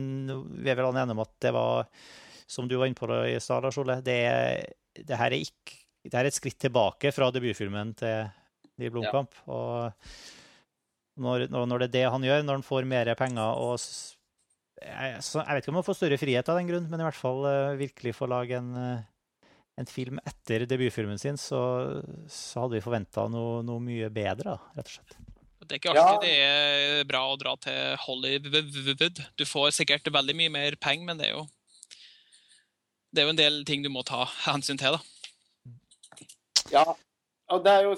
vi 0.63 0.71
er 0.71 0.79
vel 0.79 0.87
enige 0.91 1.11
om 1.17 1.23
at 1.25 1.33
det 1.43 1.51
var, 1.55 1.89
som 2.47 2.69
du 2.69 2.77
var 2.79 2.87
inne 2.87 2.97
på 2.99 3.09
i 3.27 3.35
stad, 3.43 3.65
Lars 3.65 3.77
Ole, 3.81 3.99
det, 4.05 4.19
det 5.03 5.19
her 5.19 5.31
er 5.33 5.41
ikke 5.43 5.81
det 6.05 6.13
her 6.13 6.27
er 6.27 6.29
et 6.29 6.37
skritt 6.37 6.59
tilbake 6.61 7.09
fra 7.11 7.31
debutfilmen 7.33 7.95
til 7.97 8.27
Liv 8.77 8.91
Blomkamp. 8.93 9.33
Og 9.49 9.89
når, 11.17 11.47
når 11.49 11.81
det 11.81 11.87
er 11.87 11.93
det 11.95 12.03
han 12.13 12.27
gjør, 12.27 12.43
når 12.45 12.59
han 12.59 12.65
får 12.67 12.85
mer 12.91 13.09
penger 13.17 13.57
og 13.57 13.79
jeg, 13.79 15.15
jeg 15.17 15.55
vet 15.55 15.63
ikke 15.63 15.71
om 15.73 15.79
han 15.79 15.87
får 15.87 15.97
større 15.97 16.19
frihet 16.21 16.49
av 16.51 16.59
den 16.59 16.69
grunn, 16.69 16.85
men 16.91 17.01
i 17.01 17.07
hvert 17.07 17.17
fall 17.17 17.45
eh, 17.49 17.77
virkelig 17.79 18.13
får 18.17 18.29
lage 18.29 18.57
en, 18.59 18.69
eh, 18.77 19.03
en 19.77 19.85
film 19.89 20.19
etter 20.25 20.63
debutfilmen 20.69 21.19
sin, 21.19 21.37
så, 21.41 21.59
så 22.31 22.63
hadde 22.63 22.77
vi 22.77 22.83
forventa 22.85 23.25
noe, 23.31 23.61
noe 23.67 23.81
mye 23.83 24.07
bedre, 24.13 24.55
da, 24.55 24.59
rett 24.77 24.87
og 24.87 24.93
slett. 24.97 25.17
Det 25.65 25.73
er 25.75 25.79
ikke 25.81 25.95
Ja. 25.97 26.03
alltid 26.13 26.29
det 26.29 26.35
er 26.45 27.07
bra 27.09 27.23
å 27.31 27.37
dra 27.41 27.55
til 27.57 27.95
Hollywood. 28.05 29.21
Du 29.35 29.45
får 29.49 29.71
sikkert 29.73 30.05
veldig 30.13 30.35
mye 30.37 30.51
mer 30.53 30.75
penger, 30.77 31.05
men 31.09 31.17
det 31.17 31.27
er 31.31 31.33
jo 31.39 31.45
det 33.15 33.23
er 33.23 33.27
jo 33.29 33.33
en 33.33 33.39
del 33.39 33.57
ting 33.65 33.81
du 33.81 33.89
må 33.89 34.03
ta 34.05 34.25
hensyn 34.45 34.77
til. 34.77 34.97
da. 34.97 35.01
Ja, 36.71 36.83
og 37.53 37.63
det 37.65 37.71
er 37.71 37.83
jo, 37.85 37.93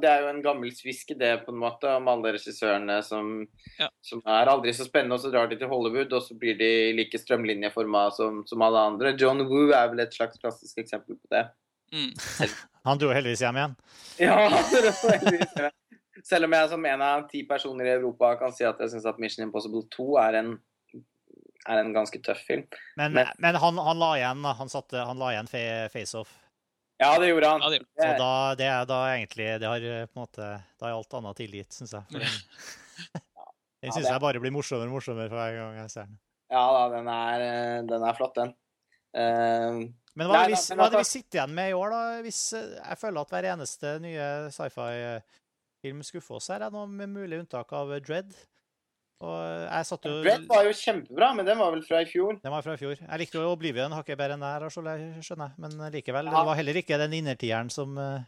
det 0.00 0.08
er 0.08 0.22
jo 0.24 0.28
en 0.30 0.42
gammel 0.44 0.70
svisk 0.72 1.10
idé 1.12 1.34
på 1.44 1.52
en 1.52 1.58
måte 1.60 1.90
om 1.98 2.06
alle 2.08 2.32
regissørene 2.36 3.02
som, 3.04 3.46
Ja. 3.78 3.88
som 4.00 4.22
er 4.24 4.48
aldri 4.48 4.72
så 4.72 4.86
spennende, 4.88 5.18
og 5.18 5.20
så 5.20 5.30
drar 5.30 5.50
de 5.50 5.58
til 5.60 5.68
Hollywood, 5.68 6.12
og 6.16 6.22
så 6.24 6.34
blir 6.38 6.56
de 6.58 6.70
like 6.96 7.18
strømlinjeforma 7.20 8.06
som, 8.16 8.42
som 8.48 8.62
alle 8.64 8.78
andre. 8.92 9.12
John 9.20 9.42
Woo 9.50 9.68
er 9.76 9.88
vel 9.92 10.00
et 10.06 10.14
slags 10.16 10.38
klassisk 10.40 10.78
eksempel 10.80 11.18
på 11.20 11.28
det. 11.34 11.44
Mm. 11.92 12.14
Han 12.86 12.98
dro 13.02 13.10
heldigvis 13.12 13.42
hjem 13.44 13.56
igjen. 13.60 13.74
Ja, 14.22 14.38
heldigvis. 15.12 15.52
Selv 16.24 16.48
om 16.48 16.54
jeg 16.56 16.68
som 16.72 16.86
en 16.88 17.02
av 17.04 17.26
ti 17.30 17.42
personer 17.46 17.84
i 17.90 17.92
Europa 17.98 18.32
kan 18.40 18.52
si 18.56 18.64
at 18.64 18.78
jeg 18.80 18.94
syns 18.94 19.04
at 19.06 19.18
Mission 19.20 19.44
Impossible 19.44 19.84
2 19.92 20.06
er 20.22 20.38
en, 20.40 20.54
er 21.68 21.82
en 21.82 21.92
ganske 21.94 22.18
tøff 22.24 22.40
film. 22.48 22.64
Men, 22.96 23.12
Men- 23.12 23.34
men 23.44 23.58
han, 23.60 23.78
han 23.78 23.98
la 24.00 24.10
igjen. 24.16 24.42
Han, 24.62 24.70
satte, 24.72 25.04
han 25.04 25.18
la 25.20 25.34
igjen 25.34 25.50
face-off. 25.92 26.32
Ja, 26.98 27.10
det 27.20 27.28
gjorde 27.28 27.48
han. 27.52 27.60
Ja, 27.60 27.70
det, 27.74 27.80
Så 27.92 28.12
da, 28.20 28.32
det 28.56 28.66
er 28.72 28.86
da 28.88 28.98
egentlig 29.12 29.46
Det 29.60 29.68
har 29.68 29.82
eh, 29.84 30.06
på 30.08 30.16
en 30.16 30.22
måte 30.22 30.46
Da 30.80 30.86
er 30.88 30.94
alt 30.96 31.16
annet 31.18 31.36
tilgitt, 31.42 31.74
syns 31.76 31.92
jeg. 31.92 32.06
For 32.08 32.22
den 32.24 32.38
den 33.84 33.92
syns 33.92 34.06
det- 34.06 34.12
jeg 34.14 34.22
bare 34.24 34.40
blir 34.40 34.54
morsommere 34.54 34.88
og 34.88 34.96
morsommere 34.96 35.28
for 35.28 35.36
hver 35.42 35.58
gang 35.58 35.76
jeg 35.82 35.92
ser 35.92 36.08
den. 36.08 36.16
Ja 36.54 36.62
da, 36.72 36.82
den 36.94 37.08
er, 37.10 37.44
eh, 37.44 37.82
den 37.90 38.06
er 38.06 38.16
flott, 38.16 38.36
den. 38.38 38.52
Uh, 39.16 39.86
Men 40.16 40.28
hva 40.28 40.42
er, 40.44 40.52
det 40.52 40.58
vi, 40.60 40.76
det 40.76 40.98
vi 41.00 41.06
sitter 41.08 41.38
igjen 41.40 41.54
med 41.56 41.70
i 41.72 41.76
år, 41.76 41.92
da? 41.94 42.02
Hvis 42.24 42.40
eh, 42.56 42.74
jeg 42.78 42.98
føler 43.00 43.20
at 43.24 43.32
hver 43.34 43.48
eneste 43.52 43.94
nye 44.04 44.26
sci-fi-film 44.54 46.02
skuffer 46.06 46.38
oss 46.38 46.50
her, 46.52 46.64
er 46.66 46.74
noe 46.74 46.86
med 46.90 47.10
mulig 47.12 47.40
unntak 47.42 47.72
av 47.76 47.92
Dread. 48.04 48.32
Og 49.24 49.36
jeg 49.40 49.88
satt 49.88 50.04
jo 50.04 50.14
Red 50.26 50.42
var 50.50 50.66
jo 50.66 50.72
kjempebra, 50.76 51.30
men 51.38 51.46
den 51.48 51.56
var 51.56 51.70
vel 51.72 51.82
fra 51.86 52.02
i 52.04 52.08
fjor. 52.08 52.36
Den 52.42 52.52
var 52.52 52.64
fra 52.64 52.74
i 52.76 52.80
fjor. 52.80 52.98
Jeg 53.00 53.20
likte 53.22 53.40
jo 53.40 53.52
Oblivion 53.54 53.94
hakket 53.96 54.18
bedre 54.20 54.36
enn 54.36 54.44
der, 54.44 54.66
skjønner 54.68 54.98
jeg. 55.24 55.52
Men 55.62 55.76
likevel. 55.94 56.28
Ja. 56.28 56.34
Det 56.36 56.48
var 56.50 56.58
heller 56.58 56.80
ikke 56.82 56.98
den 57.00 57.16
innertieren 57.16 57.72
som 57.72 57.96
eh, 58.00 58.26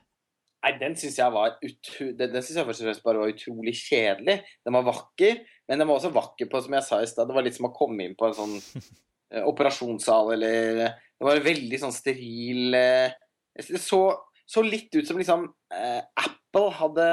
Nei, 0.65 0.73
den 0.81 0.97
syns 0.99 1.19
jeg 1.21 1.35
var 1.35 1.55
utro... 1.63 2.09
Den, 2.19 2.33
den 2.33 2.43
synes 2.43 2.57
jeg 2.59 2.67
først 2.67 2.83
og 2.83 2.89
fremst 2.89 3.05
bare 3.05 3.21
var 3.23 3.31
utrolig 3.31 3.75
kjedelig. 3.79 4.39
Den 4.67 4.75
var 4.75 4.87
vakker, 4.89 5.43
men 5.71 5.79
den 5.79 5.87
var 5.87 6.01
også 6.01 6.11
vakker 6.15 6.49
på, 6.51 6.63
som 6.65 6.75
jeg 6.75 6.87
sa 6.89 6.99
i 7.03 7.11
stad, 7.11 7.29
det 7.31 7.37
var 7.37 7.47
litt 7.47 7.59
som 7.59 7.69
å 7.69 7.75
komme 7.77 8.09
inn 8.09 8.17
på 8.19 8.27
en 8.27 8.37
sånn 8.41 8.57
eh, 9.35 9.45
operasjonssal, 9.45 10.33
eller 10.35 10.83
Det 10.89 11.27
var 11.27 11.45
veldig 11.47 11.81
sånn 11.83 11.95
steril 11.95 12.75
eh, 12.79 13.15
Det 13.55 13.83
så, 13.83 14.03
så 14.47 14.65
litt 14.67 14.91
ut 14.99 15.07
som 15.07 15.21
liksom 15.21 15.47
eh, 15.75 16.03
Apple 16.25 16.75
hadde 16.81 17.09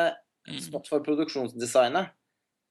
mm. 0.49 0.59
stått 0.65 0.89
for 0.89 1.05
produksjonsdesignet. 1.05 2.15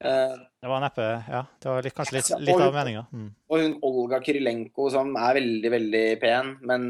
Eh, 0.03 0.37
Det 0.61 0.69
var 0.69 0.81
neppe 0.83 1.05
Ja, 1.31 1.45
det 1.61 1.69
var 1.69 1.83
litt, 1.83 1.95
kanskje 1.95 2.17
litt, 2.19 2.31
litt 2.41 2.61
av 2.61 2.75
meninga. 2.75 3.07
Mm. 3.13 3.29
og 3.51 3.61
hun 3.61 3.77
Olga 3.83 4.21
Kirilenko, 4.21 4.91
som 4.91 5.15
er 5.17 5.39
veldig, 5.39 5.71
veldig 5.71 6.07
pen, 6.21 6.59
men 6.63 6.89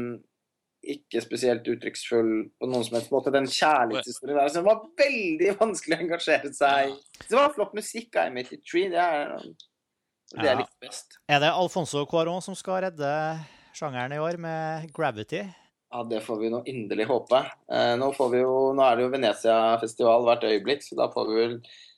ikke 0.85 1.21
spesielt 1.23 1.65
uttrykksfull 1.65 2.31
på 2.61 2.67
noen 2.69 2.83
som 2.85 2.97
helst 2.97 3.13
måte. 3.13 3.33
Den 3.33 3.47
kjærlighetshistorien 3.49 4.37
der 4.37 4.51
som 4.53 4.65
var 4.67 4.83
veldig 4.99 5.55
vanskelig 5.57 5.97
å 5.97 6.03
engasjere 6.05 6.51
seg 6.53 6.91
i. 6.91 6.97
Det 7.25 7.37
var 7.37 7.53
flott 7.55 7.73
musikk 7.77 8.15
av 8.21 8.29
M83. 8.33 8.83
Det 8.93 9.01
er 9.01 9.33
det 10.35 10.49
jeg 10.49 10.59
likte 10.61 10.81
best. 10.85 11.17
Er 11.29 11.41
det 11.41 11.51
Alfonso 11.53 12.05
Cuarón 12.09 12.43
som 12.45 12.57
skal 12.57 12.83
redde 12.85 13.11
sjangeren 13.75 14.13
i 14.13 14.21
år 14.21 14.37
med 14.37 14.91
'Gravity'? 14.91 15.45
Ja, 15.91 16.03
det 16.03 16.21
får 16.25 16.39
vi 16.41 16.49
nå 16.51 16.61
inderlig 16.67 17.05
håpe. 17.07 17.39
Eh, 17.71 17.95
nå, 17.95 18.11
får 18.13 18.29
vi 18.33 18.39
jo, 18.41 18.73
nå 18.75 18.83
er 18.83 18.95
det 18.95 19.03
jo 19.05 19.11
Venezia-festival 19.13 20.25
hvert 20.27 20.43
øyeblikk, 20.43 20.83
så 20.83 20.97
da 20.99 21.07
får 21.13 21.29
vi 21.29 21.35
vel 21.39 21.53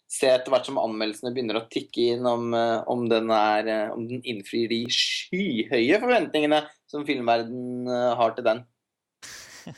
se 0.07 0.29
etter 0.31 0.53
hvert 0.53 0.67
som 0.67 0.79
anmeldelsene 0.79 1.33
begynner 1.35 1.59
å 1.59 1.65
tikke 1.71 2.13
inn, 2.13 2.27
om, 2.27 2.53
eh, 2.55 2.79
om, 2.89 3.05
den, 3.11 3.31
er, 3.33 3.71
eh, 3.71 3.95
om 3.95 4.05
den 4.07 4.23
innfrir 4.23 4.69
de 4.71 4.81
skyhøye 4.93 5.99
forventningene 6.03 6.63
som 6.89 7.03
filmverden 7.07 7.89
eh, 7.91 8.13
har 8.21 8.37
til 8.37 8.47
den. 8.51 8.63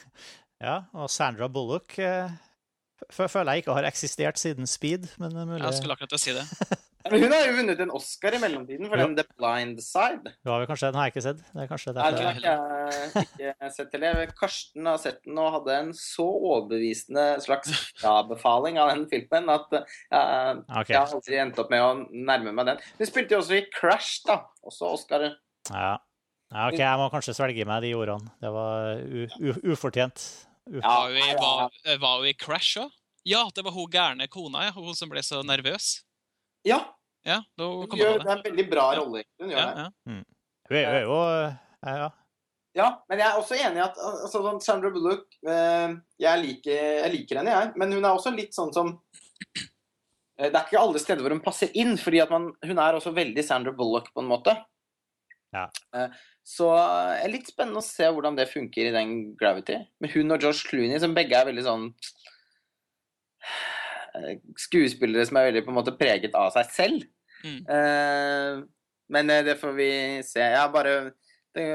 Ja, 0.60 0.90
og 0.92 1.08
Sandra 1.08 1.48
Bullock 1.48 1.94
føler 1.96 3.54
jeg 3.54 3.62
ikke 3.62 3.78
har 3.78 3.86
eksistert 3.88 4.42
siden 4.42 4.68
Speed, 4.68 5.06
men 5.16 5.32
er 5.32 5.48
mulig 5.48 5.62
Jeg 5.64 5.78
skulle 5.78 5.96
akkurat 5.96 6.12
til 6.12 6.20
å 6.20 6.24
si 6.26 6.34
det. 6.36 6.44
Men 7.08 7.22
hun 7.24 7.32
har 7.32 7.46
jo 7.48 7.54
vunnet 7.56 7.80
en 7.80 7.92
Oscar 7.96 8.36
i 8.36 8.40
mellomtiden 8.42 8.90
for 8.92 9.00
Ja. 9.00 9.06
den 9.08 9.16
The 9.16 9.24
Blind 9.40 9.78
Side. 9.82 10.34
Ja, 10.44 10.58
kanskje, 10.68 10.90
Den 10.90 10.96
har 11.00 11.06
jeg 11.08 11.14
ikke 11.14 11.24
sett. 11.24 11.38
Det 11.54 11.62
er 11.64 11.70
kanskje 11.70 11.94
Nei, 11.96 12.12
derfor. 12.12 12.18
den 12.20 12.60
har 12.60 12.92
jeg 12.92 13.28
ikke 13.30 13.72
sett 13.78 13.94
heller. 13.96 14.34
Karsten 14.36 14.90
har 14.92 14.98
sett 15.00 15.22
den 15.24 15.38
og 15.40 15.54
hadde 15.54 15.78
en 15.78 15.94
så 15.96 16.26
overbevisende 16.28 17.26
slags 17.46 17.72
ja-befaling 18.04 18.78
av 18.84 18.92
den 18.92 19.06
filmen 19.12 19.48
at 19.54 19.72
uh, 19.72 20.60
okay. 20.76 20.92
jeg 20.92 21.00
har 21.00 21.16
aldri 21.16 21.40
endt 21.40 21.62
opp 21.64 21.72
med 21.72 21.86
å 21.86 21.94
nærme 22.12 22.52
meg 22.52 22.66
den. 22.74 22.84
Hun 23.00 23.08
spilte 23.08 23.38
jo 23.38 23.40
også 23.46 23.56
i 23.62 23.64
Crash, 23.72 24.20
da. 24.28 24.42
Også 24.68 24.92
Oscar. 24.92 25.24
Ja. 25.72 25.96
ja, 26.52 26.68
OK, 26.68 26.78
jeg 26.82 27.00
må 27.00 27.08
kanskje 27.14 27.38
svelge 27.38 27.66
meg 27.70 27.82
de 27.88 27.94
ordene. 27.96 28.36
Det 28.44 28.52
var 28.52 29.00
u 29.00 29.24
u 29.40 29.56
ufortjent. 29.72 30.20
U 30.70 30.82
Ja, 30.84 31.00
Var 31.08 31.16
vi, 31.16 31.24
var, 31.40 31.72
var 32.04 32.22
vi 32.22 32.36
i 32.36 32.38
Crash 32.38 32.78
òg? 32.84 32.92
Ja, 33.28 33.48
det 33.56 33.64
var 33.66 33.72
hun 33.72 33.90
gærne 33.92 34.28
kona, 34.32 34.68
ja. 34.68 34.72
Hun 34.76 34.96
som 34.96 35.10
ble 35.12 35.24
så 35.24 35.42
nervøs. 35.44 36.02
Ja, 36.68 36.80
Ja, 37.28 37.42
da 37.60 37.66
hun 37.68 37.88
gjør, 38.00 38.18
det. 38.18 38.26
det 38.26 38.32
er 38.32 38.38
en 38.38 38.44
veldig 38.48 38.66
bra 38.72 38.86
rolle. 38.98 39.24
Hun 39.42 39.50
gjør 39.52 39.60
Ja, 39.60 39.66
det. 39.76 39.84
ja. 39.84 39.90
Hun 40.08 40.18
er 40.20 40.26
hun 40.70 40.78
er 40.96 41.02
jo 41.04 41.18
ja, 41.20 41.94
ja. 42.04 42.10
Ja, 42.78 42.88
men 43.10 43.20
jeg 43.20 43.26
er 43.28 43.38
også 43.40 43.56
enig 43.58 43.80
i 43.82 43.84
at 43.84 43.98
altså, 43.98 44.40
sånn 44.46 44.60
Sandra 44.62 44.92
Bullock 44.94 45.26
eh, 45.42 45.96
jeg, 46.22 46.42
liker, 46.44 46.78
jeg 47.04 47.12
liker 47.16 47.40
henne, 47.42 47.56
jeg. 47.56 47.72
Men 47.82 47.92
hun 47.98 48.06
er 48.06 48.12
også 48.14 48.32
litt 48.36 48.54
sånn 48.56 48.70
som 48.76 48.92
eh, 49.58 50.48
Det 50.48 50.54
er 50.54 50.68
ikke 50.68 50.80
alle 50.80 51.02
steder 51.02 51.26
hvor 51.26 51.34
hun 51.34 51.42
passer 51.44 51.74
inn, 51.74 51.98
fordi 52.00 52.22
at 52.24 52.30
man, 52.32 52.52
hun 52.64 52.80
er 52.80 52.96
også 53.00 53.12
veldig 53.18 53.44
Sandra 53.44 53.74
Bullock 53.76 54.12
på 54.14 54.22
en 54.24 54.30
måte. 54.30 54.54
Ja. 55.56 55.66
Eh, 55.98 56.14
så 56.46 56.70
det 56.78 57.26
er 57.26 57.34
litt 57.34 57.50
spennende 57.50 57.82
å 57.82 57.86
se 57.86 58.06
hvordan 58.10 58.38
det 58.38 58.48
funker 58.54 58.88
i 58.90 58.94
den 58.96 59.16
Gravity. 59.38 59.82
Med 60.00 60.14
hun 60.14 60.32
og 60.38 60.46
Josh 60.46 60.70
Clooney, 60.70 61.02
som 61.02 61.18
begge 61.18 61.36
er 61.42 61.50
veldig 61.50 61.66
sånn 61.66 61.90
eh, 63.42 63.60
Skuespillere 64.60 65.26
som 65.28 65.40
er 65.40 65.50
veldig 65.50 65.64
på 65.66 65.74
en 65.74 65.80
måte 65.80 65.96
preget 65.98 66.36
av 66.38 66.52
seg 66.56 66.74
selv. 66.76 67.08
Mm. 67.44 67.60
Uh, 67.70 68.68
men 69.14 69.30
eh, 69.34 69.44
det 69.46 69.58
får 69.60 69.76
vi 69.78 69.92
se. 70.26 70.44
Jeg 70.44 70.74
bare 70.74 70.96
Det 71.56 71.66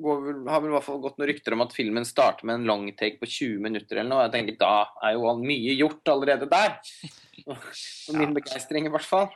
går 0.00 0.48
har 0.48 0.62
vel 0.62 0.70
i 0.70 0.74
hvert 0.74 0.86
fall 0.86 1.00
gått 1.02 1.18
noen 1.20 1.28
rykter 1.30 1.56
om 1.56 1.64
at 1.64 1.74
filmen 1.76 2.06
starter 2.08 2.48
med 2.48 2.60
en 2.60 2.68
long 2.68 2.88
take 2.96 3.20
på 3.20 3.28
20 3.28 3.62
minutter 3.64 3.98
eller 3.98 4.10
noe. 4.12 4.24
Jeg 4.26 4.34
tenker 4.36 4.58
da 4.60 4.74
er 5.04 5.16
jo 5.16 5.34
mye 5.40 5.76
gjort 5.76 6.12
allerede 6.12 6.48
der. 6.50 6.76
Og 7.50 8.16
min 8.16 8.36
begeistring, 8.36 8.86
i 8.88 8.92
hvert 8.92 9.08
fall. 9.08 9.30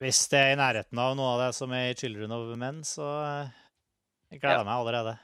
Hvis 0.00 0.22
det 0.32 0.40
er 0.40 0.54
i 0.54 0.60
nærheten 0.60 1.00
av 1.00 1.14
noe 1.16 1.34
av 1.36 1.42
det 1.46 1.52
som 1.56 1.72
er 1.72 1.90
i 1.90 1.96
'Children 1.96 2.32
of 2.36 2.48
Men', 2.60 2.82
så 2.84 3.06
eh, 3.24 3.54
jeg 4.32 4.40
gleder 4.42 4.60
jeg 4.60 4.68
meg 4.68 4.80
allerede. 4.80 5.14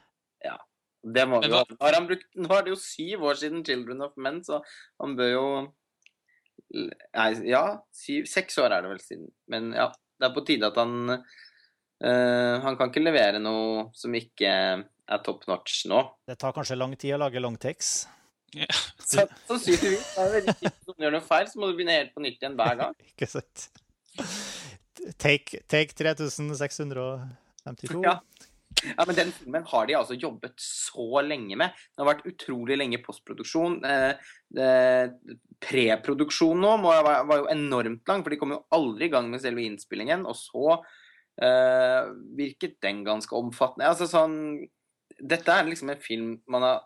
Ja. 0.45 0.57
Det 1.03 1.25
må 1.29 1.41
vi 1.43 1.51
jo 1.51 1.59
ha. 1.59 1.65
Nå 1.67 1.89
har 1.89 2.05
brukt, 2.07 2.29
nå 2.39 2.49
er 2.55 2.63
det 2.65 2.73
jo 2.73 2.79
syv 2.81 3.25
år 3.29 3.41
siden 3.41 3.65
'Children 3.65 4.05
of 4.07 4.17
Men', 4.17 4.41
så 4.45 4.63
han 5.03 5.17
bør 5.19 5.33
jo 5.33 5.47
Nei, 6.73 7.29
ja, 7.51 7.65
syv, 7.93 8.25
seks 8.31 8.57
år 8.63 8.73
er 8.73 8.85
det 8.85 8.93
vel 8.95 9.03
siden. 9.03 9.29
Men 9.53 9.73
ja, 9.77 9.91
det 9.93 10.29
er 10.29 10.35
på 10.35 10.45
tide 10.47 10.71
at 10.71 10.79
han 10.81 11.13
eh, 11.13 12.55
Han 12.65 12.79
kan 12.79 12.89
ikke 12.89 13.05
levere 13.05 13.43
noe 13.43 13.91
som 13.97 14.15
ikke 14.17 14.53
er 14.53 15.23
top 15.27 15.45
notch 15.51 15.83
nå. 15.91 16.01
Det 16.29 16.39
tar 16.41 16.55
kanskje 16.57 16.79
lang 16.79 16.95
tid 16.97 17.17
å 17.17 17.23
lage 17.25 17.43
longtakes. 17.43 17.93
Så, 19.11 19.27
sannsynligvis. 19.49 20.09
Om 20.89 20.97
du 20.97 21.07
gjør 21.07 21.17
noe 21.17 21.25
feil, 21.25 21.49
så 21.51 21.61
må 21.61 21.69
du 21.69 21.77
begynne 21.77 21.99
helt 21.99 22.15
på 22.15 22.25
nytt 22.25 22.41
igjen 22.41 22.57
hver 22.59 22.79
gang. 22.81 22.97
Ikke 23.13 23.29
sant? 23.31 23.69
Take, 25.19 25.63
take 25.73 25.97
3652. 25.99 27.07
Ja. 28.05 28.17
Ja, 28.97 29.05
men 29.07 29.17
den 29.17 29.31
filmen 29.37 29.65
har 29.71 29.87
de 29.89 29.95
altså 29.99 30.17
jobbet 30.19 30.55
så 30.63 31.23
lenge 31.25 31.57
med. 31.61 31.75
Det 31.93 32.03
har 32.03 32.09
vært 32.15 32.27
utrolig 32.33 32.77
lenge 32.81 33.01
postproduksjon. 33.05 33.81
Eh, 33.87 34.35
det- 34.51 35.39
Preproduksjon 35.63 36.59
nå 36.59 36.73
må, 36.83 36.91
var, 37.07 37.23
var 37.29 37.43
jo 37.45 37.51
enormt 37.53 38.09
lang, 38.11 38.25
for 38.25 38.35
de 38.35 38.39
kom 38.41 38.55
jo 38.57 38.65
aldri 38.75 39.07
i 39.07 39.13
gang 39.13 39.29
med 39.31 39.43
selve 39.45 39.63
innspillingen. 39.63 40.25
Og 40.27 40.35
så 40.35 40.73
eh, 41.43 42.09
virket 42.39 42.81
den 42.83 43.05
ganske 43.07 43.37
omfattende. 43.39 43.91
Altså 43.93 44.09
sånn 44.11 44.39
Dette 45.23 45.55
er 45.55 45.69
liksom 45.69 45.93
en 45.93 46.01
film 46.03 46.31
man 46.51 46.65
har 46.67 46.81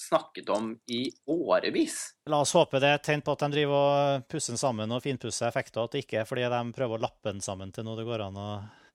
snakket 0.00 0.48
om 0.54 0.70
i 0.88 1.02
årevis. 1.28 1.96
La 2.30 2.38
oss 2.44 2.54
håpe 2.56 2.78
det 2.80 2.88
er 2.88 2.98
et 3.00 3.04
tegn 3.04 3.22
på 3.24 3.34
at 3.34 3.42
de 3.44 3.48
driver 3.52 3.74
og 3.80 4.28
pusser 4.30 4.54
den 4.54 4.60
sammen 4.60 4.92
og 4.94 5.02
finpusser 5.04 5.48
effekter, 5.48 5.82
at 5.84 5.92
det 5.96 6.04
ikke 6.04 6.22
er 6.22 6.28
fordi 6.28 6.46
de 6.48 6.60
prøver 6.76 6.96
å 6.96 7.02
lappe 7.04 7.32
den 7.32 7.42
sammen 7.44 7.72
til 7.74 7.84
noe 7.84 7.98
det 7.98 8.06
går 8.08 8.24
an 8.28 8.38
å, 8.40 8.46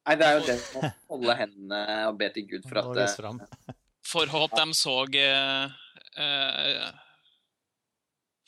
Nei, 0.05 0.13
det 0.19 0.25
er 0.27 0.33
jo 0.37 0.43
det 0.45 0.55
å 0.77 0.79
holde 1.15 1.33
hendene 1.39 1.79
og 2.11 2.15
be 2.19 2.27
til 2.35 2.45
Gud 2.51 2.63
for 2.69 2.77
at 2.81 2.87
eh, 3.01 3.09
håp 4.31 4.51
de 4.53 4.65
så 4.77 4.95
eh, 5.17 5.65
eh, 6.21 6.89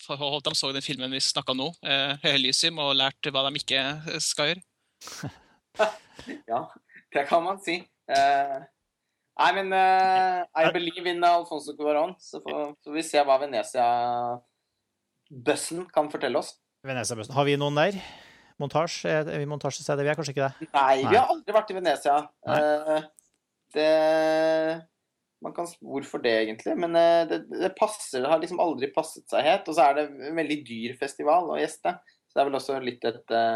For 0.05 0.15
de 0.45 0.51
så 0.55 0.65
den 0.75 0.85
filmen 0.85 1.15
vi 1.15 1.21
snakka 1.23 1.53
nå, 1.57 1.67
eh, 1.81 2.13
Høylysium, 2.23 2.75
og 2.83 2.97
lærte 2.99 3.29
hva 3.33 3.41
de 3.47 3.51
ikke 3.61 3.81
skal 4.23 4.45
gjøre. 4.53 4.63
Ja, 6.49 6.59
det 7.13 7.23
kan 7.29 7.41
man 7.45 7.57
si. 7.61 7.75
Eh, 8.09 8.57
nei, 9.37 9.51
men 9.59 9.67
eh, 9.77 10.41
I 10.49 10.71
believe 10.73 11.05
in 11.11 11.21
Alfonso 11.23 11.71
Cuarón, 11.77 12.15
så 12.19 12.41
får, 12.41 12.73
får 12.83 12.93
vi 12.95 13.03
se 13.05 13.21
hva 13.21 13.37
Venezia-bøssen 13.43 15.85
kan 15.93 16.09
fortelle 16.11 16.37
oss. 16.41 16.49
Venezia-bussen. 16.87 17.33
Har 17.37 17.45
vi 17.47 17.57
noen 17.61 17.75
der? 17.77 17.93
Montasje? 18.61 19.09
Er 19.09 19.31
er 19.31 19.41
vi 19.41 19.49
montasjestedet? 19.49 20.05
Vi 20.05 20.11
er 20.11 20.17
kanskje 20.17 20.33
ikke 20.35 20.49
det? 20.49 20.67
Nei, 20.73 20.99
vi 21.03 21.15
har 21.15 21.31
aldri 21.31 21.55
vært 21.55 21.73
i 21.73 21.77
Venezia. 21.77 22.19
Nei. 22.47 22.59
Eh, 22.59 23.09
det 23.75 23.89
man 25.45 25.53
kan, 25.53 25.67
Hvorfor 25.85 26.21
det, 26.23 26.33
egentlig? 26.47 26.73
Men 26.81 26.97
eh, 26.97 27.23
det, 27.29 27.43
det 27.51 27.75
passer, 27.77 28.23
det 28.23 28.31
har 28.31 28.41
liksom 28.41 28.61
aldri 28.63 28.89
passet 28.95 29.27
seg 29.29 29.45
helt. 29.45 29.67
Og 29.69 29.77
så 29.77 29.85
er 29.85 29.99
det 29.99 30.07
en 30.09 30.39
veldig 30.39 30.61
dyr 30.65 30.95
festival 30.97 31.51
å 31.53 31.59
gjeste. 31.61 31.93
Så 32.25 32.33
det 32.33 32.41
er 32.41 32.49
vel 32.49 32.59
også 32.61 32.79
litt 32.81 33.05
et 33.07 33.35
ja, 33.35 33.51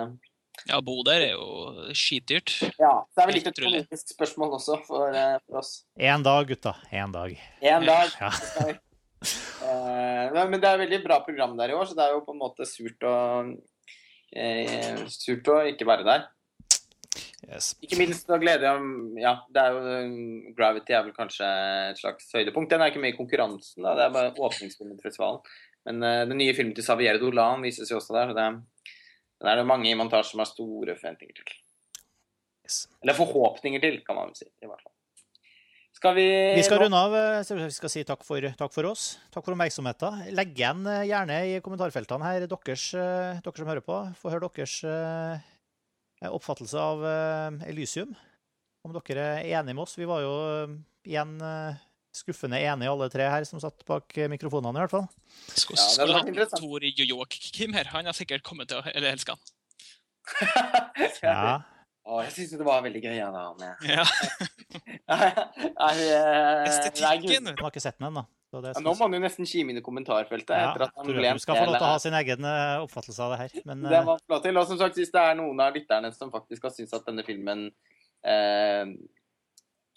Ja, 0.70 0.78
bo 0.86 0.99
der 1.08 1.26
er 1.26 1.34
jo 1.34 1.89
skitdyrt. 1.97 2.54
Ja, 2.78 2.93
det 3.10 3.24
er 3.24 3.32
vel 3.32 3.39
litt 3.39 3.49
et 3.49 3.64
politisk 3.64 4.14
spørsmål 4.14 4.60
også 4.60 4.78
for, 4.86 5.10
eh, 5.10 5.39
for 5.47 5.64
oss. 5.64 5.74
Én 5.97 6.24
dag, 6.28 6.45
gutta. 6.52 6.78
Én 6.93 7.14
dag. 7.16 7.36
En 7.74 7.89
dag 7.89 8.16
Ja. 8.22 8.32
uh, 8.62 8.78
Eh, 9.22 10.45
men 10.49 10.58
det 10.62 10.70
er 10.70 10.80
veldig 10.82 11.02
bra 11.04 11.20
program 11.26 11.54
der 11.60 11.72
i 11.72 11.78
år, 11.78 11.86
så 11.86 11.97
det 11.97 12.08
er 12.08 12.16
jo 12.16 12.24
på 12.26 12.34
en 12.34 12.41
måte 12.41 12.66
surt 12.66 13.06
å 13.06 13.16
eh, 13.43 13.52
Surt 15.11 15.49
å 15.51 15.57
ikke 15.67 15.88
være 15.89 16.07
der. 16.07 16.29
Yes. 17.49 17.71
Ikke 17.84 17.97
minst 17.99 18.29
da 18.29 18.38
gleder 18.39 18.67
jeg 18.67 18.79
om 18.79 19.17
Ja, 19.19 19.34
det 19.51 19.63
er 19.63 19.73
jo 19.73 20.51
Gravity 20.55 20.93
er 20.93 21.07
vel 21.07 21.15
kanskje 21.15 21.47
et 21.89 21.99
slags 21.99 22.29
høydepunkt. 22.36 22.69
Den 22.71 22.84
er 22.84 22.93
ikke 22.93 23.01
med 23.03 23.15
i 23.15 23.17
konkurransen, 23.17 23.82
da. 23.84 23.95
Det 23.97 24.05
er 24.05 24.13
bare 24.13 24.32
åpningsfilmen 24.38 24.99
til 24.99 25.09
festivalen. 25.09 25.41
Men 25.89 26.05
uh, 26.05 26.21
den 26.29 26.38
nye 26.38 26.53
filmen 26.55 26.75
til 26.77 26.86
Xavier 26.86 27.17
Dolan 27.19 27.65
vises 27.65 27.89
jo 27.91 27.97
også 27.97 28.15
der. 28.15 28.32
så 28.32 28.38
det, 28.38 28.93
Den 29.41 29.51
er 29.51 29.59
det 29.59 29.67
mange 29.67 29.89
i 29.89 29.97
montasje 29.97 30.36
som 30.36 30.43
har 30.43 30.51
store 30.51 30.95
forventninger 30.99 31.41
til. 31.41 31.59
Yes. 32.63 32.86
Eller 33.01 33.17
forhåpninger 33.17 33.84
til, 33.84 33.99
kan 34.05 34.19
man 34.19 34.29
vel 34.29 34.38
si. 34.38 34.47
i 34.47 34.69
hvert 34.69 34.84
fall. 34.86 34.95
Skal 36.02 36.16
vi 36.18 36.24
Vi 36.58 36.64
skal 36.66 36.80
runde 36.82 36.97
av. 36.97 37.14
eh, 37.14 37.45
Vi 37.45 37.70
skal 37.70 37.89
si 37.93 38.02
takk 38.04 38.24
for, 38.26 38.41
takk 38.41 38.74
for 38.74 38.88
oss. 38.89 39.20
Takk 39.30 39.45
for 39.45 39.54
oppmerksomheten. 39.54 40.34
Legg 40.34 40.56
igjen 40.58 40.82
eh, 40.89 41.04
gjerne 41.06 41.36
i 41.45 41.60
kommentarfeltene 41.62 42.26
her 42.26 42.47
deres, 42.49 42.88
eh, 42.97 43.38
dere 43.38 43.54
som 43.62 43.70
hører 43.70 43.86
på. 43.86 43.99
Få 44.18 44.32
høre 44.34 44.49
deres 44.49 44.82
oppfattelse 46.26 46.74
av 46.82 47.06
Elysium. 47.70 48.16
Om 48.82 48.97
dere 48.97 49.28
er 49.45 49.62
enige 49.62 49.76
med 49.78 49.84
oss. 49.86 49.93
Vi 49.97 50.10
var 50.10 50.26
jo 50.26 50.34
igjen 51.06 51.38
skuffende 52.18 52.58
enige 52.58 52.89
alle 52.89 53.08
tre 53.14 53.30
her 53.30 53.45
som 53.45 53.62
satt 53.62 53.86
bak 53.86 54.18
mikrofonene, 54.30 54.74
i 54.74 54.82
hvert 54.82 54.95
fall. 54.97 55.06
Skulle 55.54 55.78
Ja, 55.78 55.86
det 55.86 55.86
hadde 55.86 55.93
skulle 55.93 56.08
vært 56.10 56.18
hatt 56.18 56.34
interessant. 56.34 56.66
Tor 56.66 56.82
Joakim 57.14 57.78
her. 57.78 57.93
Han 57.93 58.10
har 58.10 58.18
sikkert 58.18 58.41
kommet 58.41 58.74
til 58.74 58.82
å 58.82 58.89
eller 58.89 59.14
elske 59.14 59.38
han. 59.38 59.45
Ja. 61.22 61.62
Å, 62.02 62.22
jeg 62.26 62.32
syns 62.34 62.54
det 62.58 62.66
var 62.66 62.82
veldig 62.82 63.02
gøy, 63.04 63.18
av 63.22 63.36
da. 63.36 63.43
Med. 63.62 63.74
Ja. 63.91 64.06
Eh, 65.12 66.68
Estetikken. 66.70 67.49
Du 67.52 67.64
har 67.64 67.72
ikke 67.72 67.82
sett 67.84 67.97
den 67.99 68.08
ennå. 68.12 68.24
Ja, 68.52 68.82
nå 68.84 68.93
må 68.99 69.06
han 69.08 69.16
jo 69.16 69.20
nesten 69.24 69.47
kime 69.47 69.72
inn 69.72 69.80
i 69.80 69.84
kommentarfeltet. 69.84 70.52
Ja, 70.52 70.72
etter 70.74 70.84
at 70.88 70.97
han 70.99 71.08
ble 71.08 71.30
du 71.36 71.39
skal 71.39 71.56
få 71.60 71.66
lov 71.70 71.78
til 71.78 71.88
å 71.88 71.91
ha 71.93 71.99
sin 72.04 72.16
egen 72.20 72.47
eh, 72.47 72.84
oppfattelse 72.84 73.24
av 73.24 73.34
det 73.34 73.39
her. 73.41 73.54
Men 73.70 73.84
Det 73.88 74.02
var 74.08 74.20
flott 74.28 74.43
til. 74.47 74.60
Og 74.60 74.68
som 74.68 74.80
sagt, 74.82 74.99
hvis 74.99 75.12
det 75.14 75.22
er 75.24 75.38
noen 75.39 75.62
av 75.64 75.76
lytterne 75.76 76.12
som 76.16 76.32
faktisk 76.34 76.68
har 76.68 76.74
syntes 76.76 76.95
at 76.97 77.08
denne 77.08 77.24
filmen 77.28 77.66
eh, 78.28 78.91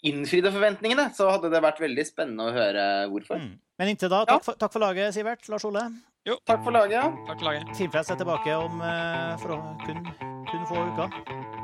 innfridde 0.07 0.51
forventningene, 0.55 1.09
så 1.17 1.27
hadde 1.33 1.51
det 1.51 1.63
vært 1.65 1.83
veldig 1.83 2.07
spennende 2.07 2.47
å 2.47 2.55
høre 2.55 2.85
hvorfor. 3.11 3.43
mm. 3.43 3.53
Men 3.75 3.91
inntil 3.91 4.11
da, 4.13 4.21
takk 4.29 4.45
for, 4.45 4.55
takk 4.55 4.71
for 4.71 4.85
laget, 4.85 5.11
Sivert. 5.17 5.47
Lars 5.51 5.65
Ole. 5.67 5.83
Jo, 6.25 6.37
Takk 6.47 6.63
for 6.63 6.71
laget. 6.75 7.11
takk 7.27 7.37
for 7.41 7.49
laget. 7.51 7.75
Filmfest 7.75 8.15
er 8.15 8.21
tilbake 8.23 8.55
om 8.55 8.79
eh, 8.81 9.35
for 9.43 9.57
å 9.57 9.59
kun, 9.83 9.99
kun 10.45 10.67
få 10.67 10.75
uker. 10.75 11.09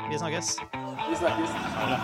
Vi 0.10 0.18
snakkes. 0.18 0.60
Vi 1.10 1.16
snakkes. 1.16 1.50
Ha 1.50 1.90
det. 1.90 2.00